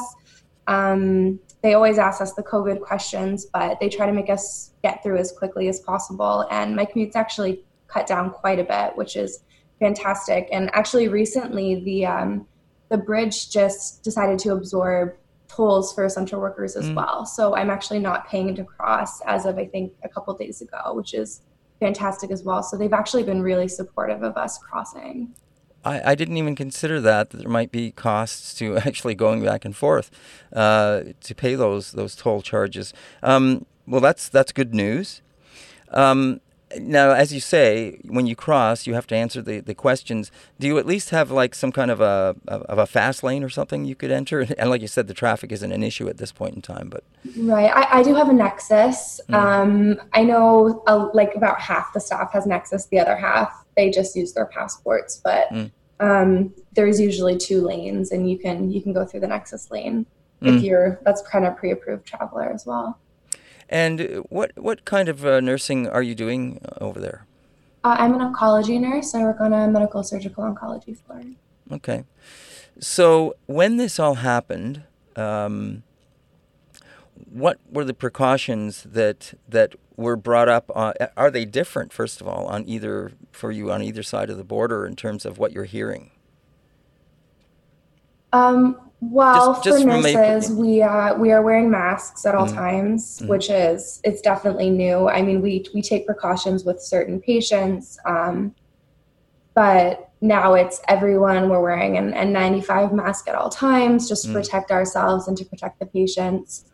Um, 0.67 1.39
they 1.61 1.73
always 1.73 1.97
ask 1.97 2.21
us 2.21 2.33
the 2.33 2.43
COVID 2.43 2.81
questions, 2.81 3.45
but 3.45 3.79
they 3.79 3.89
try 3.89 4.05
to 4.05 4.11
make 4.11 4.29
us 4.29 4.71
get 4.83 5.01
through 5.01 5.17
as 5.17 5.31
quickly 5.31 5.67
as 5.67 5.79
possible. 5.79 6.45
And 6.51 6.75
my 6.75 6.85
commute's 6.85 7.15
actually 7.15 7.63
cut 7.88 8.07
down 8.07 8.31
quite 8.31 8.59
a 8.59 8.63
bit, 8.63 8.95
which 8.97 9.15
is 9.15 9.43
fantastic. 9.79 10.49
And 10.51 10.69
actually, 10.73 11.07
recently 11.07 11.83
the 11.83 12.05
um, 12.05 12.47
the 12.89 12.97
bridge 12.97 13.49
just 13.49 14.03
decided 14.03 14.38
to 14.39 14.51
absorb 14.51 15.15
tolls 15.56 15.94
for 15.94 16.06
essential 16.06 16.39
workers 16.39 16.76
as 16.76 16.86
mm. 16.86 16.96
well. 16.96 17.26
So 17.26 17.56
I'm 17.56 17.70
actually 17.70 18.00
not 18.00 18.28
paying 18.28 18.56
to 18.56 18.63
cross 18.63 19.22
as 19.22 19.46
of 19.46 19.58
I 19.58 19.65
think 19.65 19.94
a 20.04 20.10
couple 20.10 20.34
days 20.36 20.62
ago, 20.62 20.94
which 20.94 21.13
is 21.13 21.41
fantastic 21.80 22.32
as 22.32 22.44
well. 22.44 22.63
So 22.63 22.78
they've 22.78 22.94
actually 22.94 23.24
been 23.24 23.41
really 23.41 23.68
supportive 23.68 24.24
of 24.24 24.38
us 24.38 24.58
crossing. 24.58 25.36
I, 25.84 26.12
I 26.12 26.15
didn't 26.15 26.38
even 26.38 26.56
consider 26.56 27.00
that, 27.02 27.30
that 27.30 27.38
there 27.38 27.50
might 27.50 27.72
be 27.72 27.91
costs 27.91 28.54
to 28.56 28.78
actually 28.86 29.15
going 29.15 29.44
back 29.44 29.65
and 29.65 29.76
forth 29.76 30.10
uh, 30.52 31.04
to 31.22 31.36
pay 31.36 31.56
those 31.56 31.91
those 31.91 32.15
toll 32.15 32.41
charges. 32.41 32.94
Um, 33.22 33.65
well, 33.88 34.02
that's 34.02 34.30
that's 34.30 34.52
good 34.52 34.74
news. 34.74 35.22
Um, 35.91 36.41
now, 36.80 37.12
as 37.12 37.34
you 37.34 37.39
say, 37.39 37.99
when 38.06 38.25
you 38.25 38.36
cross, 38.36 38.88
you 38.88 38.95
have 38.95 39.08
to 39.08 39.15
answer 39.15 39.41
the, 39.41 39.60
the 39.60 39.75
questions. 39.75 40.32
Do 40.60 40.67
you 40.67 40.78
at 40.78 40.86
least 40.86 41.12
have 41.12 41.30
like 41.30 41.54
some 41.54 41.71
kind 41.71 41.91
of 41.91 42.01
a 42.01 42.36
of 42.47 42.78
a 42.78 42.88
fast 42.88 43.23
lane 43.23 43.43
or 43.43 43.49
something 43.49 43.86
you 43.86 43.95
could 43.95 44.12
enter? 44.12 44.45
And 44.58 44.69
like 44.69 44.82
you 44.82 44.88
said, 44.88 45.08
the 45.08 45.13
traffic 45.13 45.51
isn't 45.51 45.71
an 45.71 45.84
issue 45.84 46.08
at 46.08 46.17
this 46.17 46.32
point 46.32 46.56
in 46.56 46.62
time. 46.62 46.89
But 46.89 47.04
right, 47.38 47.71
I, 47.73 47.99
I 47.99 48.04
do 48.04 48.15
have 48.15 48.30
a 48.30 48.34
Nexus. 48.34 49.21
Mm. 49.30 49.34
Um, 49.34 50.01
I 50.13 50.23
know 50.23 50.84
uh, 50.88 51.10
like 51.13 51.36
about 51.36 51.60
half 51.60 51.93
the 51.93 51.99
staff 51.99 52.32
has 52.34 52.45
Nexus. 52.45 52.86
The 52.88 52.99
other 52.99 53.15
half 53.15 53.65
they 53.75 53.89
just 53.89 54.15
use 54.15 54.34
their 54.34 54.45
passports. 54.45 55.21
But 55.23 55.49
mm. 55.51 55.71
um, 55.99 56.54
there's 56.73 56.99
usually 56.99 57.38
two 57.38 57.62
lanes, 57.62 58.12
and 58.12 58.30
you 58.30 58.38
can 58.38 58.71
you 58.71 58.82
can 58.82 58.93
go 58.93 59.06
through 59.06 59.19
the 59.21 59.28
Nexus 59.28 59.69
lane 59.69 60.06
mm. 60.41 60.58
if 60.58 60.63
you're 60.63 60.99
that's 61.04 61.21
kind 61.21 61.45
of 61.45 61.58
pre-approved 61.58 62.06
traveler 62.06 62.51
as 62.51 62.65
well. 62.65 62.97
And 63.69 64.25
what 64.30 64.51
what 64.56 64.86
kind 64.86 65.10
of 65.10 65.25
uh, 65.25 65.39
nursing 65.39 65.88
are 65.88 66.04
you 66.04 66.15
doing 66.15 66.62
uh, 66.63 66.84
over 66.84 66.99
there? 66.99 67.25
Uh, 67.84 67.95
I'm 67.99 68.13
an 68.13 68.34
oncology 68.34 68.80
nurse. 68.80 69.13
I 69.13 69.23
work 69.23 69.39
on 69.39 69.54
a 69.54 69.67
medical 69.67 70.04
surgical 70.04 70.43
oncology 70.43 70.97
floor. 70.97 71.23
Okay. 71.71 72.04
So 72.80 73.36
when 73.45 73.78
this 73.78 73.99
all 73.99 74.15
happened, 74.15 74.84
um, 75.15 75.84
what 77.32 77.60
were 77.71 77.86
the 77.86 77.93
precautions 77.93 78.84
that 78.84 79.34
that 79.47 79.75
were 79.95 80.15
brought 80.15 80.49
up? 80.49 80.71
On, 80.75 80.93
are 81.15 81.32
they 81.32 81.45
different, 81.45 81.93
first 81.93 82.21
of 82.21 82.28
all, 82.28 82.45
on 82.47 82.67
either 82.67 83.13
for 83.32 83.51
you 83.51 83.71
on 83.71 83.82
either 83.82 84.04
side 84.04 84.30
of 84.30 84.38
the 84.38 84.43
border 84.43 84.86
in 84.86 84.95
terms 84.95 85.25
of 85.25 85.38
what 85.38 85.51
you're 85.51 85.65
hearing? 85.65 86.12
Um, 88.36 88.80
well, 89.02 89.54
just, 89.54 89.63
just 89.65 89.84
for 89.84 89.88
nurses, 89.88 90.52
we 90.52 90.82
uh, 90.82 91.15
we 91.15 91.32
are 91.32 91.41
wearing 91.41 91.69
masks 91.69 92.26
at 92.26 92.34
all 92.34 92.48
mm 92.48 92.56
times, 92.56 93.19
mm 93.19 93.28
which 93.28 93.50
is 93.50 94.02
it's 94.04 94.21
definitely 94.21 94.69
new. 94.69 95.10
I 95.10 95.21
mean, 95.21 95.41
we 95.41 95.65
we 95.74 95.82
take 95.82 96.06
precautions 96.06 96.63
with 96.63 96.82
certain 96.82 97.19
patients, 97.21 98.00
um, 98.06 98.56
but 99.54 100.10
now 100.21 100.54
it's 100.54 100.82
everyone. 100.88 101.50
We're 101.50 101.62
wearing 101.62 101.98
an 101.98 102.13
N95 102.13 102.93
mask 102.93 103.28
at 103.28 103.36
all 103.36 103.49
times, 103.49 104.07
just 104.07 104.24
to 104.26 104.30
mm 104.30 104.34
protect 104.34 104.72
ourselves 104.72 105.28
and 105.28 105.38
to 105.38 105.45
protect 105.45 105.80
the 105.80 105.86
patients. 105.86 106.66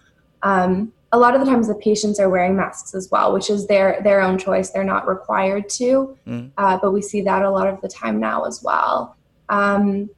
Um, 0.43 0.93
a 1.11 1.19
lot 1.19 1.35
of 1.35 1.41
the 1.41 1.47
times, 1.47 1.67
the 1.67 1.75
patients 1.75 2.19
are 2.19 2.29
wearing 2.29 2.55
masks 2.55 2.95
as 2.95 3.09
well, 3.11 3.33
which 3.33 3.49
is 3.49 3.67
their 3.67 3.99
their 4.03 4.21
own 4.21 4.37
choice. 4.37 4.69
They're 4.69 4.83
not 4.95 5.07
required 5.07 5.67
to, 5.81 6.17
mm. 6.25 6.51
uh, 6.57 6.77
but 6.81 6.91
we 6.91 7.01
see 7.01 7.21
that 7.21 7.41
a 7.41 7.49
lot 7.49 7.67
of 7.67 7.81
the 7.81 7.89
time 7.89 8.19
now 8.19 8.45
as 8.45 8.63
well. 8.63 9.17
Um, 9.49 10.09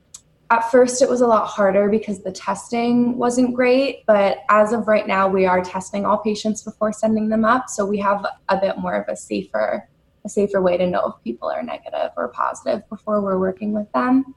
at 0.54 0.70
first, 0.70 1.02
it 1.02 1.10
was 1.10 1.22
a 1.22 1.28
lot 1.28 1.48
harder 1.48 1.90
because 1.90 2.22
the 2.22 2.32
testing 2.32 3.18
wasn't 3.18 3.56
great, 3.56 4.06
but 4.06 4.44
as 4.50 4.72
of 4.72 4.88
right 4.88 5.08
now, 5.08 5.28
we 5.28 5.48
are 5.48 5.64
testing 5.64 6.06
all 6.06 6.20
patients 6.20 6.62
before 6.62 6.94
sending 6.94 7.30
them 7.30 7.44
up, 7.44 7.70
so 7.70 7.86
we 7.86 7.98
have 7.98 8.24
a 8.50 8.58
bit 8.58 8.78
more 8.78 8.94
of 8.94 9.08
a 9.10 9.16
safer 9.16 9.88
a 10.26 10.30
safer 10.30 10.62
way 10.62 10.78
to 10.78 10.88
know 10.88 11.08
if 11.08 11.24
people 11.24 11.50
are 11.50 11.62
negative 11.62 12.12
or 12.16 12.30
positive 12.30 12.88
before 12.88 13.20
we're 13.20 13.38
working 13.38 13.74
with 13.74 13.92
them. 13.92 14.34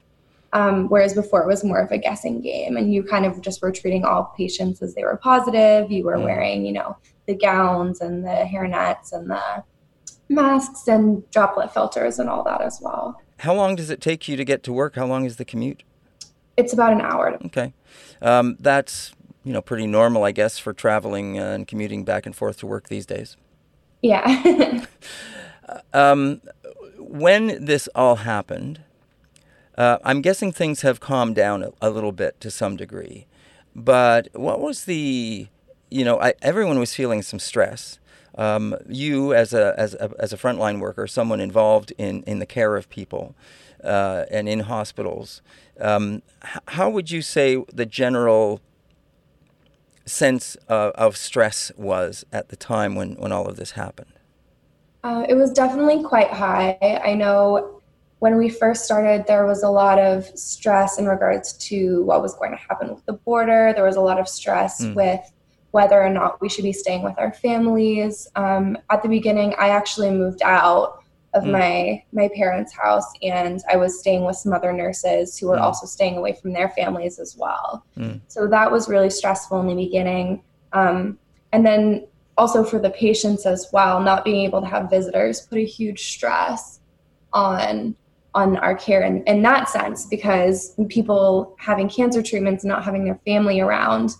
Um, 0.51 0.89
whereas 0.89 1.13
before 1.13 1.43
it 1.43 1.47
was 1.47 1.63
more 1.63 1.79
of 1.79 1.91
a 1.91 1.97
guessing 1.97 2.41
game, 2.41 2.77
and 2.77 2.91
you 2.91 3.03
kind 3.03 3.25
of 3.25 3.39
just 3.41 3.61
were 3.61 3.71
treating 3.71 4.03
all 4.03 4.33
patients 4.35 4.81
as 4.81 4.95
they 4.95 5.03
were 5.03 5.17
positive. 5.17 5.91
You 5.91 6.03
were 6.05 6.19
wearing, 6.19 6.65
you 6.65 6.73
know, 6.73 6.97
the 7.25 7.35
gowns 7.35 8.01
and 8.01 8.23
the 8.23 8.47
hairnets 8.51 9.13
and 9.13 9.29
the 9.29 9.63
masks 10.29 10.87
and 10.87 11.29
droplet 11.31 11.73
filters 11.73 12.17
and 12.17 12.29
all 12.29 12.43
that 12.43 12.61
as 12.61 12.79
well. 12.81 13.21
How 13.39 13.53
long 13.53 13.75
does 13.75 13.89
it 13.89 14.01
take 14.01 14.27
you 14.27 14.35
to 14.35 14.43
get 14.43 14.63
to 14.63 14.73
work? 14.73 14.95
How 14.95 15.05
long 15.05 15.25
is 15.25 15.35
the 15.35 15.45
commute? 15.45 15.83
It's 16.57 16.73
about 16.73 16.93
an 16.93 17.01
hour. 17.01 17.37
Okay, 17.45 17.73
um, 18.21 18.57
that's 18.59 19.13
you 19.43 19.53
know 19.53 19.61
pretty 19.61 19.87
normal, 19.87 20.23
I 20.23 20.31
guess, 20.31 20.59
for 20.59 20.73
traveling 20.73 21.39
uh, 21.39 21.51
and 21.51 21.67
commuting 21.67 22.03
back 22.03 22.25
and 22.25 22.35
forth 22.35 22.57
to 22.59 22.67
work 22.67 22.89
these 22.89 23.05
days. 23.05 23.37
Yeah. 24.01 24.85
um, 25.93 26.41
when 26.97 27.63
this 27.63 27.87
all 27.95 28.17
happened, 28.17 28.81
uh, 29.77 29.97
I'm 30.03 30.21
guessing 30.21 30.51
things 30.51 30.81
have 30.81 30.99
calmed 30.99 31.35
down 31.35 31.63
a, 31.63 31.71
a, 31.81 31.89
little 31.89 32.11
bit 32.11 32.39
to 32.41 32.51
some 32.51 32.75
degree. 32.75 33.27
But 33.75 34.29
what 34.33 34.59
was 34.59 34.85
the, 34.85 35.47
you 35.89 36.03
know, 36.03 36.19
I, 36.19 36.33
everyone 36.41 36.79
was 36.79 36.93
feeling 36.93 37.21
some 37.21 37.39
stress. 37.39 37.99
Um, 38.35 38.75
you, 38.87 39.33
as 39.33 39.53
a, 39.53 39.73
as 39.77 39.95
a 39.95 40.11
as 40.19 40.31
a 40.31 40.37
frontline 40.37 40.79
worker, 40.79 41.07
someone 41.07 41.39
involved 41.39 41.91
in, 41.97 42.21
in 42.23 42.37
the 42.39 42.45
care 42.45 42.75
of 42.75 42.87
people 42.89 43.35
uh, 43.83 44.25
and 44.31 44.47
in 44.49 44.61
hospitals, 44.61 45.41
um, 45.79 46.21
h- 46.43 46.61
how 46.69 46.89
would 46.89 47.11
you 47.11 47.21
say 47.21 47.63
the 47.73 47.85
general 47.85 48.61
sense 50.05 50.55
of, 50.67 50.91
of 50.93 51.17
stress 51.17 51.71
was 51.77 52.25
at 52.31 52.49
the 52.49 52.55
time 52.55 52.95
when, 52.95 53.15
when 53.15 53.31
all 53.31 53.47
of 53.47 53.57
this 53.57 53.71
happened? 53.71 54.13
Uh, 55.03 55.25
it 55.29 55.35
was 55.35 55.51
definitely 55.51 56.03
quite 56.03 56.31
high. 56.31 56.77
I 57.03 57.13
know 57.13 57.81
when 58.19 58.37
we 58.37 58.49
first 58.49 58.85
started, 58.85 59.25
there 59.27 59.45
was 59.45 59.63
a 59.63 59.69
lot 59.69 59.99
of 59.99 60.25
stress 60.37 60.97
in 60.97 61.05
regards 61.05 61.53
to 61.53 62.03
what 62.03 62.21
was 62.21 62.33
going 62.35 62.51
to 62.51 62.57
happen 62.57 62.93
with 62.93 63.05
the 63.05 63.13
border. 63.13 63.73
There 63.73 63.85
was 63.85 63.95
a 63.95 64.01
lot 64.01 64.19
of 64.19 64.27
stress 64.27 64.83
mm. 64.83 64.95
with 64.95 65.21
whether 65.71 66.01
or 66.01 66.09
not 66.09 66.41
we 66.41 66.49
should 66.49 66.63
be 66.63 66.73
staying 66.73 67.03
with 67.03 67.13
our 67.19 67.31
families. 67.31 68.27
Um, 68.35 68.77
at 68.89 69.03
the 69.03 69.09
beginning, 69.09 69.53
I 69.59 69.69
actually 69.69 70.09
moved 70.09 70.41
out 70.41 71.03
of 71.37 71.43
mm. 71.43 71.51
my 71.51 72.03
my 72.11 72.29
parents' 72.35 72.73
house, 72.73 73.05
and 73.21 73.61
I 73.71 73.77
was 73.77 73.99
staying 73.99 74.25
with 74.25 74.35
some 74.35 74.53
other 74.53 74.73
nurses 74.73 75.37
who 75.37 75.47
were 75.47 75.57
mm. 75.57 75.61
also 75.61 75.85
staying 75.85 76.17
away 76.17 76.33
from 76.33 76.53
their 76.53 76.69
families 76.69 77.19
as 77.19 77.37
well. 77.37 77.85
Mm. 77.97 78.21
So 78.27 78.47
that 78.47 78.71
was 78.71 78.89
really 78.89 79.09
stressful 79.09 79.59
in 79.61 79.67
the 79.67 79.75
beginning. 79.75 80.43
Um, 80.73 81.17
and 81.53 81.65
then 81.65 82.07
also 82.37 82.63
for 82.63 82.79
the 82.79 82.89
patients 82.89 83.45
as 83.45 83.67
well, 83.71 84.01
not 84.01 84.25
being 84.25 84.45
able 84.45 84.61
to 84.61 84.67
have 84.67 84.89
visitors 84.89 85.41
put 85.41 85.57
a 85.57 85.65
huge 85.65 86.11
stress 86.11 86.79
on 87.33 87.95
on 88.35 88.57
our 88.57 88.75
care 88.75 89.01
in, 89.01 89.23
in 89.23 89.41
that 89.41 89.69
sense 89.69 90.05
because 90.05 90.75
people 90.89 91.55
having 91.57 91.89
cancer 91.89 92.21
treatments 92.21 92.63
and 92.63 92.69
not 92.69 92.83
having 92.83 93.03
their 93.03 93.19
family 93.25 93.59
around 93.59 94.11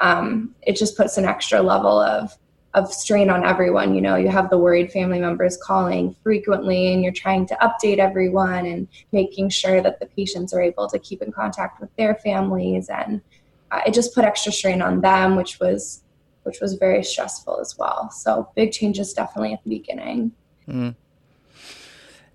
um, 0.00 0.54
it 0.62 0.76
just 0.76 0.96
puts 0.96 1.16
an 1.16 1.24
extra 1.24 1.62
level 1.62 1.98
of 1.98 2.36
of 2.74 2.92
strain 2.92 3.28
on 3.28 3.44
everyone 3.44 3.94
you 3.94 4.00
know 4.00 4.16
you 4.16 4.28
have 4.28 4.48
the 4.48 4.58
worried 4.58 4.90
family 4.90 5.20
members 5.20 5.56
calling 5.58 6.14
frequently 6.22 6.92
and 6.92 7.02
you're 7.02 7.12
trying 7.12 7.46
to 7.46 7.54
update 7.56 7.98
everyone 7.98 8.64
and 8.66 8.88
making 9.12 9.48
sure 9.48 9.82
that 9.82 10.00
the 10.00 10.06
patients 10.06 10.54
are 10.54 10.62
able 10.62 10.88
to 10.88 10.98
keep 10.98 11.20
in 11.20 11.30
contact 11.30 11.80
with 11.80 11.94
their 11.96 12.14
families 12.16 12.88
and 12.88 13.20
uh, 13.70 13.80
it 13.86 13.92
just 13.92 14.14
put 14.14 14.24
extra 14.24 14.50
strain 14.50 14.80
on 14.80 15.00
them 15.00 15.36
which 15.36 15.60
was 15.60 16.02
which 16.42 16.60
was 16.60 16.74
very 16.74 17.02
stressful 17.02 17.60
as 17.60 17.76
well. 17.78 18.10
So 18.10 18.50
big 18.54 18.72
changes 18.72 19.12
definitely 19.12 19.52
at 19.52 19.62
the 19.64 19.70
beginning. 19.70 20.32
Mm. 20.68 20.94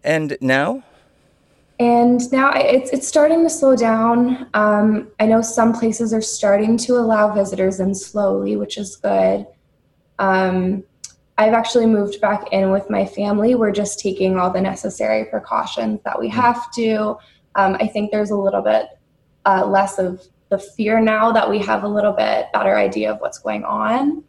And 0.03 0.38
now? 0.41 0.83
And 1.79 2.31
now 2.31 2.51
it's 2.55 2.89
it's 2.89 3.07
starting 3.07 3.43
to 3.43 3.49
slow 3.49 3.75
down. 3.75 4.47
Um, 4.55 5.11
I 5.19 5.27
know 5.27 5.41
some 5.41 5.73
places 5.73 6.11
are 6.11 6.21
starting 6.21 6.75
to 6.77 6.93
allow 6.93 7.33
visitors 7.33 7.79
in 7.79 7.93
slowly, 7.93 8.55
which 8.55 8.77
is 8.77 8.95
good. 8.95 9.45
Um, 10.20 10.84
I've 11.38 11.53
actually 11.53 11.86
moved 11.86 12.20
back 12.20 12.51
in 12.51 12.72
with 12.72 12.89
my 12.89 13.05
family. 13.05 13.53
We're 13.55 13.72
just 13.72 13.99
taking 13.99 14.39
all 14.39 14.51
the 14.51 14.61
necessary 14.61 15.26
precautions 15.26 15.99
that 16.03 16.20
we 16.20 16.30
have 16.30 16.72
to. 16.74 17.18
Um, 17.55 17.78
I 17.80 17.88
think 17.88 18.11
there's 18.11 18.32
a 18.32 18.36
little 18.36 18.61
bit 18.61 18.88
uh, 19.45 19.65
less 19.65 19.99
of 19.99 20.22
the 20.49 20.57
fear 20.57 20.99
now 20.99 21.32
that 21.32 21.49
we 21.49 21.59
have 21.59 21.84
a 21.84 21.88
little 21.88 22.13
bit 22.13 22.47
better 22.53 22.76
idea 22.78 23.11
of 23.11 23.20
what's 23.20 23.38
going 23.39 23.63
on. 23.63 24.24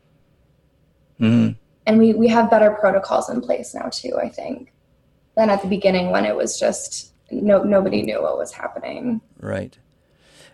Mm-hmm. 1.20 1.53
And 1.86 1.99
we, 1.99 2.12
we 2.12 2.28
have 2.28 2.51
better 2.51 2.70
protocols 2.72 3.30
in 3.30 3.41
place 3.41 3.74
now 3.74 3.89
too, 3.89 4.18
I 4.22 4.28
think, 4.28 4.72
than 5.36 5.49
at 5.49 5.62
the 5.62 5.68
beginning 5.68 6.11
when 6.11 6.26
it 6.26 6.36
was 6.36 6.59
just 6.59 7.14
no 7.30 7.62
nobody 7.62 8.03
knew 8.03 8.22
what 8.22 8.36
was 8.36 8.53
happening. 8.53 9.20
Right. 9.41 9.78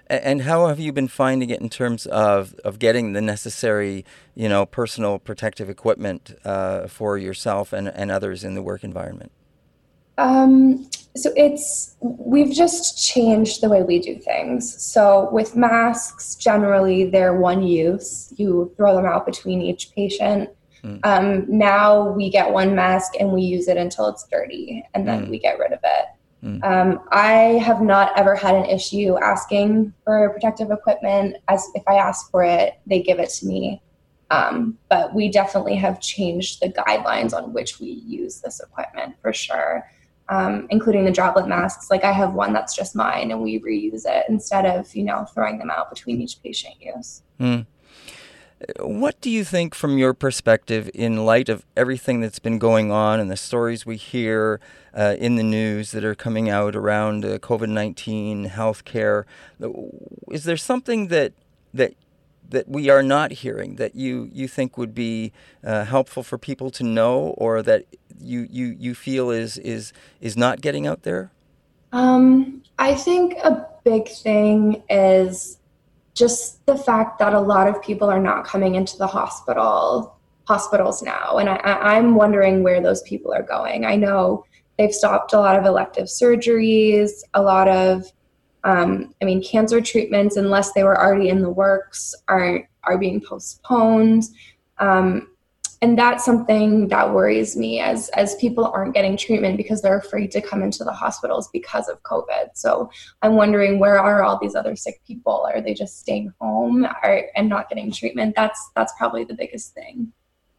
And 0.07 0.43
how 0.43 0.67
have 0.67 0.79
you 0.79 0.93
been 0.93 1.09
finding 1.09 1.51
it 1.51 1.61
in 1.61 1.71
terms 1.71 2.07
of, 2.07 2.55
of 2.65 2.79
getting 2.79 3.15
the 3.15 3.23
necessary, 3.23 4.05
you 4.35 4.49
know, 4.49 4.67
personal 4.67 5.19
protective 5.19 5.71
equipment 5.71 6.37
uh, 6.45 6.87
for 6.89 7.17
yourself 7.17 7.73
and, 7.73 7.89
and 7.89 8.11
others 8.11 8.45
in 8.45 8.55
the 8.55 8.63
work 8.63 8.85
environment? 8.85 9.33
Um, 10.19 10.89
so 11.17 11.33
it's 11.37 11.97
we've 12.01 12.53
just 12.53 13.05
changed 13.05 13.61
the 13.61 13.69
way 13.69 13.83
we 13.83 13.99
do 13.99 14.19
things. 14.19 14.83
So 14.83 15.29
with 15.33 15.57
masks, 15.57 16.35
generally 16.35 17.09
they're 17.09 17.35
one 17.35 17.63
use. 17.63 18.33
You 18.37 18.73
throw 18.77 18.97
them 18.97 19.07
out 19.07 19.25
between 19.25 19.63
each 19.63 19.93
patient. 19.95 20.51
Mm. 20.83 21.01
Um, 21.05 21.47
now 21.49 22.11
we 22.11 22.31
get 22.31 22.51
one 22.51 22.75
mask 22.75 23.13
and 23.19 23.33
we 23.33 23.43
use 23.43 23.69
it 23.69 23.77
until 23.77 24.09
it's 24.09 24.27
dirty, 24.31 24.85
and 24.93 25.09
then 25.09 25.27
mm. 25.27 25.31
we 25.31 25.39
get 25.39 25.59
rid 25.59 25.73
of 25.73 25.79
it. 25.83 26.07
Mm. 26.45 26.63
Um, 26.63 27.01
I 27.11 27.59
have 27.65 27.81
not 27.81 28.13
ever 28.17 28.35
had 28.35 28.55
an 28.55 28.67
issue 28.67 29.17
asking 29.19 29.95
for 30.05 30.31
protective 30.31 30.71
equipment. 30.71 31.37
As 31.49 31.67
if 31.75 31.83
I 31.89 31.95
ask 31.95 32.31
for 32.31 32.45
it, 32.45 32.75
they 32.87 33.03
give 33.03 33.19
it 33.19 33.31
to 33.31 33.47
me. 33.47 33.81
Um, 34.31 34.79
but 34.89 35.15
we 35.15 35.31
definitely 35.31 35.77
have 35.77 36.01
changed 36.01 36.61
the 36.61 36.69
guidelines 36.69 37.33
on 37.33 37.53
which 37.53 37.81
we 37.81 37.89
use 38.07 38.41
this 38.41 38.61
equipment 38.61 39.15
for 39.23 39.33
sure 39.33 39.85
um, 40.29 40.67
including 40.71 41.05
the 41.05 41.13
droplet 41.13 41.47
masks. 41.47 41.91
Like 41.91 42.05
I 42.05 42.13
have 42.13 42.35
one 42.35 42.53
that's 42.53 42.75
just 42.75 42.97
mine, 42.97 43.31
and 43.31 43.43
we 43.43 43.61
reuse 43.61 44.05
it 44.07 44.27
instead 44.29 44.65
of 44.67 44.95
you 44.95 45.05
know 45.05 45.27
throwing 45.35 45.59
them 45.59 45.71
out 45.71 45.91
between 45.91 46.21
each 46.21 46.43
patient 46.43 46.75
use. 46.81 47.23
Mm. 47.41 47.67
What 48.79 49.21
do 49.21 49.29
you 49.29 49.45
think, 49.45 49.75
from 49.75 49.99
your 49.99 50.15
perspective, 50.15 50.91
in 50.95 51.27
light 51.27 51.49
of 51.49 51.67
everything 51.77 52.21
that's 52.21 52.39
been 52.39 52.59
going 52.59 52.91
on 52.91 53.21
and 53.21 53.31
the 53.31 53.37
stories 53.37 53.85
we 53.85 53.97
hear 53.97 54.59
uh, 54.95 55.17
in 55.19 55.37
the 55.37 55.43
news 55.43 55.91
that 55.91 56.05
are 56.05 56.15
coming 56.15 56.49
out 56.49 56.77
around 56.77 57.25
uh, 57.25 57.39
COVID 57.39 57.69
nineteen 57.69 58.49
healthcare? 58.49 59.25
Is 60.31 60.45
there 60.45 60.57
something 60.57 61.09
that 61.09 61.33
that 61.73 61.95
that 62.49 62.69
we 62.69 62.89
are 62.89 63.03
not 63.03 63.33
hearing 63.33 63.77
that 63.77 63.95
you 63.95 64.31
you 64.33 64.47
think 64.47 64.79
would 64.79 64.95
be 64.95 65.33
uh, 65.65 65.85
helpful 65.85 66.23
for 66.23 66.39
people 66.39 66.71
to 66.71 66.85
know, 66.85 67.35
or 67.37 67.63
that 67.63 67.87
you 68.19 68.47
you 68.51 68.77
you 68.79 68.95
feel 68.95 69.31
is 69.31 69.59
is 69.59 69.93
is 70.21 70.37
not 70.37 70.61
getting 70.61 70.87
out 70.87 71.03
there? 71.03 71.31
Um, 71.93 72.63
I 72.79 72.95
think 72.95 73.35
a 73.45 73.67
big 73.85 74.09
thing 74.09 74.83
is 74.89 75.59
just 76.15 76.65
the 76.67 76.77
fact 76.77 77.19
that 77.19 77.35
a 77.35 77.41
lot 77.41 77.67
of 77.69 77.83
people 77.83 78.09
are 78.09 78.21
not 78.21 78.45
coming 78.45 78.75
into 78.77 78.97
the 78.97 79.07
hospital 79.07 80.17
hospitals 80.47 81.03
now, 81.03 81.39
and 81.39 81.49
I, 81.49 81.57
I'm 81.65 82.15
wondering 82.15 82.63
where 82.63 82.81
those 82.81 83.03
people 83.03 83.33
are 83.33 83.43
going. 83.43 83.85
I 83.85 83.97
know 83.97 84.45
they've 84.79 84.95
stopped 84.95 85.33
a 85.33 85.39
lot 85.39 85.59
of 85.59 85.65
elective 85.65 86.07
surgeries, 86.07 87.23
a 87.35 87.43
lot 87.43 87.69
of 87.69 88.11
um, 88.65 89.15
I 89.21 89.27
mean, 89.27 89.43
cancer 89.43 89.81
treatments, 89.83 90.37
unless 90.37 90.73
they 90.73 90.85
were 90.85 90.99
already 90.99 91.29
in 91.29 91.43
the 91.43 91.51
works, 91.51 92.15
are 92.29 92.69
are 92.85 92.99
being 92.99 93.21
postponed. 93.21 94.25
Um, 94.79 95.29
and 95.85 95.99
that's 95.99 96.25
something 96.25 96.89
that 96.89 97.13
worries 97.13 97.59
me 97.59 97.79
as 97.79 98.09
as 98.11 98.37
people 98.37 98.65
aren't 98.65 98.95
getting 98.95 99.19
treatment 99.19 99.59
because 99.59 99.83
they're 99.83 99.99
afraid 99.99 100.31
to 100.31 100.41
come 100.41 100.63
into 100.63 100.83
the 100.83 100.93
hospitals 100.93 101.49
because 101.53 101.89
of 101.89 102.03
covid 102.03 102.49
so 102.55 102.91
i'm 103.21 103.35
wondering 103.35 103.79
where 103.79 103.99
are 103.99 104.23
all 104.23 104.39
these 104.41 104.55
other 104.55 104.75
sick 104.75 105.03
people 105.07 105.47
are 105.53 105.61
they 105.61 105.75
just 105.75 105.99
staying 105.99 106.33
home 106.41 106.87
or, 107.03 107.25
and 107.37 107.51
not 107.51 107.69
getting 107.69 107.93
treatment 107.93 108.35
that's 108.35 108.71
that's 108.75 108.95
probably 108.97 109.25
the 109.25 109.35
biggest 109.35 109.75
thing 109.75 110.11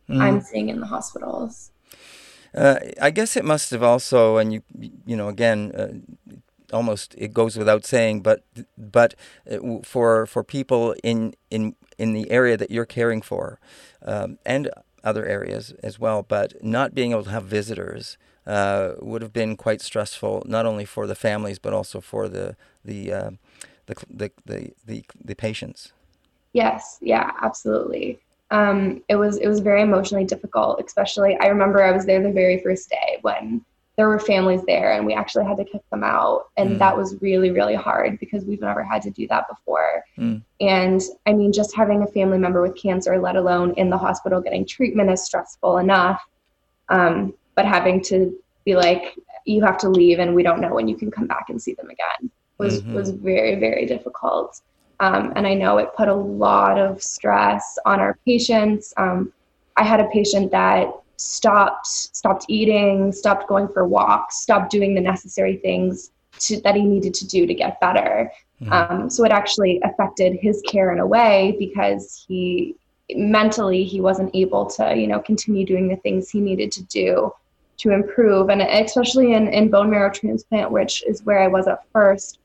mm. 0.08 0.22
i'm 0.22 0.40
seeing 0.40 0.70
in 0.70 0.80
the 0.80 0.86
hospitals 0.86 1.72
uh, 2.56 2.80
I 3.02 3.12
guess 3.12 3.36
it 3.36 3.46
must 3.46 3.72
have 3.72 3.84
also, 3.84 4.38
and 4.38 4.54
you, 4.54 4.64
you 5.06 5.16
know, 5.18 5.28
again, 5.30 5.72
uh, 5.76 6.36
almost 6.74 7.16
it 7.18 7.34
goes 7.34 7.58
without 7.58 7.86
saying, 7.86 8.22
but 8.22 8.44
but 8.78 9.16
uh, 9.52 9.80
for 9.84 10.26
for 10.26 10.44
people 10.44 10.96
in 11.04 11.36
in 11.52 11.76
in 11.98 12.14
the 12.14 12.30
area 12.32 12.58
that 12.58 12.72
you're 12.72 12.86
caring 12.86 13.22
for, 13.22 13.60
um, 14.04 14.40
and 14.46 14.70
other 15.04 15.26
areas 15.26 15.74
as 15.84 16.00
well. 16.00 16.24
But 16.24 16.64
not 16.64 16.96
being 16.96 17.12
able 17.12 17.26
to 17.26 17.30
have 17.32 17.46
visitors 17.46 18.18
uh, 18.48 18.94
would 19.00 19.22
have 19.22 19.34
been 19.34 19.58
quite 19.58 19.82
stressful, 19.82 20.44
not 20.46 20.66
only 20.66 20.86
for 20.86 21.08
the 21.08 21.16
families 21.16 21.60
but 21.60 21.74
also 21.74 22.02
for 22.02 22.30
the 22.30 22.56
the 22.84 23.14
uh, 23.14 23.32
the, 23.88 23.96
the, 24.10 24.32
the, 24.46 24.72
the, 24.86 25.06
the 25.24 25.36
patients. 25.36 25.94
Yes, 26.54 26.98
yeah, 27.02 27.32
absolutely. 27.42 28.20
Um, 28.56 29.04
it 29.10 29.16
was 29.16 29.38
it 29.38 29.48
was 29.48 29.60
very 29.60 29.82
emotionally 29.82 30.26
difficult, 30.26 30.82
especially 30.86 31.38
I 31.40 31.48
remember 31.48 31.84
I 31.84 31.92
was 31.92 32.06
there 32.06 32.22
the 32.22 32.32
very 32.32 32.62
first 32.62 32.90
day 32.90 33.20
when 33.22 33.64
there 33.98 34.10
were 34.10 34.20
families 34.20 34.62
there 34.68 34.92
and 34.92 35.06
we 35.06 35.14
actually 35.14 35.46
had 35.46 35.56
to 35.56 35.64
kick 35.64 35.82
them 35.90 36.04
out 36.04 36.50
and 36.58 36.72
mm. 36.72 36.80
that 36.80 36.98
was 36.98 37.16
really 37.22 37.50
really 37.52 37.76
hard 37.76 38.20
because 38.20 38.44
we've 38.44 38.60
never 38.60 38.84
had 38.84 39.02
to 39.02 39.10
do 39.10 39.26
that 39.30 39.48
before 39.48 40.04
mm. 40.18 40.42
and 40.60 41.02
i 41.26 41.32
mean 41.32 41.54
just 41.54 41.74
having 41.74 42.02
a 42.02 42.08
family 42.08 42.38
member 42.38 42.62
with 42.62 42.76
cancer 42.76 43.18
let 43.18 43.38
alone 43.38 43.74
in 43.78 43.90
the 43.90 43.98
hospital 43.98 44.42
getting 44.42 44.66
treatment 44.66 45.10
is 45.10 45.24
stressful 45.24 45.78
enough 45.78 46.22
um, 46.90 47.34
but 47.56 47.66
having 47.66 48.02
to 48.04 48.38
be 48.66 48.76
like, 48.76 49.18
you 49.46 49.64
have 49.64 49.78
to 49.80 49.90
leave 49.90 50.20
and 50.20 50.36
we 50.36 50.44
don't 50.44 50.60
know 50.60 50.74
when 50.74 50.88
you 50.88 50.96
can 50.96 51.12
come 51.12 51.28
back 51.28 51.46
and 51.50 51.62
see 51.62 51.74
them 51.74 51.90
again 51.90 52.32
was, 52.58 52.82
mm-hmm. 52.82 52.94
was 52.94 53.12
very, 53.12 53.56
very 53.56 53.86
difficult. 53.86 54.62
Um, 55.00 55.34
and 55.36 55.46
I 55.46 55.54
know 55.54 55.78
it 55.78 55.90
put 55.96 56.08
a 56.08 56.14
lot 56.14 56.80
of 56.80 57.02
stress 57.02 57.78
on 57.86 58.00
our 58.00 58.18
patients. 58.26 58.94
Um, 58.98 59.34
I 59.78 59.84
had 59.84 60.00
a 60.00 60.08
patient 60.08 60.52
that 60.52 60.88
stopped 61.18 61.88
stopped 61.88 62.46
eating, 62.48 63.12
stopped 63.12 63.48
going 63.48 63.68
for 63.70 63.88
walks, 63.88 64.42
stopped 64.42 64.72
doing 64.72 64.96
the 64.96 65.02
necessary 65.02 65.58
things 65.58 66.12
to, 66.40 66.62
that 66.62 66.76
he 66.76 66.84
needed 66.84 67.14
to 67.16 67.28
do 67.28 67.46
to 67.46 67.54
get 67.54 67.80
better. 67.80 68.32
Mm-hmm. 68.62 68.74
Um, 68.74 69.10
so 69.10 69.26
it 69.26 69.32
actually 69.32 69.82
affected 69.84 70.38
his 70.42 70.62
care 70.68 70.94
in 70.94 71.00
a 71.00 71.08
way 71.08 71.56
because 71.60 72.26
he 72.28 72.76
mentally 73.14 73.84
he 73.84 74.02
wasn't 74.02 74.34
able 74.34 74.66
to 74.66 74.98
you 74.98 75.08
know 75.08 75.20
continue 75.20 75.66
doing 75.66 75.88
the 75.88 75.96
things 75.98 76.30
he 76.30 76.42
needed 76.42 76.72
to 76.72 76.84
do 76.86 77.32
to 77.78 77.92
improve 77.92 78.50
and 78.50 78.62
especially 78.62 79.34
in, 79.34 79.48
in 79.50 79.70
bone 79.70 79.92
marrow 79.92 80.12
transplant 80.12 80.72
which 80.72 81.04
is 81.06 81.24
where 81.24 81.40
i 81.40 81.48
was 81.48 81.68
at 81.68 81.84
first 81.92 82.40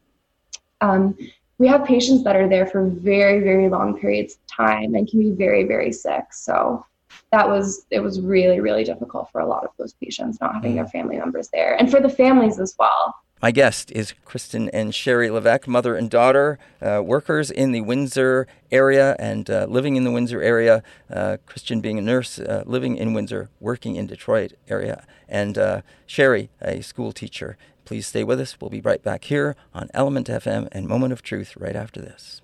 um, 0.83 1.17
we 1.61 1.69
have 1.69 1.85
patients 1.85 2.25
that 2.25 2.35
are 2.35 2.49
there 2.49 2.67
for 2.67 2.87
very 2.87 3.41
very 3.41 3.69
long 3.69 4.01
periods 4.01 4.35
of 4.35 4.47
time 4.47 4.95
and 4.95 5.07
can 5.07 5.21
be 5.21 5.31
very 5.31 5.65
very 5.65 5.93
sick 5.93 6.25
so 6.33 6.85
that 7.31 7.47
was 7.47 7.87
it 7.91 8.01
was 8.01 8.21
really 8.21 8.61
really 8.61 8.83
difficult 8.83 9.31
for 9.31 9.43
a 9.43 9.47
lot 9.47 9.63
of 9.63 9.71
those 9.79 9.93
patients 10.03 10.41
not 10.41 10.55
having 10.55 10.75
their 10.75 10.87
mm. 10.87 10.91
family 10.91 11.19
members 11.19 11.49
there 11.53 11.75
and 11.75 11.91
for 11.91 12.01
the 12.01 12.09
families 12.09 12.59
as 12.59 12.75
well 12.79 13.15
my 13.43 13.51
guest 13.51 13.91
is 13.93 14.15
Kristen 14.25 14.69
and 14.71 14.95
Sherry 14.95 15.31
Levesque, 15.31 15.67
mother 15.67 15.95
and 15.95 16.11
daughter, 16.11 16.59
uh, 16.83 17.03
workers 17.05 17.51
in 17.51 17.73
the 17.73 17.81
Windsor 17.81 18.47
area 18.71 19.17
and 19.19 19.49
uh, 19.49 19.67
living 19.69 19.97
in 19.97 20.05
the 20.05 20.11
Windsor 20.11 20.43
area. 20.43 20.83
Uh, 21.11 21.39
Kristen 21.47 21.81
being 21.81 21.99
a 21.99 22.03
nurse, 22.03 22.39
uh, 22.39 22.65
living 22.67 22.97
in 22.97 23.15
Windsor, 23.15 23.49
working 23.59 23.97
in 23.97 24.07
Detroit 24.07 24.53
area, 24.69 25.05
and 25.29 25.57
uh, 25.57 25.83
Sherry, 26.07 26.51
a 26.61 26.83
school 26.83 27.13
teacher. 27.13 27.57
Please 27.85 28.07
stay 28.07 28.25
with 28.25 28.41
us. 28.41 28.61
We'll 28.61 28.71
be 28.71 28.81
right 28.81 29.03
back 29.03 29.25
here 29.25 29.57
on 29.75 29.89
Element 29.95 30.29
FM 30.29 30.69
and 30.71 30.87
Moment 30.87 31.13
of 31.13 31.23
Truth 31.23 31.57
right 31.57 31.75
after 31.75 32.01
this. 32.01 32.41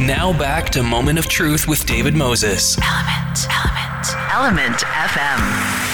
Now 0.00 0.32
back 0.38 0.70
to 0.70 0.82
Moment 0.82 1.18
of 1.18 1.26
Truth 1.26 1.66
with 1.66 1.84
David 1.86 2.14
Moses. 2.14 2.78
Element, 2.78 3.46
Element, 3.50 4.32
Element 4.32 4.76
FM. 4.76 5.87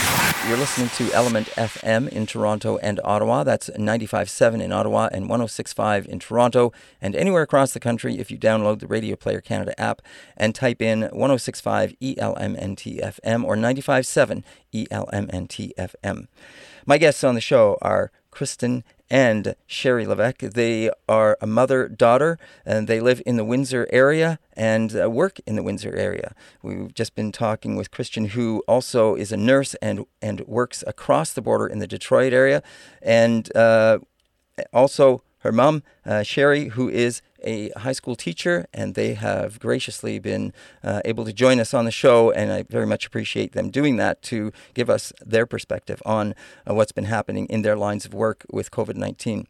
You're 0.47 0.59
listening 0.59 0.91
to 0.91 1.11
Element 1.15 1.49
FM 1.57 2.07
in 2.11 2.27
Toronto 2.27 2.77
and 2.77 3.01
Ottawa. 3.03 3.45
That's 3.45 3.71
95.7 3.71 4.61
in 4.61 4.73
Ottawa 4.73 5.09
and 5.11 5.27
106.5 5.27 6.05
in 6.05 6.19
Toronto. 6.19 6.71
And 7.01 7.17
anywhere 7.17 7.41
across 7.43 7.73
the 7.73 7.81
country, 7.81 8.19
if 8.19 8.31
you 8.31 8.37
download 8.37 8.81
the 8.81 8.87
Radio 8.87 9.17
Player 9.17 9.41
Canada 9.41 9.79
app 9.81 10.03
and 10.37 10.55
type 10.55 10.83
in 10.83 11.09
106.5 11.15 11.97
ELMNT 11.99 13.01
FM 13.01 13.45
or 13.45 13.57
95.7 13.57 14.43
ELMNT 14.75 15.73
FM. 15.79 16.27
My 16.85 16.99
guests 16.99 17.25
on 17.25 17.35
the 17.35 17.41
show 17.41 17.79
are 17.81 18.13
Kristen 18.31 18.85
and 19.11 19.55
Sherry 19.67 20.07
Levesque. 20.07 20.41
They 20.41 20.91
are 21.09 21.37
a 21.41 21.47
mother 21.47 21.89
daughter, 21.89 22.39
and 22.65 22.89
they 22.89 23.01
live 23.01 23.23
in 23.27 23.37
the 23.37 23.45
Windsor 23.45 23.87
area 23.91 24.39
and 24.55 24.97
uh, 25.01 25.11
work 25.11 25.39
in 25.47 25.57
the 25.57 25.63
Windsor 25.63 25.95
area. 25.95 26.35
We've 26.63 26.93
just 26.95 27.15
been 27.15 27.33
talking 27.33 27.77
with 27.77 27.91
Kristen, 27.91 28.27
who 28.27 28.63
also 28.67 29.15
is 29.15 29.33
a 29.33 29.37
nurse 29.37 29.75
and 29.77 30.07
and 30.23 30.41
works 30.47 30.83
across 30.87 31.33
the 31.33 31.43
border 31.43 31.67
in 31.67 31.79
the 31.79 31.87
Detroit 31.87 32.33
area, 32.33 32.63
and 33.03 33.55
uh, 33.57 33.99
also 34.73 35.23
her 35.45 35.53
mom, 35.53 35.83
uh, 36.07 36.23
Sherry, 36.23 36.69
who 36.69 36.89
is 36.89 37.21
a 37.43 37.69
high 37.77 37.93
school 37.93 38.17
teacher, 38.17 38.67
and 38.73 38.95
they 38.95 39.13
have 39.13 39.61
graciously 39.61 40.19
been 40.19 40.55
uh, 40.83 41.03
able 41.05 41.27
to 41.27 41.33
join 41.35 41.61
us 41.61 41.75
on 41.75 41.85
the 41.85 41.91
show. 41.91 42.31
And 42.31 42.51
I 42.51 42.63
very 42.63 42.87
much 42.87 43.07
appreciate 43.07 43.53
them 43.53 43.71
doing 43.71 43.97
that 43.99 44.23
to 44.23 44.53
give 44.73 44.89
us 44.89 45.13
their 45.25 45.45
perspective 45.45 46.03
on 46.07 46.35
uh, 46.69 46.73
what's 46.73 46.93
been 46.93 47.05
happening 47.05 47.45
in 47.47 47.61
their 47.61 47.77
lines 47.77 48.07
of 48.07 48.15
work 48.15 48.47
with 48.51 48.71
COVID 48.71 48.97
19. 48.97 49.47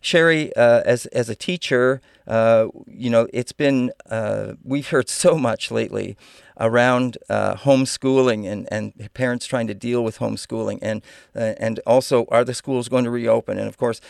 Sherry, 0.00 0.54
uh, 0.56 0.82
as 0.84 1.06
as 1.06 1.28
a 1.28 1.34
teacher, 1.34 2.00
uh, 2.26 2.68
you 2.86 3.10
know 3.10 3.26
it's 3.32 3.52
been 3.52 3.92
uh, 4.10 4.52
we've 4.62 4.88
heard 4.88 5.08
so 5.08 5.36
much 5.36 5.70
lately 5.70 6.16
around 6.58 7.18
uh, 7.28 7.54
homeschooling 7.54 8.50
and, 8.50 8.66
and 8.70 8.92
parents 9.14 9.46
trying 9.46 9.66
to 9.66 9.74
deal 9.74 10.02
with 10.02 10.18
homeschooling 10.18 10.78
and 10.80 11.02
uh, 11.34 11.54
and 11.58 11.80
also 11.86 12.24
are 12.30 12.44
the 12.44 12.54
schools 12.54 12.88
going 12.88 13.04
to 13.04 13.10
reopen? 13.10 13.58
And 13.58 13.68
of 13.68 13.76
course, 13.76 14.00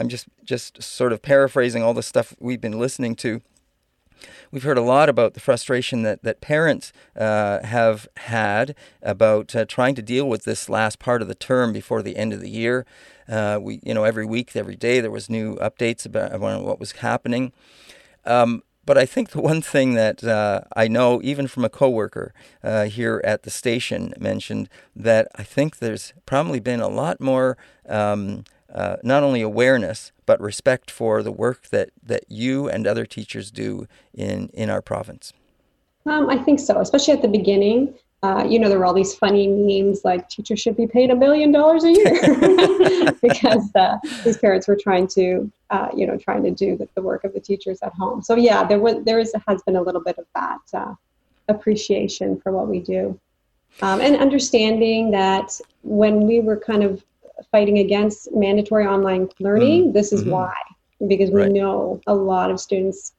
I'm 0.00 0.08
just 0.08 0.26
just 0.42 0.82
sort 0.82 1.12
of 1.12 1.20
paraphrasing 1.20 1.82
all 1.82 1.92
the 1.92 2.02
stuff 2.02 2.34
we've 2.40 2.60
been 2.60 2.78
listening 2.78 3.14
to. 3.16 3.42
We've 4.50 4.62
heard 4.62 4.78
a 4.78 4.82
lot 4.82 5.08
about 5.08 5.34
the 5.34 5.40
frustration 5.40 6.02
that 6.02 6.22
that 6.22 6.40
parents 6.40 6.92
uh, 7.14 7.62
have 7.64 8.08
had 8.16 8.74
about 9.02 9.54
uh, 9.54 9.66
trying 9.66 9.94
to 9.96 10.02
deal 10.02 10.26
with 10.26 10.44
this 10.44 10.70
last 10.70 10.98
part 10.98 11.20
of 11.20 11.28
the 11.28 11.34
term 11.34 11.74
before 11.74 12.02
the 12.02 12.16
end 12.16 12.32
of 12.32 12.40
the 12.40 12.48
year. 12.48 12.86
Uh, 13.28 13.58
we, 13.60 13.80
you 13.82 13.92
know, 13.92 14.04
every 14.04 14.24
week, 14.24 14.56
every 14.56 14.74
day, 14.74 15.00
there 15.00 15.10
was 15.10 15.28
new 15.28 15.54
updates 15.56 16.04
about, 16.06 16.40
what 16.40 16.80
was 16.80 16.92
happening. 16.92 17.52
Um, 18.24 18.62
but 18.84 18.98
I 18.98 19.06
think 19.06 19.30
the 19.30 19.40
one 19.40 19.62
thing 19.62 19.94
that 19.94 20.24
uh, 20.24 20.62
I 20.74 20.88
know, 20.88 21.20
even 21.22 21.46
from 21.46 21.64
a 21.64 21.68
coworker 21.68 22.32
uh, 22.64 22.86
here 22.86 23.20
at 23.22 23.42
the 23.42 23.50
station, 23.50 24.14
mentioned 24.18 24.68
that 24.96 25.28
I 25.36 25.42
think 25.42 25.78
there's 25.78 26.12
probably 26.26 26.58
been 26.58 26.80
a 26.80 26.88
lot 26.88 27.20
more 27.20 27.56
um, 27.88 28.44
uh, 28.74 28.96
not 29.02 29.22
only 29.22 29.40
awareness 29.40 30.12
but 30.26 30.40
respect 30.40 30.90
for 30.90 31.22
the 31.22 31.32
work 31.32 31.68
that, 31.68 31.90
that 32.02 32.24
you 32.28 32.68
and 32.68 32.86
other 32.86 33.04
teachers 33.04 33.50
do 33.50 33.86
in, 34.14 34.48
in 34.52 34.70
our 34.70 34.80
province? 34.80 35.32
Um, 36.06 36.30
I 36.30 36.38
think 36.38 36.60
so, 36.60 36.80
especially 36.80 37.14
at 37.14 37.22
the 37.22 37.28
beginning. 37.28 37.94
Uh, 38.22 38.44
you 38.46 38.58
know, 38.58 38.68
there 38.68 38.78
were 38.78 38.84
all 38.84 38.92
these 38.92 39.14
funny 39.14 39.48
memes 39.48 40.04
like 40.04 40.28
teachers 40.28 40.60
should 40.60 40.76
be 40.76 40.86
paid 40.86 41.10
a 41.10 41.16
million 41.16 41.50
dollars 41.50 41.84
a 41.84 41.90
year 41.90 43.12
because 43.22 43.70
uh, 43.74 43.96
these 44.24 44.36
parents 44.36 44.68
were 44.68 44.76
trying 44.76 45.06
to, 45.06 45.50
uh, 45.70 45.88
you 45.96 46.06
know, 46.06 46.18
trying 46.18 46.42
to 46.42 46.50
do 46.50 46.76
the, 46.76 46.86
the, 46.94 47.00
work 47.00 47.24
of 47.24 47.32
the 47.32 47.40
teachers 47.40 47.78
at 47.82 47.92
home. 47.94 48.20
So 48.20 48.34
yeah, 48.34 48.62
there 48.62 48.78
was 48.78 49.02
there 49.04 49.18
is 49.18 49.32
has 49.48 49.62
been 49.62 49.76
a 49.76 49.82
little 49.82 50.02
bit 50.02 50.18
of 50.18 50.26
that 50.34 50.60
uh, 50.74 50.94
appreciation 51.48 52.38
for 52.40 52.52
what 52.52 52.68
we 52.68 52.80
do, 52.80 53.18
um, 53.80 54.02
and 54.02 54.16
understanding 54.16 55.12
that 55.12 55.58
when 55.82 56.26
we 56.26 56.40
were 56.40 56.58
kind 56.58 56.82
of 56.82 57.02
fighting 57.50 57.78
against 57.78 58.32
mandatory 58.34 58.86
online 58.86 59.28
learning, 59.38 59.84
mm-hmm. 59.84 59.92
this 59.92 60.12
is 60.12 60.22
mm-hmm. 60.22 60.30
why. 60.30 60.54
Because 61.06 61.30
we 61.30 61.42
right. 61.42 61.52
know 61.52 62.00
a 62.06 62.14
lot 62.14 62.50
of 62.50 62.60
students 62.60 63.12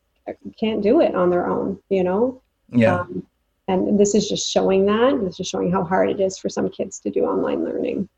can't 0.59 0.84
do 0.84 1.01
it 1.01 1.15
on 1.15 1.30
their 1.30 1.47
own, 1.47 1.80
you 1.89 2.03
know? 2.03 2.41
Yeah. 2.69 2.99
Um, 2.99 3.26
and 3.67 3.99
this 3.99 4.13
is 4.15 4.28
just 4.28 4.49
showing 4.49 4.86
that. 4.86 5.19
This 5.24 5.39
is 5.39 5.47
showing 5.47 5.72
how 5.72 5.84
hard 5.84 6.09
it 6.09 6.19
is 6.19 6.38
for 6.38 6.49
some 6.49 6.69
kids 6.69 6.99
to 6.99 7.09
do 7.09 7.26
online 7.26 7.63
learning. 7.63 8.09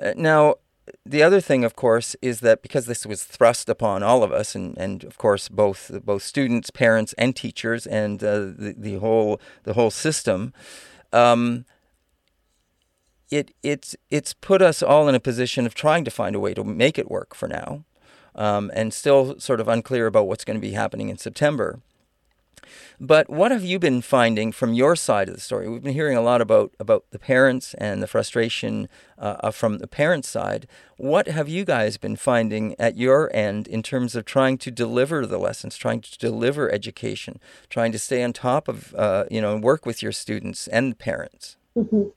Uh, 0.00 0.12
now, 0.16 0.56
the 1.04 1.22
other 1.22 1.40
thing, 1.40 1.64
of 1.64 1.76
course, 1.76 2.16
is 2.22 2.40
that 2.40 2.62
because 2.62 2.86
this 2.86 3.06
was 3.06 3.24
thrust 3.24 3.68
upon 3.68 4.02
all 4.02 4.22
of 4.22 4.32
us, 4.32 4.54
and, 4.54 4.76
and 4.78 5.04
of 5.04 5.18
course 5.18 5.48
both 5.48 5.90
both 6.04 6.22
students, 6.22 6.70
parents, 6.70 7.14
and 7.18 7.34
teachers, 7.34 7.86
and 7.86 8.22
uh, 8.22 8.38
the 8.38 8.74
the 8.76 8.94
whole 8.96 9.40
the 9.64 9.74
whole 9.74 9.90
system, 9.90 10.52
um, 11.12 11.64
it 13.30 13.52
it's 13.62 13.96
it's 14.10 14.34
put 14.34 14.62
us 14.62 14.82
all 14.82 15.08
in 15.08 15.14
a 15.14 15.20
position 15.20 15.66
of 15.66 15.74
trying 15.74 16.04
to 16.04 16.10
find 16.10 16.34
a 16.34 16.40
way 16.40 16.54
to 16.54 16.64
make 16.64 16.98
it 16.98 17.10
work 17.10 17.34
for 17.34 17.48
now, 17.48 17.84
um, 18.34 18.70
and 18.74 18.92
still 18.92 19.38
sort 19.38 19.60
of 19.60 19.68
unclear 19.68 20.06
about 20.06 20.26
what's 20.26 20.44
going 20.44 20.56
to 20.56 20.66
be 20.66 20.72
happening 20.72 21.08
in 21.08 21.18
September. 21.18 21.80
But 23.00 23.30
what 23.30 23.52
have 23.52 23.64
you 23.64 23.78
been 23.78 24.02
finding 24.02 24.50
from 24.50 24.74
your 24.74 24.96
side 24.96 25.28
of 25.28 25.34
the 25.34 25.40
story? 25.40 25.68
We've 25.68 25.82
been 25.82 25.94
hearing 25.94 26.16
a 26.16 26.22
lot 26.22 26.40
about 26.40 26.74
about 26.80 27.04
the 27.10 27.18
parents 27.18 27.74
and 27.74 28.02
the 28.02 28.06
frustration 28.06 28.88
uh, 29.16 29.50
from 29.50 29.78
the 29.78 29.86
parents' 29.86 30.28
side. 30.28 30.66
What 30.96 31.28
have 31.28 31.48
you 31.48 31.64
guys 31.64 31.96
been 31.96 32.16
finding 32.16 32.74
at 32.78 32.96
your 32.96 33.34
end 33.34 33.68
in 33.68 33.82
terms 33.82 34.16
of 34.16 34.24
trying 34.24 34.58
to 34.58 34.70
deliver 34.70 35.26
the 35.26 35.38
lessons, 35.38 35.76
trying 35.76 36.00
to 36.00 36.18
deliver 36.18 36.70
education, 36.72 37.40
trying 37.70 37.92
to 37.92 37.98
stay 37.98 38.22
on 38.22 38.32
top 38.32 38.68
of 38.68 38.94
uh, 38.94 39.24
you 39.30 39.40
know 39.40 39.54
and 39.54 39.62
work 39.62 39.86
with 39.86 40.02
your 40.02 40.12
students 40.12 40.66
and 40.68 40.98
parents? 40.98 41.56
Mm-hmm. 41.76 42.08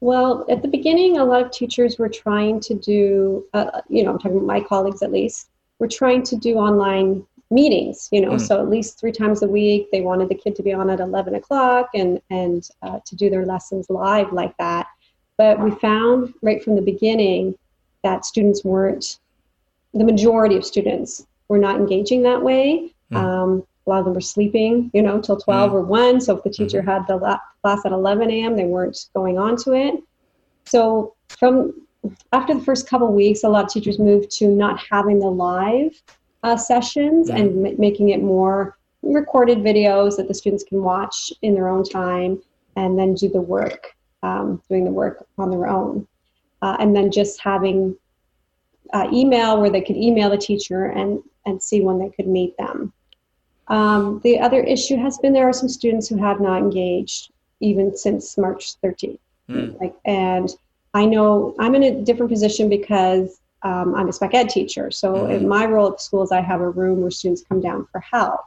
Well, 0.00 0.46
at 0.48 0.62
the 0.62 0.68
beginning, 0.68 1.18
a 1.18 1.24
lot 1.24 1.42
of 1.42 1.50
teachers 1.50 1.98
were 1.98 2.08
trying 2.08 2.60
to 2.60 2.74
do, 2.74 3.44
uh, 3.52 3.80
you 3.88 4.04
know, 4.04 4.12
I'm 4.12 4.18
talking 4.18 4.36
about 4.36 4.46
my 4.46 4.60
colleagues 4.60 5.02
at 5.02 5.10
least, 5.10 5.50
were 5.78 5.88
trying 5.88 6.22
to 6.24 6.36
do 6.36 6.56
online 6.56 7.26
meetings, 7.50 8.08
you 8.12 8.20
know, 8.20 8.32
mm. 8.32 8.40
so 8.40 8.60
at 8.60 8.68
least 8.68 9.00
three 9.00 9.12
times 9.12 9.42
a 9.42 9.48
week. 9.48 9.88
They 9.90 10.00
wanted 10.00 10.28
the 10.28 10.34
kid 10.34 10.54
to 10.56 10.62
be 10.62 10.72
on 10.72 10.90
at 10.90 11.00
11 11.00 11.34
o'clock 11.34 11.88
and, 11.94 12.20
and 12.30 12.68
uh, 12.82 13.00
to 13.04 13.16
do 13.16 13.30
their 13.30 13.46
lessons 13.46 13.88
live 13.88 14.32
like 14.32 14.56
that. 14.58 14.86
But 15.36 15.60
we 15.60 15.70
found 15.70 16.34
right 16.42 16.62
from 16.62 16.74
the 16.74 16.82
beginning 16.82 17.56
that 18.04 18.24
students 18.24 18.64
weren't, 18.64 19.18
the 19.94 20.04
majority 20.04 20.56
of 20.56 20.64
students 20.64 21.26
were 21.48 21.58
not 21.58 21.76
engaging 21.76 22.22
that 22.22 22.42
way. 22.42 22.92
Mm. 23.12 23.16
Um, 23.16 23.66
a 23.86 23.90
lot 23.90 23.98
of 24.00 24.04
them 24.04 24.14
were 24.14 24.20
sleeping, 24.20 24.90
you 24.92 25.02
know, 25.02 25.20
till 25.20 25.38
12 25.38 25.70
mm. 25.70 25.74
or 25.74 25.82
1. 25.82 26.20
So 26.20 26.36
if 26.36 26.44
the 26.44 26.50
teacher 26.50 26.80
mm-hmm. 26.80 26.90
had 26.90 27.06
the 27.06 27.16
la- 27.16 27.40
class 27.68 27.84
at 27.84 27.92
11 27.92 28.30
a.m., 28.30 28.56
they 28.56 28.64
weren't 28.64 28.98
going 29.14 29.38
on 29.38 29.56
to 29.56 29.72
it. 29.72 29.94
So 30.64 31.14
from 31.28 31.74
after 32.32 32.54
the 32.54 32.60
first 32.60 32.88
couple 32.88 33.12
weeks, 33.12 33.44
a 33.44 33.48
lot 33.48 33.64
of 33.64 33.70
teachers 33.70 33.98
moved 33.98 34.30
to 34.38 34.48
not 34.48 34.80
having 34.90 35.18
the 35.18 35.30
live 35.30 36.00
uh, 36.42 36.56
sessions 36.56 37.28
mm. 37.30 37.38
and 37.38 37.66
m- 37.66 37.74
making 37.78 38.10
it 38.10 38.22
more 38.22 38.78
recorded 39.02 39.58
videos 39.58 40.16
that 40.16 40.28
the 40.28 40.34
students 40.34 40.64
can 40.64 40.82
watch 40.82 41.32
in 41.42 41.54
their 41.54 41.68
own 41.68 41.84
time 41.84 42.40
and 42.76 42.98
then 42.98 43.14
do 43.14 43.28
the 43.28 43.40
work 43.40 43.94
um, 44.22 44.62
doing 44.68 44.84
the 44.84 44.90
work 44.90 45.26
on 45.36 45.50
their 45.50 45.66
own. 45.66 46.06
Uh, 46.62 46.76
and 46.80 46.96
then 46.96 47.10
just 47.10 47.40
having 47.40 47.94
uh, 48.92 49.06
email 49.12 49.60
where 49.60 49.70
they 49.70 49.82
could 49.82 49.96
email 49.96 50.30
the 50.30 50.38
teacher 50.38 50.86
and, 50.86 51.22
and 51.44 51.62
see 51.62 51.80
when 51.82 51.98
they 51.98 52.08
could 52.10 52.26
meet 52.26 52.56
them. 52.56 52.92
Um, 53.68 54.20
the 54.24 54.40
other 54.40 54.62
issue 54.62 54.96
has 54.96 55.18
been 55.18 55.34
there 55.34 55.48
are 55.48 55.52
some 55.52 55.68
students 55.68 56.08
who 56.08 56.16
have 56.16 56.40
not 56.40 56.58
engaged 56.62 57.30
even 57.60 57.96
since 57.96 58.38
March 58.38 58.80
13th. 58.82 59.18
Mm. 59.48 59.80
Like, 59.80 59.94
and 60.04 60.48
I 60.94 61.04
know 61.04 61.54
I'm 61.58 61.74
in 61.74 61.82
a 61.82 62.02
different 62.02 62.30
position 62.30 62.68
because 62.68 63.40
um, 63.62 63.94
I'm 63.94 64.08
a 64.08 64.12
spec 64.12 64.34
ed 64.34 64.48
teacher. 64.48 64.90
So 64.90 65.14
mm. 65.14 65.36
in 65.36 65.48
my 65.48 65.66
role 65.66 65.88
at 65.88 65.98
the 65.98 66.02
schools, 66.02 66.32
I 66.32 66.40
have 66.40 66.60
a 66.60 66.70
room 66.70 67.00
where 67.00 67.10
students 67.10 67.42
come 67.48 67.60
down 67.60 67.86
for 67.90 68.00
help. 68.00 68.40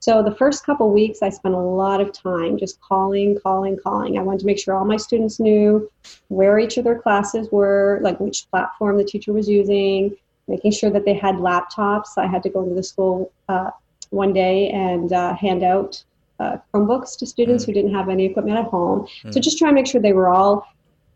So 0.00 0.22
the 0.22 0.34
first 0.34 0.64
couple 0.64 0.90
weeks, 0.92 1.22
I 1.22 1.30
spent 1.30 1.54
a 1.54 1.58
lot 1.58 2.00
of 2.00 2.12
time 2.12 2.58
just 2.58 2.80
calling, 2.80 3.40
calling, 3.40 3.78
calling. 3.82 4.18
I 4.18 4.22
wanted 4.22 4.40
to 4.40 4.46
make 4.46 4.58
sure 4.58 4.76
all 4.76 4.84
my 4.84 4.98
students 4.98 5.40
knew 5.40 5.90
where 6.28 6.58
each 6.58 6.76
of 6.76 6.84
their 6.84 7.00
classes 7.00 7.48
were, 7.50 7.98
like 8.02 8.20
which 8.20 8.48
platform 8.50 8.98
the 8.98 9.04
teacher 9.04 9.32
was 9.32 9.48
using, 9.48 10.16
making 10.46 10.72
sure 10.72 10.90
that 10.90 11.04
they 11.04 11.14
had 11.14 11.36
laptops. 11.36 12.18
I 12.18 12.26
had 12.26 12.42
to 12.44 12.50
go 12.50 12.62
into 12.62 12.74
the 12.74 12.82
school 12.82 13.32
uh, 13.48 13.70
one 14.10 14.32
day 14.32 14.70
and 14.70 15.12
uh, 15.12 15.34
hand 15.34 15.64
out 15.64 16.04
uh, 16.40 16.58
Chromebooks 16.72 17.18
to 17.18 17.26
students 17.26 17.64
mm. 17.64 17.66
who 17.66 17.72
didn't 17.72 17.94
have 17.94 18.08
any 18.08 18.24
equipment 18.26 18.58
at 18.58 18.66
home. 18.66 19.06
Mm. 19.24 19.34
So 19.34 19.40
just 19.40 19.58
try 19.58 19.68
and 19.68 19.74
make 19.74 19.86
sure 19.86 20.00
they 20.00 20.12
were 20.12 20.28
all 20.28 20.66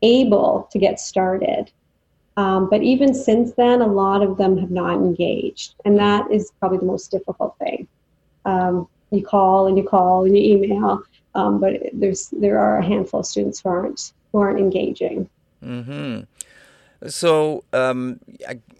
able 0.03 0.68
to 0.73 0.79
get 0.79 0.99
started. 0.99 1.71
Um, 2.37 2.71
but 2.71 2.83
even 2.83 3.12
since 3.12 3.53
then, 3.53 3.83
a 3.83 3.87
lot 3.87 4.23
of 4.23 4.39
them 4.39 4.57
have 4.59 4.71
not 4.71 4.95
engaged, 4.95 5.75
and 5.85 5.99
that 5.99 6.31
is 6.31 6.53
probably 6.59 6.79
the 6.79 6.87
most 6.87 7.11
difficult 7.11 7.57
thing 7.59 7.87
um, 8.45 8.89
you 9.11 9.25
call 9.25 9.66
and 9.66 9.77
you 9.77 9.85
call 9.85 10.25
and 10.25 10.37
you 10.37 10.57
email, 10.57 11.03
um, 11.35 11.61
but 11.61 11.75
there's 11.93 12.29
there 12.31 12.59
are 12.59 12.79
a 12.79 12.85
handful 12.85 13.21
of 13.21 13.27
students 13.27 13.61
who 13.61 13.68
aren't 13.68 14.12
who 14.33 14.39
aren't 14.39 14.59
engaging. 14.59 15.29
Mm-hmm. 15.64 16.21
So, 17.07 17.65
um, 17.73 18.21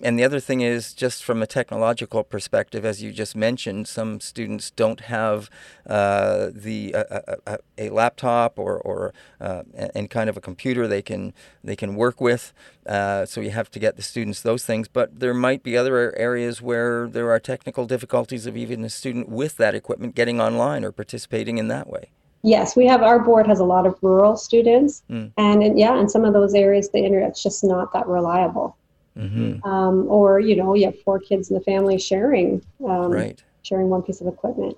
and 0.03 0.19
the 0.19 0.25
other 0.25 0.41
thing 0.41 0.61
is 0.61 0.93
just 0.93 1.25
from 1.25 1.43
a 1.43 1.47
technological 1.47 2.23
perspective, 2.23 2.85
as 2.85 3.03
you 3.03 3.13
just 3.13 3.35
mentioned, 3.35 3.89
some 3.89 4.21
students 4.21 4.71
don't 4.71 5.01
have 5.01 5.49
uh, 5.87 6.51
the 6.53 6.95
uh, 6.95 7.37
a, 7.47 7.59
a, 7.79 7.89
laptop 7.89 8.59
or 8.59 8.79
or 8.79 9.15
uh, 9.41 9.63
and 9.95 10.11
kind 10.11 10.29
of 10.29 10.37
a 10.37 10.41
computer 10.41 10.87
they 10.87 11.01
can 11.01 11.33
they 11.65 11.75
can 11.75 11.95
work 11.95 12.21
with. 12.21 12.53
Uh, 12.87 13.25
so 13.25 13.41
you 13.41 13.51
have 13.51 13.71
to 13.71 13.79
get 13.79 13.97
the 13.97 14.03
students 14.03 14.43
those 14.43 14.67
things. 14.67 14.87
But 14.87 15.21
there 15.21 15.33
might 15.35 15.63
be 15.63 15.75
other 15.75 16.15
areas 16.19 16.61
where 16.61 17.09
there 17.09 17.31
are 17.31 17.41
technical 17.41 17.87
difficulties 17.87 18.45
of 18.45 18.55
even 18.55 18.85
a 18.85 18.91
student 18.91 19.31
with 19.31 19.57
that 19.57 19.75
equipment 19.75 20.15
getting 20.15 20.43
online 20.43 20.85
or 20.85 20.93
participating 20.93 21.57
in 21.57 21.69
that 21.69 21.89
way. 21.89 22.11
Yes, 22.43 22.75
we 22.75 22.87
have 22.87 23.03
our 23.03 23.19
board 23.19 23.47
has 23.47 23.61
a 23.61 23.65
lot 23.65 23.87
of 23.87 23.99
rural 24.01 24.37
students, 24.37 25.03
mm. 25.11 25.31
and 25.37 25.63
in, 25.63 25.77
yeah, 25.77 26.01
in 26.01 26.09
some 26.09 26.25
of 26.25 26.33
those 26.33 26.55
areas, 26.55 26.89
the 26.89 26.99
internet's 26.99 27.43
just 27.43 27.63
not 27.63 27.93
that 27.93 28.07
reliable. 28.07 28.77
Mm-hmm. 29.17 29.63
Um, 29.69 30.07
or 30.09 30.41
you 30.41 30.57
know, 30.57 30.75
you 30.75 30.87
have 30.87 30.99
four 31.03 31.19
kids 31.19 31.51
in 31.51 31.55
the 31.55 31.61
family 31.61 31.99
sharing 31.99 32.63
um, 32.87 33.11
right. 33.11 33.43
sharing 33.63 33.91
one 33.91 34.03
piece 34.03 34.21
of 34.23 34.27
equipment. 34.27 34.77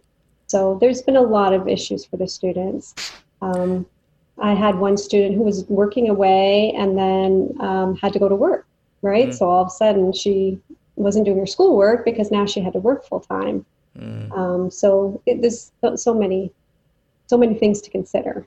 So 0.48 0.76
there's 0.80 1.02
been 1.02 1.16
a 1.16 1.22
lot 1.22 1.52
of 1.52 1.68
issues 1.68 2.04
for 2.04 2.16
the 2.16 2.26
students. 2.26 2.94
Um, 3.40 3.86
I 4.38 4.54
had 4.54 4.76
one 4.76 4.96
student 4.96 5.36
who 5.36 5.42
was 5.42 5.64
working 5.68 6.08
away 6.08 6.72
and 6.76 6.98
then 6.98 7.54
um, 7.60 7.96
had 7.96 8.12
to 8.14 8.18
go 8.18 8.28
to 8.28 8.34
work. 8.34 8.66
Right, 9.02 9.28
mm. 9.28 9.34
so 9.34 9.48
all 9.48 9.62
of 9.62 9.68
a 9.68 9.70
sudden 9.70 10.12
she 10.12 10.58
wasn't 10.96 11.26
doing 11.26 11.38
her 11.38 11.46
schoolwork 11.46 12.04
because 12.04 12.30
now 12.30 12.46
she 12.46 12.60
had 12.60 12.72
to 12.72 12.80
work 12.80 13.04
full 13.04 13.20
time. 13.20 13.64
Mm. 13.98 14.36
Um, 14.36 14.70
so 14.70 15.22
it, 15.26 15.42
there's 15.42 15.72
so 15.96 16.14
many 16.14 16.52
so 17.32 17.38
many 17.38 17.54
things 17.54 17.80
to 17.80 17.88
consider. 17.88 18.46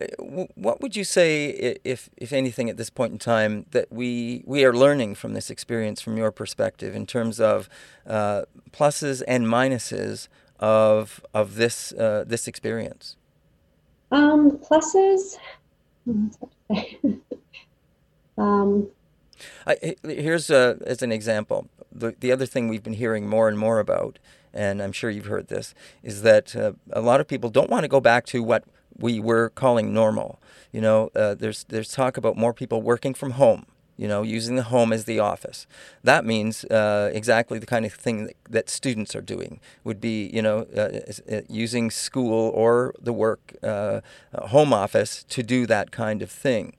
Uh, 0.00 0.46
what 0.56 0.80
would 0.80 0.96
you 0.96 1.04
say, 1.04 1.78
if 1.84 2.10
if 2.16 2.32
anything, 2.32 2.68
at 2.68 2.76
this 2.76 2.90
point 2.90 3.12
in 3.12 3.18
time, 3.18 3.66
that 3.70 3.86
we 4.00 4.42
we 4.46 4.64
are 4.64 4.74
learning 4.84 5.14
from 5.14 5.32
this 5.34 5.48
experience, 5.48 6.00
from 6.00 6.16
your 6.16 6.32
perspective, 6.32 6.92
in 7.00 7.06
terms 7.06 7.38
of 7.38 7.68
uh, 8.06 8.42
pluses 8.72 9.22
and 9.28 9.46
minuses 9.46 10.26
of 10.58 11.24
of 11.32 11.54
this 11.54 11.92
uh, 11.92 12.24
this 12.26 12.48
experience? 12.48 13.16
Um, 14.10 14.58
pluses. 14.58 15.38
um, 18.38 18.88
I, 19.66 19.94
here's 20.02 20.50
a, 20.50 20.78
as 20.84 21.00
an 21.02 21.12
example. 21.12 21.68
The 21.92 22.16
the 22.18 22.32
other 22.32 22.46
thing 22.46 22.66
we've 22.66 22.82
been 22.82 23.00
hearing 23.04 23.28
more 23.28 23.46
and 23.48 23.56
more 23.56 23.78
about 23.78 24.18
and 24.52 24.82
I'm 24.82 24.92
sure 24.92 25.10
you've 25.10 25.26
heard 25.26 25.48
this, 25.48 25.74
is 26.02 26.22
that 26.22 26.54
uh, 26.56 26.72
a 26.92 27.00
lot 27.00 27.20
of 27.20 27.28
people 27.28 27.50
don't 27.50 27.70
want 27.70 27.84
to 27.84 27.88
go 27.88 28.00
back 28.00 28.26
to 28.26 28.42
what 28.42 28.64
we 28.98 29.20
were 29.20 29.50
calling 29.50 29.92
normal. 29.92 30.40
You 30.72 30.80
know, 30.80 31.10
uh, 31.16 31.34
there's 31.34 31.64
there's 31.64 31.92
talk 31.92 32.16
about 32.16 32.36
more 32.36 32.52
people 32.52 32.82
working 32.82 33.14
from 33.14 33.32
home. 33.32 33.66
You 33.96 34.08
know, 34.08 34.22
using 34.22 34.56
the 34.56 34.62
home 34.62 34.94
as 34.94 35.04
the 35.04 35.18
office. 35.18 35.66
That 36.02 36.24
means 36.24 36.64
uh, 36.64 37.10
exactly 37.12 37.58
the 37.58 37.66
kind 37.66 37.84
of 37.84 37.92
thing 37.92 38.24
that, 38.24 38.36
that, 38.48 38.70
students 38.70 39.14
are 39.14 39.20
doing. 39.20 39.60
Would 39.84 40.00
be, 40.00 40.30
you 40.32 40.40
know, 40.40 40.66
uh, 40.74 41.00
uh, 41.30 41.42
using 41.50 41.90
school 41.90 42.48
or 42.54 42.94
the 42.98 43.12
work 43.12 43.56
uh, 43.62 44.00
home 44.32 44.72
office 44.72 45.22
to 45.24 45.42
do 45.42 45.66
that 45.66 45.90
kind 45.90 46.22
of 46.22 46.30
thing. 46.30 46.76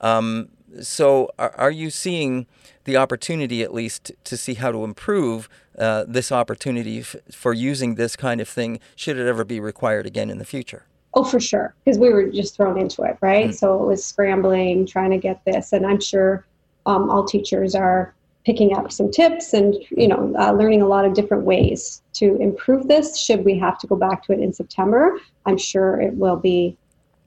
Um, 0.00 0.48
so, 0.80 1.28
are, 1.38 1.54
are 1.58 1.70
you 1.70 1.90
seeing 1.90 2.46
the 2.84 2.96
opportunity, 2.96 3.62
at 3.62 3.74
least, 3.74 4.10
to 4.24 4.38
see 4.38 4.54
how 4.54 4.72
to 4.72 4.82
improve 4.82 5.50
uh, 5.78 6.04
this 6.06 6.30
opportunity 6.30 7.00
f- 7.00 7.16
for 7.30 7.52
using 7.52 7.94
this 7.94 8.16
kind 8.16 8.40
of 8.40 8.48
thing, 8.48 8.80
should 8.96 9.18
it 9.18 9.26
ever 9.26 9.44
be 9.44 9.60
required 9.60 10.06
again 10.06 10.30
in 10.30 10.38
the 10.38 10.44
future? 10.44 10.84
Oh, 11.14 11.24
for 11.24 11.40
sure, 11.40 11.74
because 11.84 11.98
we 11.98 12.10
were 12.10 12.28
just 12.28 12.56
thrown 12.56 12.78
into 12.78 13.02
it, 13.02 13.18
right? 13.20 13.50
Mm. 13.50 13.54
So 13.54 13.82
it 13.82 13.86
was 13.86 14.04
scrambling, 14.04 14.86
trying 14.86 15.10
to 15.10 15.18
get 15.18 15.44
this, 15.44 15.72
and 15.72 15.86
I'm 15.86 16.00
sure 16.00 16.46
um, 16.86 17.10
all 17.10 17.24
teachers 17.24 17.74
are 17.74 18.14
picking 18.44 18.74
up 18.74 18.90
some 18.90 19.10
tips 19.10 19.52
and 19.52 19.76
you 19.90 20.08
know 20.08 20.34
uh, 20.36 20.52
learning 20.52 20.82
a 20.82 20.86
lot 20.86 21.04
of 21.04 21.14
different 21.14 21.44
ways 21.44 22.02
to 22.14 22.36
improve 22.36 22.88
this. 22.88 23.18
Should 23.18 23.44
we 23.44 23.58
have 23.58 23.78
to 23.80 23.86
go 23.86 23.96
back 23.96 24.24
to 24.26 24.32
it 24.32 24.40
in 24.40 24.52
September, 24.52 25.18
I'm 25.46 25.58
sure 25.58 26.00
it 26.00 26.14
will 26.14 26.36
be 26.36 26.76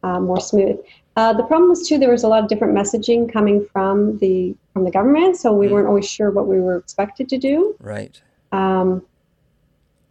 uh, 0.04 0.20
more 0.20 0.42
smooth. 0.42 0.78
Uh, 1.16 1.32
the 1.34 1.44
problem 1.44 1.70
was 1.70 1.88
too 1.88 1.98
there 1.98 2.12
was 2.12 2.24
a 2.24 2.28
lot 2.28 2.44
of 2.44 2.50
different 2.50 2.76
messaging 2.76 3.32
coming 3.32 3.66
from 3.72 4.18
the 4.18 4.56
from 4.74 4.84
the 4.84 4.92
government, 4.92 5.38
so 5.38 5.54
we 5.54 5.68
mm. 5.68 5.72
weren't 5.72 5.88
always 5.88 6.10
sure 6.10 6.32
what 6.32 6.48
we 6.48 6.60
were 6.60 6.78
expected 6.78 7.30
to 7.30 7.38
do. 7.38 7.76
Right. 7.80 8.22
Um, 8.56 9.06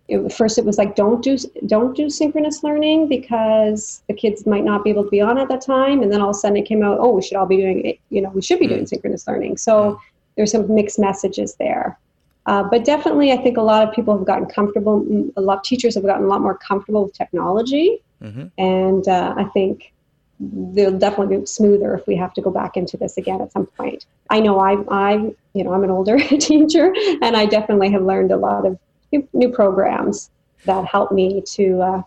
it, 0.06 0.32
first, 0.32 0.58
it 0.58 0.64
was 0.64 0.76
like 0.76 0.96
don't 0.96 1.22
do 1.22 1.38
don't 1.66 1.96
do 1.96 2.10
synchronous 2.10 2.62
learning 2.62 3.08
because 3.08 4.02
the 4.06 4.14
kids 4.14 4.46
might 4.46 4.64
not 4.64 4.84
be 4.84 4.90
able 4.90 5.04
to 5.04 5.10
be 5.10 5.20
on 5.20 5.38
at 5.38 5.48
that 5.48 5.62
time, 5.62 6.02
and 6.02 6.12
then 6.12 6.20
all 6.20 6.30
of 6.30 6.36
a 6.36 6.38
sudden 6.38 6.58
it 6.58 6.66
came 6.66 6.82
out, 6.82 6.98
oh, 7.00 7.12
we 7.12 7.22
should 7.22 7.36
all 7.36 7.46
be 7.46 7.56
doing 7.56 7.84
it. 7.84 7.98
You 8.10 8.20
know, 8.20 8.28
we 8.30 8.42
should 8.42 8.58
be 8.58 8.66
mm. 8.66 8.70
doing 8.70 8.86
synchronous 8.86 9.26
learning. 9.26 9.56
So 9.56 9.72
mm. 9.72 9.98
there's 10.36 10.52
some 10.52 10.72
mixed 10.74 10.98
messages 10.98 11.54
there. 11.54 11.98
Uh, 12.46 12.62
but 12.62 12.84
definitely, 12.84 13.32
I 13.32 13.38
think 13.38 13.56
a 13.56 13.62
lot 13.62 13.88
of 13.88 13.94
people 13.94 14.14
have 14.18 14.26
gotten 14.26 14.44
comfortable. 14.46 15.06
A 15.38 15.40
lot 15.40 15.58
of 15.58 15.64
teachers 15.64 15.94
have 15.94 16.04
gotten 16.04 16.24
a 16.24 16.28
lot 16.28 16.42
more 16.42 16.58
comfortable 16.58 17.04
with 17.04 17.14
technology, 17.14 18.02
mm-hmm. 18.22 18.48
and 18.58 19.08
uh, 19.08 19.34
I 19.38 19.44
think 19.54 19.93
they'll 20.40 20.98
definitely 20.98 21.38
be 21.38 21.46
smoother 21.46 21.94
if 21.94 22.06
we 22.06 22.16
have 22.16 22.32
to 22.34 22.40
go 22.40 22.50
back 22.50 22.76
into 22.76 22.96
this 22.96 23.16
again 23.16 23.40
at 23.40 23.52
some 23.52 23.66
point. 23.66 24.06
I 24.30 24.40
know 24.40 24.58
I, 24.58 24.76
I, 24.90 25.12
you 25.52 25.64
know, 25.64 25.72
I'm 25.72 25.84
an 25.84 25.90
older 25.90 26.18
teacher, 26.38 26.92
and 27.22 27.36
I 27.36 27.46
definitely 27.46 27.90
have 27.92 28.02
learned 28.02 28.32
a 28.32 28.36
lot 28.36 28.66
of 28.66 28.78
new, 29.12 29.28
new 29.32 29.48
programs 29.48 30.30
that 30.64 30.84
help 30.86 31.12
me 31.12 31.42
to 31.42 31.80
uh, 31.80 32.02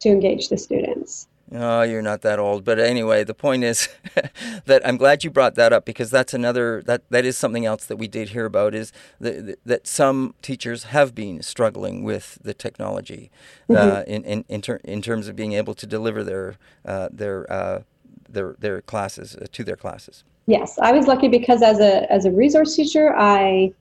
to 0.00 0.08
engage 0.08 0.48
the 0.48 0.56
students. 0.56 1.28
Oh, 1.52 1.82
you're 1.82 2.02
not 2.02 2.22
that 2.22 2.38
old. 2.38 2.64
But 2.64 2.78
anyway, 2.78 3.24
the 3.24 3.34
point 3.34 3.64
is 3.64 3.88
that 4.66 4.86
I'm 4.86 4.96
glad 4.96 5.24
you 5.24 5.30
brought 5.30 5.54
that 5.54 5.72
up 5.72 5.84
because 5.84 6.10
that's 6.10 6.34
another 6.34 6.82
that 6.82 7.08
that 7.10 7.24
is 7.24 7.38
something 7.38 7.64
else 7.64 7.86
that 7.86 7.96
we 7.96 8.06
did 8.06 8.30
hear 8.30 8.44
about 8.44 8.74
is 8.74 8.92
that 9.20 9.58
that 9.64 9.86
some 9.86 10.34
teachers 10.42 10.84
have 10.84 11.14
been 11.14 11.42
struggling 11.42 12.04
with 12.04 12.38
the 12.42 12.52
technology 12.52 13.30
uh, 13.70 13.72
mm-hmm. 13.72 13.96
uh, 13.96 14.00
in 14.02 14.24
in 14.24 14.44
in, 14.48 14.60
ter- 14.60 14.80
in, 14.84 15.00
terms 15.00 15.26
of 15.28 15.36
being 15.36 15.54
able 15.54 15.74
to 15.74 15.86
deliver 15.86 16.22
their 16.22 16.56
uh, 16.84 17.08
their 17.10 17.50
uh, 17.50 17.82
their 18.28 18.54
their 18.58 18.82
classes 18.82 19.34
uh, 19.36 19.46
to 19.52 19.64
their 19.64 19.76
classes. 19.76 20.24
Yes, 20.46 20.78
I 20.80 20.92
was 20.92 21.06
lucky 21.06 21.28
because 21.28 21.62
as 21.62 21.80
a 21.80 22.10
as 22.12 22.26
a 22.26 22.30
resource 22.30 22.76
teacher, 22.76 23.14
I 23.16 23.72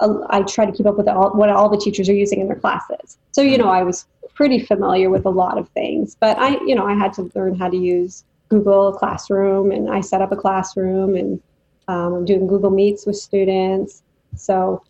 I 0.00 0.42
try 0.42 0.66
to 0.66 0.72
keep 0.72 0.86
up 0.86 0.96
with 0.96 1.06
all, 1.06 1.30
what 1.30 1.50
all 1.50 1.68
the 1.68 1.78
teachers 1.78 2.08
are 2.08 2.14
using 2.14 2.40
in 2.40 2.48
their 2.48 2.58
classes. 2.58 3.16
So 3.30 3.42
you 3.42 3.58
know, 3.58 3.68
I 3.68 3.84
was 3.84 4.06
pretty 4.42 4.58
familiar 4.58 5.08
with 5.08 5.24
a 5.24 5.30
lot 5.30 5.56
of 5.56 5.68
things, 5.68 6.16
but 6.18 6.36
I 6.36 6.54
you 6.66 6.74
know 6.74 6.84
I 6.84 6.94
had 6.94 7.12
to 7.12 7.30
learn 7.36 7.54
how 7.54 7.68
to 7.68 7.76
use 7.76 8.24
Google 8.48 8.92
Classroom, 8.92 9.70
and 9.70 9.88
I 9.88 10.00
set 10.00 10.20
up 10.20 10.32
a 10.32 10.36
classroom, 10.36 11.14
and 11.14 11.40
um, 11.86 12.12
I'm 12.14 12.24
doing 12.24 12.48
Google 12.48 12.70
Meets 12.70 13.06
with 13.06 13.14
students. 13.14 14.02
So 14.34 14.82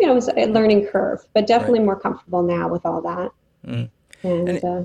you 0.00 0.06
know, 0.06 0.12
it 0.12 0.16
was 0.16 0.28
a 0.36 0.46
learning 0.46 0.86
curve, 0.88 1.24
but 1.34 1.46
definitely 1.46 1.78
right. 1.78 1.86
more 1.86 2.00
comfortable 2.00 2.42
now 2.42 2.66
with 2.66 2.84
all 2.84 3.00
that. 3.02 3.30
Mm. 3.64 3.90
And, 4.24 4.48
and 4.48 4.64
uh, 4.64 4.82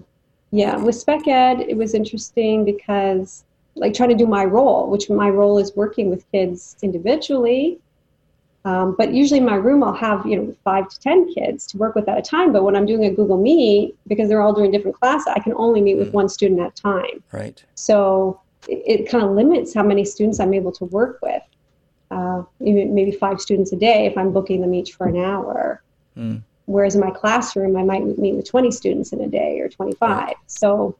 yeah, 0.52 0.76
with 0.78 0.94
spec 0.94 1.28
ed, 1.28 1.62
it 1.62 1.76
was 1.76 1.96
interesting 1.96 2.64
because 2.64 3.44
like 3.74 3.96
trying 3.96 4.10
to 4.10 4.16
do 4.16 4.28
my 4.28 4.46
role, 4.46 4.88
which 4.88 5.10
my 5.10 5.32
role 5.32 5.58
is 5.58 5.76
working 5.76 6.12
with 6.12 6.32
kids 6.32 6.78
individually 6.84 7.80
um, 8.64 8.96
but 8.98 9.14
usually 9.14 9.40
in 9.40 9.46
my 9.46 9.56
room, 9.56 9.84
I'll 9.84 9.94
have 9.94 10.26
you 10.26 10.36
know 10.36 10.56
five 10.64 10.88
to 10.90 11.00
ten 11.00 11.34
kids 11.34 11.66
to 11.68 11.78
work 11.78 11.96
with 11.96 12.08
at 12.08 12.18
a 12.18 12.22
time. 12.22 12.54
But 12.54 12.64
when 12.64 12.76
I'm 12.76 12.86
doing 12.86 13.06
a 13.06 13.12
Google 13.12 13.38
Meet, 13.38 13.96
because 14.08 14.30
they're 14.30 14.42
all 14.42 14.54
doing 14.54 14.72
different 14.72 15.00
classes, 15.00 15.28
I 15.36 15.40
can 15.40 15.54
only 15.56 15.82
meet 15.82 15.96
with 15.96 16.10
mm. 16.10 16.14
one 16.14 16.30
student 16.30 16.60
at 16.60 16.80
a 16.80 16.82
time. 16.82 17.24
Right. 17.32 17.64
So 17.76 18.40
it, 18.68 19.02
it 19.02 19.10
kind 19.10 19.24
of 19.24 19.32
limits 19.32 19.74
how 19.74 19.84
many 19.84 20.06
students 20.06 20.40
I'm 20.40 20.54
able 20.54 20.72
to 20.74 20.86
work 20.86 21.20
with. 21.22 21.42
Uh, 22.12 22.44
maybe 22.60 23.12
five 23.12 23.40
students 23.40 23.72
a 23.72 23.78
day 23.78 24.06
if 24.06 24.18
I'm 24.18 24.34
booking 24.34 24.60
them 24.62 24.74
each 24.74 24.94
for 24.94 25.08
an 25.08 25.18
hour. 25.18 25.82
Mm. 26.18 26.44
Whereas 26.66 26.94
in 26.96 27.02
my 27.02 27.12
classroom, 27.12 27.76
I 27.78 27.84
might 27.84 28.18
meet 28.18 28.36
with 28.36 28.48
20 28.48 28.70
students 28.72 29.14
in 29.14 29.22
a 29.22 29.28
day 29.28 29.60
or 29.60 29.70
25. 29.70 30.10
Right. 30.10 30.36
So 30.48 30.98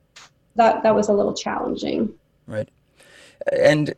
that 0.56 0.84
that 0.84 0.96
was 0.96 1.10
a 1.10 1.14
little 1.14 1.34
challenging. 1.34 2.14
Right. 2.48 2.70
And 3.52 3.94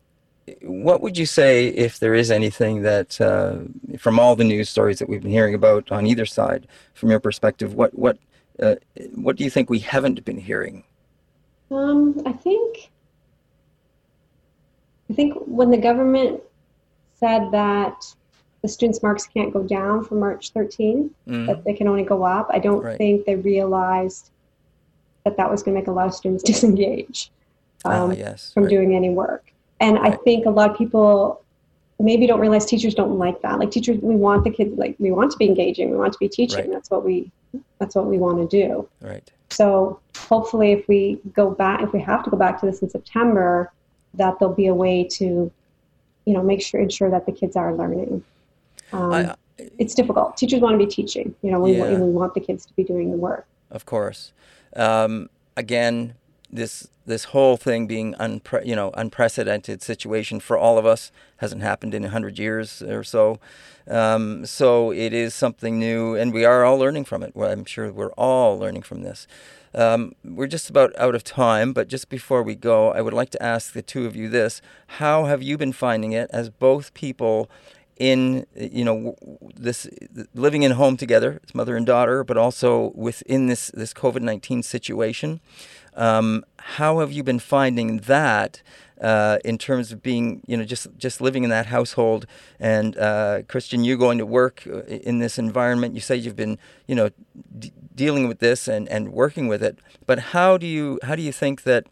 what 0.62 1.02
would 1.02 1.18
you 1.18 1.26
say 1.26 1.68
if 1.68 2.00
there 2.00 2.14
is 2.14 2.30
anything 2.30 2.82
that, 2.82 3.20
uh, 3.22 3.60
from 3.98 4.20
all 4.20 4.36
the 4.36 4.44
news 4.44 4.70
stories 4.70 5.00
that 5.00 5.08
we've 5.08 5.22
been 5.22 5.32
hearing 5.32 5.54
about 5.54 5.91
on 5.91 6.06
either 6.06 6.26
side, 6.26 6.68
from 6.94 7.10
your 7.10 7.20
perspective, 7.20 7.76
what 7.76 7.98
what 7.98 8.18
uh, 8.62 8.76
what 9.16 9.36
do 9.36 9.44
you 9.44 9.50
think 9.50 9.70
we 9.70 9.80
haven't 9.80 10.24
been 10.26 10.38
hearing? 10.38 10.84
Um, 11.72 12.22
I 12.26 12.34
think 12.34 12.91
I 15.10 15.14
think 15.14 15.34
when 15.46 15.70
the 15.70 15.78
government 15.78 16.41
said 17.20 17.52
that 17.52 18.06
the 18.62 18.68
students' 18.68 19.04
marks 19.04 19.28
can't 19.28 19.52
go 19.52 19.64
down 19.64 20.04
from 20.04 20.20
March 20.20 20.52
13, 20.52 21.10
mm-hmm. 21.28 21.46
that 21.46 21.64
they 21.64 21.74
can 21.74 21.88
only 21.88 22.04
go 22.04 22.24
up, 22.24 22.48
I 22.50 22.60
don't 22.60 22.84
right. 22.84 22.98
think 22.98 23.26
they 23.26 23.36
realized 23.36 24.32
that 25.26 25.38
that 25.38 25.50
was 25.50 25.64
going 25.64 25.76
to 25.76 25.82
make 25.82 25.88
a 25.88 25.91
lot 25.91 26.08
of 26.08 26.14
students 26.14 26.44
disengage 26.52 27.32
ah, 27.86 28.04
um, 28.04 28.14
yes, 28.14 28.54
from 28.54 28.64
right. 28.64 28.70
doing 28.70 28.96
any 28.96 29.10
work. 29.10 29.53
And. 29.84 30.00
I 30.00 30.12
think 30.26 30.46
a 30.46 30.50
lot 30.50 30.72
of 30.72 30.78
people 30.78 31.44
maybe 32.00 32.28
don't 32.28 32.40
realize 32.40 32.66
teachers 32.66 32.96
don't 32.96 33.18
like 33.18 33.42
that. 33.42 33.60
Like 33.60 33.72
teachers, 33.72 33.98
we 34.02 34.16
want 34.16 34.44
the 34.44 34.50
kids, 34.50 34.78
like 34.78 34.96
we 35.00 35.12
want 35.12 35.32
to 35.32 35.38
be 35.38 35.46
engaging, 35.46 35.92
we 35.92 35.98
want 35.98 36.14
to 36.14 36.20
be 36.20 36.30
teaching. 36.30 36.60
Right. 36.60 36.72
That's 36.72 36.90
what 36.90 37.04
we, 37.04 37.32
that's 37.80 37.96
what 37.96 38.06
we 38.06 38.18
want 38.18 38.38
to 38.50 38.66
do. 38.66 38.88
Right. 39.02 39.30
So 39.50 40.00
hopefully, 40.18 40.72
if 40.72 40.88
we 40.88 41.20
go 41.34 41.52
back, 41.52 41.82
if 41.82 41.94
we 41.94 42.02
have 42.02 42.24
to 42.24 42.30
go 42.30 42.38
back 42.38 42.60
to 42.62 42.66
this 42.66 42.82
in 42.82 42.90
September, 42.90 43.72
that 44.16 44.40
there'll 44.40 44.54
be 44.56 44.68
a 44.68 44.76
way 44.76 45.04
to, 45.18 45.52
you 46.26 46.34
know, 46.34 46.42
make 46.42 46.62
sure 46.62 46.80
ensure 46.82 47.12
that 47.12 47.26
the 47.26 47.32
kids 47.32 47.56
are 47.56 47.74
learning. 47.76 48.24
Um, 48.92 49.14
I, 49.14 49.36
it's 49.78 49.94
difficult. 49.94 50.38
Teachers 50.38 50.62
want 50.62 50.80
to 50.80 50.86
be 50.86 50.92
teaching. 50.92 51.36
You 51.42 51.52
know, 51.52 51.60
we, 51.60 51.78
yeah. 51.78 51.98
we 52.00 52.10
want 52.10 52.34
the 52.34 52.40
kids 52.40 52.66
to 52.66 52.74
be 52.74 52.84
doing 52.84 53.12
the 53.12 53.18
work. 53.18 53.46
Of 53.70 53.86
course. 53.86 54.34
Um, 54.76 55.30
again, 55.56 56.16
this 56.52 56.88
this 57.06 57.26
whole 57.26 57.58
thing 57.58 57.88
being 57.88 58.14
unpre- 58.16 58.66
you 58.66 58.76
know 58.76 58.91
unprecedented 58.95 59.82
situation 59.82 60.39
for 60.39 60.58
all 60.58 60.78
of 60.78 60.86
us 60.86 61.12
hasn't 61.38 61.62
happened 61.62 61.93
in 61.93 62.04
a 62.04 62.10
hundred 62.10 62.39
years 62.39 62.82
or 62.82 63.04
so. 63.04 63.39
Um, 63.88 64.45
so 64.45 64.91
it 64.91 65.14
is 65.14 65.36
something 65.36 65.78
new, 65.78 66.16
and 66.16 66.34
we 66.34 66.45
are 66.45 66.64
all 66.64 66.78
learning 66.78 67.06
from 67.06 67.24
it. 67.24 67.36
Well, 67.36 67.51
I'm 67.51 67.66
sure 67.66 67.91
we're 67.91 68.14
all 68.14 68.58
learning 68.58 68.84
from 68.84 69.04
this. 69.04 69.28
Um, 69.76 70.14
we're 70.24 70.47
just 70.47 70.70
about 70.70 70.97
out 70.97 71.16
of 71.16 71.24
time, 71.24 71.74
but 71.74 71.88
just 71.88 72.08
before 72.08 72.43
we 72.43 72.56
go, 72.56 72.91
I 72.91 73.01
would 73.01 73.14
like 73.14 73.32
to 73.32 73.43
ask 73.43 73.74
the 73.74 73.82
two 73.82 74.06
of 74.06 74.16
you 74.16 74.30
this: 74.30 74.62
How 74.99 75.26
have 75.26 75.43
you 75.43 75.58
been 75.58 75.74
finding 75.74 76.12
it 76.12 76.30
as 76.32 76.49
both 76.49 76.93
people 76.93 77.49
in 77.97 78.45
you 78.56 78.84
know 78.84 79.16
this 79.56 79.88
living 80.34 80.64
in 80.64 80.72
home 80.72 80.97
together, 80.97 81.41
mother 81.54 81.76
and 81.76 81.86
daughter, 81.86 82.24
but 82.24 82.38
also 82.38 82.91
within 82.95 83.47
this 83.47 83.72
this 83.74 83.93
COVID 83.93 84.22
nineteen 84.22 84.64
situation. 84.64 85.41
Um, 85.96 86.46
how 86.58 87.00
have 87.00 87.12
you 87.12 87.24
been 87.24 87.39
finding 87.39 87.98
that 88.00 88.62
uh, 89.02 89.38
in 89.44 89.58
terms 89.58 89.91
of 89.91 90.02
being 90.02 90.41
you 90.48 90.56
know 90.56 90.64
just 90.64 90.88
just 90.98 91.22
living 91.22 91.44
in 91.44 91.50
that 91.50 91.68
household? 91.68 92.26
And 92.60 92.98
uh, 92.98 93.44
Kristen, 93.48 93.84
you 93.84 93.98
going 93.98 94.18
to 94.18 94.26
work 94.26 94.64
uh, 94.68 94.84
in 94.84 95.20
this 95.20 95.38
environment. 95.38 95.94
You 95.96 96.02
say 96.02 96.16
you've 96.16 96.36
been 96.36 96.58
you 96.88 96.96
know 96.96 97.10
d- 97.60 97.74
dealing 97.94 98.28
with 98.28 98.39
this 98.39 98.68
and 98.68 98.88
and 98.89 99.12
working 99.12 99.48
with 99.48 99.62
it. 99.62 99.80
But 100.06 100.20
how 100.20 100.58
do 100.58 100.68
you 100.68 101.00
how 101.04 101.16
do 101.16 101.22
you 101.22 101.32
think 101.32 101.64
that 101.64 101.86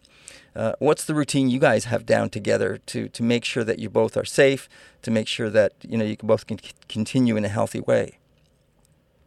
uh, 0.56 0.74
what's 0.80 1.06
the 1.06 1.14
routine 1.14 1.50
you 1.50 1.60
guys 1.60 1.86
have 1.86 2.06
down 2.06 2.30
together 2.30 2.80
to 2.88 3.10
to 3.10 3.24
make 3.24 3.46
sure 3.46 3.64
that 3.64 3.80
you 3.80 3.90
both 3.90 4.16
are 4.18 4.26
safe, 4.26 4.70
to 5.02 5.12
make 5.12 5.28
sure 5.28 5.50
that 5.50 5.74
you 5.82 5.98
know 5.98 6.06
you 6.06 6.18
can 6.18 6.28
both 6.28 6.48
can 6.48 6.60
continue 6.88 7.36
in 7.36 7.46
a 7.46 7.50
healthy 7.50 7.82
way? 7.82 8.21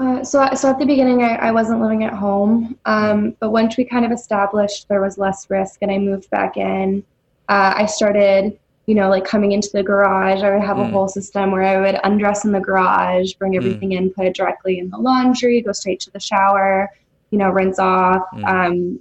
Uh, 0.00 0.24
so, 0.24 0.48
so 0.54 0.70
at 0.70 0.78
the 0.78 0.86
beginning, 0.86 1.22
I, 1.22 1.36
I 1.36 1.52
wasn't 1.52 1.80
living 1.80 2.02
at 2.02 2.12
home, 2.12 2.76
um, 2.84 3.36
but 3.38 3.50
once 3.50 3.76
we 3.76 3.84
kind 3.84 4.04
of 4.04 4.10
established 4.10 4.88
there 4.88 5.00
was 5.00 5.18
less 5.18 5.48
risk, 5.48 5.78
and 5.82 5.90
I 5.90 5.98
moved 5.98 6.28
back 6.30 6.56
in, 6.56 7.04
uh, 7.48 7.74
I 7.76 7.86
started, 7.86 8.58
you 8.86 8.94
know, 8.96 9.08
like 9.08 9.24
coming 9.24 9.52
into 9.52 9.70
the 9.72 9.82
garage. 9.82 10.42
I 10.42 10.50
would 10.50 10.64
have 10.64 10.78
mm. 10.78 10.88
a 10.88 10.90
whole 10.90 11.06
system 11.06 11.52
where 11.52 11.62
I 11.62 11.80
would 11.80 12.00
undress 12.02 12.44
in 12.44 12.50
the 12.50 12.60
garage, 12.60 13.34
bring 13.34 13.52
mm. 13.52 13.58
everything 13.58 13.90
mm. 13.90 13.98
in, 13.98 14.10
put 14.10 14.26
it 14.26 14.34
directly 14.34 14.80
in 14.80 14.90
the 14.90 14.98
laundry, 14.98 15.60
go 15.60 15.72
straight 15.72 16.00
to 16.00 16.10
the 16.10 16.20
shower, 16.20 16.90
you 17.30 17.38
know, 17.38 17.50
rinse 17.50 17.78
off, 17.78 18.22
mm. 18.34 18.44
um, 18.44 19.00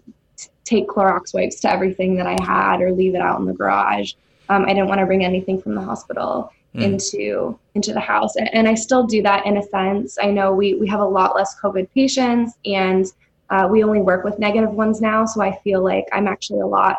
take 0.63 0.87
Clorox 0.87 1.33
wipes 1.33 1.59
to 1.61 1.71
everything 1.71 2.15
that 2.17 2.27
I 2.27 2.37
had 2.43 2.81
or 2.81 2.91
leave 2.91 3.15
it 3.15 3.21
out 3.21 3.39
in 3.39 3.45
the 3.45 3.53
garage. 3.53 4.13
Um, 4.49 4.65
I 4.65 4.73
didn't 4.73 4.87
want 4.87 4.99
to 4.99 5.05
bring 5.07 5.25
anything 5.25 5.59
from 5.59 5.73
the 5.73 5.81
hospital 5.81 6.51
mm. 6.75 6.83
into 6.83 7.57
into 7.75 7.93
the 7.93 7.99
house, 7.99 8.35
and, 8.35 8.53
and, 8.53 8.67
I 8.67 8.75
still 8.75 9.05
do 9.05 9.21
that 9.23 9.45
in 9.45 9.57
a 9.57 9.63
sense. 9.63 10.17
I 10.21 10.31
know 10.31 10.53
we 10.53 10.75
we 10.75 10.87
have 10.87 10.99
a 10.99 11.05
lot 11.05 11.35
less 11.35 11.55
COVID 11.59 11.89
patients, 11.93 12.57
and 12.65 13.05
uh, 13.49 13.67
we 13.69 13.83
only 13.83 14.01
work 14.01 14.23
with 14.23 14.39
negative 14.39 14.71
ones 14.71 15.01
now, 15.01 15.25
so 15.25 15.41
I 15.41 15.57
feel 15.63 15.83
like 15.83 16.05
I'm 16.11 16.27
actually 16.27 16.61
a 16.61 16.67
lot 16.67 16.97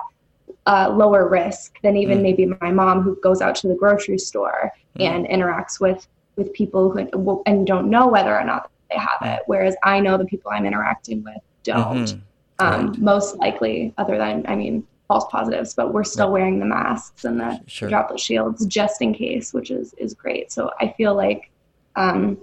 uh, 0.67 0.91
lower 0.95 1.29
risk 1.29 1.75
than 1.83 1.97
even 1.97 2.19
mm. 2.19 2.23
maybe 2.23 2.47
my 2.47 2.71
mom 2.71 3.03
who 3.03 3.19
goes 3.23 3.41
out 3.41 3.55
to 3.57 3.69
the 3.69 3.75
grocery 3.75 4.19
store 4.19 4.73
mm. 4.99 5.05
and 5.05 5.27
interacts 5.27 5.81
with 5.81 6.07
with 6.37 6.53
people 6.53 6.91
who 6.91 7.43
and 7.47 7.67
don't 7.67 7.89
know 7.89 8.09
whether 8.09 8.37
or 8.37 8.45
not 8.45 8.71
they 8.91 8.99
have 8.99 9.21
it. 9.23 9.43
Whereas 9.47 9.77
I 9.83 10.01
know 10.01 10.19
the 10.19 10.25
people 10.25 10.51
I'm 10.51 10.67
interacting 10.67 11.23
with 11.23 11.41
don't. 11.63 12.07
Mm-hmm 12.07 12.21
um, 12.59 12.89
right. 12.89 12.99
most 12.99 13.37
likely, 13.37 13.95
other 13.99 14.19
than, 14.19 14.45
I 14.47 14.55
mean, 14.55 14.87
false 15.09 15.27
positives, 15.31 15.75
but 15.75 15.93
we're 15.93 16.05
still 16.05 16.27
right. 16.27 16.41
wearing 16.41 16.59
the 16.59 16.67
masks 16.67 17.25
and 17.25 17.39
the 17.39 17.61
sure. 17.67 17.89
droplet 17.89 18.19
shields 18.19 18.65
just 18.67 19.03
in 19.03 19.15
case, 19.15 19.53
which 19.53 19.71
is, 19.71 19.95
is 19.95 20.15
great. 20.15 20.51
So 20.51 20.71
I 20.81 20.95
feel 20.97 21.15
like 21.15 21.51
um, 21.97 22.39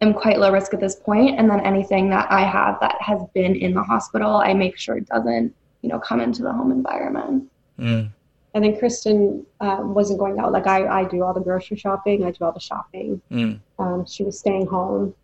I'm 0.00 0.12
quite 0.12 0.38
low 0.38 0.50
risk 0.50 0.74
at 0.74 0.80
this 0.80 0.96
point. 0.96 1.38
And 1.38 1.48
then 1.48 1.60
anything 1.60 2.10
that 2.10 2.30
I 2.30 2.42
have 2.42 2.78
that 2.80 2.96
has 3.00 3.20
been 3.34 3.54
in 3.54 3.74
the 3.74 3.82
hospital, 3.82 4.36
I 4.36 4.52
make 4.52 4.76
sure 4.76 4.96
it 4.96 5.06
doesn't, 5.06 5.54
you 5.82 5.88
know, 5.88 5.98
come 5.98 6.20
into 6.20 6.42
the 6.42 6.52
home 6.52 6.72
environment. 6.72 7.50
Mm. 7.78 8.10
And 8.54 8.64
then 8.64 8.78
Kristen 8.78 9.46
uh, 9.60 9.78
wasn't 9.80 10.18
going 10.18 10.38
out. 10.38 10.52
Like 10.52 10.66
I, 10.66 10.86
I 10.86 11.04
do 11.04 11.22
all 11.22 11.32
the 11.32 11.40
grocery 11.40 11.76
shopping. 11.76 12.24
I 12.24 12.32
do 12.32 12.44
all 12.44 12.52
the 12.52 12.60
shopping. 12.60 13.22
Mm. 13.30 13.60
Um, 13.78 14.04
she 14.06 14.24
was 14.24 14.38
staying 14.38 14.66
home 14.66 15.14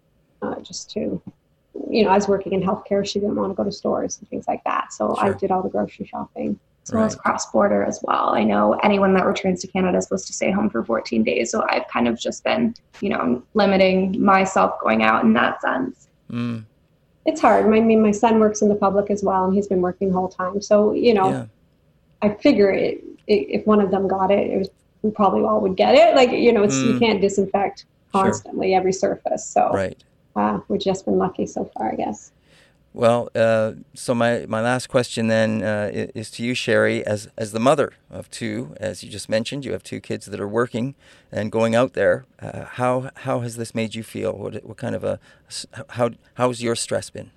uh, 0.42 0.60
just 0.60 0.90
to 0.92 1.20
you 1.90 2.04
know, 2.04 2.10
I 2.10 2.14
was 2.14 2.28
working 2.28 2.52
in 2.52 2.62
healthcare. 2.62 3.06
She 3.06 3.20
didn't 3.20 3.36
want 3.36 3.50
to 3.50 3.54
go 3.54 3.64
to 3.64 3.72
stores 3.72 4.18
and 4.18 4.28
things 4.28 4.46
like 4.48 4.64
that. 4.64 4.92
So 4.92 5.14
sure. 5.18 5.34
I 5.34 5.38
did 5.38 5.50
all 5.50 5.62
the 5.62 5.68
grocery 5.68 6.06
shopping. 6.06 6.58
As 6.88 6.94
well 6.94 7.02
right. 7.02 7.12
as 7.12 7.16
cross 7.16 7.50
border 7.50 7.84
as 7.84 8.00
well. 8.02 8.30
I 8.30 8.44
know 8.44 8.72
anyone 8.82 9.12
that 9.14 9.26
returns 9.26 9.60
to 9.60 9.66
Canada 9.66 9.98
is 9.98 10.04
supposed 10.04 10.26
to 10.28 10.32
stay 10.32 10.50
home 10.50 10.70
for 10.70 10.82
14 10.82 11.22
days. 11.22 11.50
So 11.50 11.66
I've 11.68 11.86
kind 11.88 12.08
of 12.08 12.18
just 12.18 12.44
been, 12.44 12.74
you 13.00 13.10
know, 13.10 13.42
limiting 13.54 14.22
myself 14.22 14.80
going 14.80 15.02
out 15.02 15.22
in 15.22 15.34
that 15.34 15.60
sense. 15.60 16.08
Mm. 16.30 16.64
It's 17.26 17.40
hard. 17.42 17.66
I 17.66 17.68
mean, 17.68 18.00
my 18.02 18.10
son 18.10 18.40
works 18.40 18.62
in 18.62 18.70
the 18.70 18.74
public 18.74 19.10
as 19.10 19.22
well, 19.22 19.44
and 19.44 19.54
he's 19.54 19.66
been 19.66 19.82
working 19.82 20.08
the 20.08 20.14
whole 20.14 20.28
time. 20.28 20.62
So, 20.62 20.92
you 20.92 21.12
know, 21.12 21.30
yeah. 21.30 21.46
I 22.22 22.30
figure 22.30 22.70
it, 22.70 23.04
it, 23.26 23.46
if 23.50 23.66
one 23.66 23.80
of 23.80 23.90
them 23.90 24.08
got 24.08 24.30
it, 24.30 24.50
it 24.50 24.56
was, 24.56 24.70
we 25.02 25.10
probably 25.10 25.42
all 25.42 25.60
would 25.60 25.76
get 25.76 25.94
it. 25.94 26.16
Like, 26.16 26.30
you 26.30 26.52
know, 26.52 26.62
it's, 26.62 26.74
mm. 26.74 26.94
you 26.94 26.98
can't 26.98 27.20
disinfect 27.20 27.84
constantly 28.12 28.70
sure. 28.70 28.78
every 28.78 28.92
surface. 28.94 29.46
So, 29.46 29.70
right 29.72 30.02
uh, 30.38 30.60
we've 30.68 30.80
just 30.80 31.04
been 31.04 31.18
lucky 31.18 31.46
so 31.46 31.70
far, 31.76 31.92
I 31.92 31.96
guess. 31.96 32.32
Well, 32.94 33.28
uh, 33.34 33.74
so 33.94 34.14
my, 34.14 34.46
my 34.46 34.60
last 34.60 34.88
question 34.88 35.28
then 35.28 35.62
uh, 35.62 35.90
is 35.92 36.30
to 36.32 36.42
you, 36.42 36.54
Sherry, 36.54 37.04
as 37.06 37.28
as 37.36 37.52
the 37.52 37.60
mother 37.60 37.92
of 38.10 38.30
two, 38.30 38.74
as 38.80 39.04
you 39.04 39.10
just 39.10 39.28
mentioned, 39.28 39.64
you 39.64 39.72
have 39.72 39.82
two 39.82 40.00
kids 40.00 40.26
that 40.26 40.40
are 40.40 40.48
working 40.48 40.94
and 41.30 41.52
going 41.52 41.74
out 41.74 41.92
there. 41.92 42.24
Uh, 42.40 42.64
how 42.64 43.10
how 43.16 43.40
has 43.40 43.56
this 43.56 43.74
made 43.74 43.94
you 43.94 44.02
feel? 44.02 44.32
What 44.32 44.64
what 44.64 44.78
kind 44.78 44.94
of 44.94 45.04
a 45.04 45.20
how 45.90 46.10
how's 46.34 46.62
your 46.62 46.74
stress 46.74 47.10
been? 47.10 47.30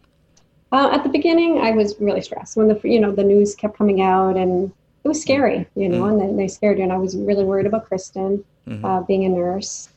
Uh, 0.71 0.89
at 0.93 1.03
the 1.03 1.09
beginning, 1.09 1.59
I 1.59 1.71
was 1.71 1.95
really 1.99 2.21
stressed 2.21 2.55
when 2.55 2.69
the 2.69 2.79
you 2.83 2.99
know 2.99 3.11
the 3.11 3.23
news 3.23 3.53
kept 3.53 3.77
coming 3.77 4.01
out, 4.01 4.37
and 4.37 4.71
it 5.03 5.07
was 5.07 5.21
scary, 5.21 5.67
you 5.75 5.89
know, 5.89 6.03
mm-hmm. 6.03 6.21
and 6.21 6.39
they, 6.39 6.47
scared 6.47 6.77
you, 6.77 6.83
and 6.83 6.93
I 6.93 6.97
was 6.97 7.17
really 7.17 7.43
worried 7.43 7.65
about 7.65 7.85
Kristen 7.85 8.43
mm-hmm. 8.67 8.85
Uh, 8.85 9.01
being 9.01 9.25
a 9.25 9.29
nurse. 9.29 9.89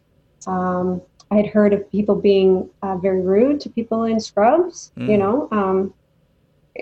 Um, 0.47 1.01
I 1.31 1.37
had 1.37 1.47
heard 1.47 1.73
of 1.73 1.91
people 1.91 2.15
being 2.15 2.69
uh, 2.83 2.97
very 2.97 3.21
rude 3.21 3.61
to 3.63 3.71
people 3.71 4.05
in 4.05 4.21
scrubs, 4.21 4.93
mm. 4.97 5.09
you 5.09 5.17
know, 5.17 5.49
um, 5.51 5.93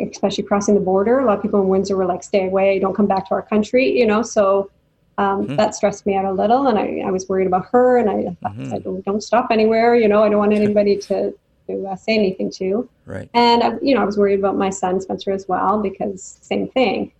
especially 0.01 0.45
crossing 0.45 0.75
the 0.75 0.81
border. 0.81 1.21
A 1.21 1.25
lot 1.25 1.37
of 1.37 1.43
people 1.43 1.61
in 1.61 1.69
Windsor 1.69 1.97
were 1.97 2.07
like, 2.07 2.23
stay 2.23 2.47
away, 2.47 2.79
don't 2.79 2.95
come 2.95 3.07
back 3.07 3.29
to 3.29 3.35
our 3.35 3.43
country, 3.43 3.99
you 3.99 4.07
know, 4.07 4.23
so 4.23 4.71
um, 5.19 5.47
mm. 5.47 5.57
that 5.57 5.75
stressed 5.75 6.07
me 6.07 6.17
out 6.17 6.25
a 6.25 6.33
little. 6.33 6.67
And 6.67 6.79
I, 6.79 7.03
I 7.07 7.11
was 7.11 7.29
worried 7.29 7.47
about 7.47 7.67
her 7.73 7.99
and 7.99 8.11
I, 8.11 8.49
mm-hmm. 8.49 8.75
I 8.75 8.79
don't, 8.79 9.05
don't, 9.05 9.23
stop 9.23 9.49
anywhere, 9.51 9.95
you 9.95 10.09
know, 10.09 10.23
I 10.23 10.29
don't 10.29 10.39
want 10.39 10.53
anybody 10.53 10.97
to, 10.97 11.35
to 11.69 11.87
uh, 11.87 11.97
say 11.97 12.15
anything 12.15 12.51
to. 12.53 12.89
Right. 13.07 13.29
And, 13.35 13.63
I, 13.63 13.79
you 13.83 13.95
know, 13.95 14.03
I 14.03 14.05
was 14.05 14.19
worried 14.19 14.39
about 14.39 14.57
my 14.57 14.71
son, 14.71 15.01
Spencer, 15.01 15.33
as 15.33 15.47
well, 15.49 15.81
because 15.81 16.39
same 16.41 16.69
thing. 16.69 17.13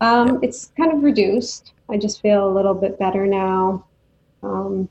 Um, 0.00 0.38
It's 0.42 0.72
kind 0.76 0.92
of 0.92 1.02
reduced. 1.02 1.72
I 1.90 1.98
just 1.98 2.22
feel 2.22 2.48
a 2.48 2.52
little 2.52 2.74
bit 2.74 2.98
better 2.98 3.26
now. 3.26 3.84
Um, 4.42 4.88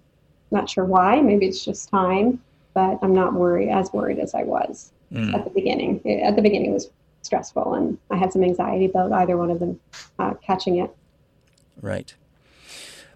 not 0.52 0.70
sure 0.70 0.86
why. 0.86 1.22
Maybe 1.22 1.46
it's 1.48 1.64
just 1.64 1.90
time, 1.90 2.42
but 2.74 3.00
I'm 3.02 3.14
not 3.14 3.34
worried 3.34 3.70
as 3.70 3.92
worried 3.94 4.20
as 4.20 4.34
I 4.34 4.44
was 4.44 4.92
mm. 5.12 5.34
at 5.34 5.44
the 5.44 5.50
beginning. 5.50 6.02
At 6.24 6.36
the 6.36 6.42
beginning, 6.42 6.72
it 6.72 6.74
was 6.74 6.90
stressful, 7.22 7.74
and 7.74 7.98
I 8.10 8.18
had 8.18 8.32
some 8.34 8.44
anxiety 8.44 8.86
about 8.86 9.12
either 9.12 9.38
one 9.38 9.52
of 9.52 9.60
them 9.60 9.80
uh, 10.18 10.34
catching 10.36 10.78
it. 10.78 10.96
Right. 11.82 12.14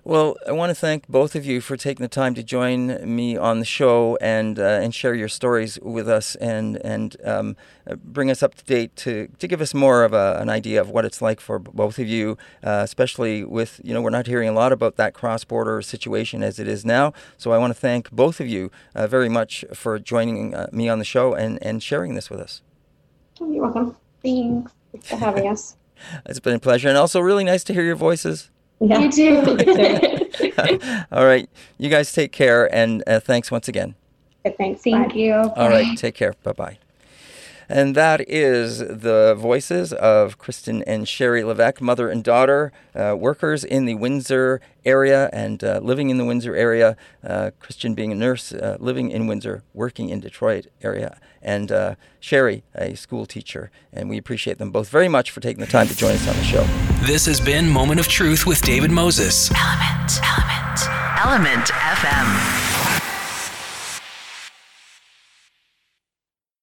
Well, 0.05 0.35
I 0.45 0.51
want 0.51 0.69
to 0.69 0.75
thank 0.75 1.07
both 1.07 1.33
of 1.33 1.45
you 1.45 1.61
for 1.61 1.77
taking 1.77 2.03
the 2.03 2.09
time 2.09 2.33
to 2.35 2.43
join 2.43 3.15
me 3.15 3.37
on 3.37 3.59
the 3.59 3.65
show 3.65 4.17
and 4.19 4.59
uh, 4.59 4.63
and 4.63 4.93
share 4.93 5.15
your 5.15 5.29
stories 5.29 5.79
with 5.81 6.09
us 6.09 6.35
and 6.35 6.75
and 6.83 7.15
um, 7.23 7.55
bring 8.03 8.29
us 8.29 8.43
up 8.43 8.53
to 8.55 8.65
date 8.65 8.97
to, 8.97 9.29
to 9.39 9.47
give 9.47 9.61
us 9.61 9.73
more 9.73 10.03
of 10.03 10.11
a, 10.11 10.39
an 10.41 10.49
idea 10.49 10.81
of 10.81 10.89
what 10.89 11.05
it's 11.05 11.21
like 11.21 11.39
for 11.39 11.57
both 11.57 11.99
of 11.99 12.07
you, 12.09 12.37
uh, 12.65 12.81
especially 12.83 13.45
with 13.45 13.79
you 13.81 13.93
know 13.93 14.01
we're 14.01 14.09
not 14.09 14.27
hearing 14.27 14.49
a 14.49 14.51
lot 14.51 14.73
about 14.73 14.97
that 14.97 15.13
cross 15.13 15.45
border 15.45 15.81
situation 15.81 16.43
as 16.43 16.59
it 16.59 16.67
is 16.67 16.83
now. 16.83 17.13
So 17.37 17.53
I 17.53 17.57
want 17.57 17.73
to 17.73 17.79
thank 17.79 18.11
both 18.11 18.41
of 18.41 18.47
you 18.47 18.71
uh, 18.95 19.07
very 19.07 19.29
much 19.29 19.63
for 19.73 19.99
joining 19.99 20.53
uh, 20.53 20.67
me 20.73 20.89
on 20.89 20.99
the 20.99 21.05
show 21.05 21.33
and 21.33 21.63
and 21.63 21.81
sharing 21.81 22.15
this 22.15 22.29
with 22.29 22.41
us. 22.41 22.61
You're 23.39 23.63
welcome. 23.63 23.95
Thanks 24.21 24.73
for 25.03 25.15
having 25.15 25.47
us. 25.47 25.77
It's 26.25 26.41
been 26.41 26.55
a 26.55 26.59
pleasure, 26.59 26.89
and 26.89 26.97
also 26.97 27.21
really 27.21 27.45
nice 27.45 27.63
to 27.63 27.73
hear 27.73 27.83
your 27.83 27.95
voices. 27.95 28.49
Yeah. 28.83 28.99
You 28.99 29.11
too. 29.11 29.37
All 31.11 31.25
right. 31.25 31.49
You 31.77 31.89
guys 31.89 32.11
take 32.11 32.31
care, 32.33 32.73
and 32.75 33.01
uh, 33.07 33.21
thanks 33.21 33.49
once 33.49 33.67
again. 33.69 33.95
Thanks. 34.57 34.83
Thank 34.83 35.13
Bye. 35.13 35.15
you. 35.15 35.33
All 35.33 35.69
right. 35.69 35.97
Take 35.97 36.15
care. 36.15 36.33
Bye 36.43 36.51
bye. 36.51 36.77
And 37.69 37.95
that 37.95 38.27
is 38.29 38.79
the 38.79 39.35
voices 39.37 39.93
of 39.93 40.37
Kristen 40.37 40.83
and 40.83 41.07
Sherry 41.07 41.43
Levesque, 41.43 41.81
mother 41.81 42.09
and 42.09 42.23
daughter, 42.23 42.71
uh, 42.95 43.15
workers 43.17 43.63
in 43.63 43.85
the 43.85 43.95
Windsor 43.95 44.61
area 44.85 45.29
and 45.31 45.63
uh, 45.63 45.79
living 45.81 46.09
in 46.09 46.17
the 46.17 46.25
Windsor 46.25 46.55
area. 46.55 46.95
Uh, 47.23 47.51
Kristen 47.59 47.95
being 47.95 48.11
a 48.11 48.15
nurse, 48.15 48.51
uh, 48.51 48.77
living 48.79 49.11
in 49.11 49.27
Windsor, 49.27 49.63
working 49.73 50.09
in 50.09 50.19
Detroit 50.19 50.67
area, 50.81 51.19
and 51.41 51.71
uh, 51.71 51.95
Sherry, 52.19 52.63
a 52.75 52.95
school 52.95 53.25
teacher. 53.25 53.71
And 53.91 54.09
we 54.09 54.17
appreciate 54.17 54.57
them 54.57 54.71
both 54.71 54.89
very 54.89 55.07
much 55.07 55.31
for 55.31 55.39
taking 55.39 55.61
the 55.61 55.71
time 55.71 55.87
to 55.87 55.95
join 55.95 56.13
us 56.13 56.27
on 56.27 56.35
the 56.35 56.43
show. 56.43 56.63
This 57.05 57.25
has 57.25 57.39
been 57.39 57.69
Moment 57.69 57.99
of 57.99 58.07
Truth 58.07 58.45
with 58.45 58.61
David 58.61 58.91
Moses. 58.91 59.51
Element, 59.51 60.19
Element, 60.23 60.79
Element 61.19 61.67
FM. 61.69 62.62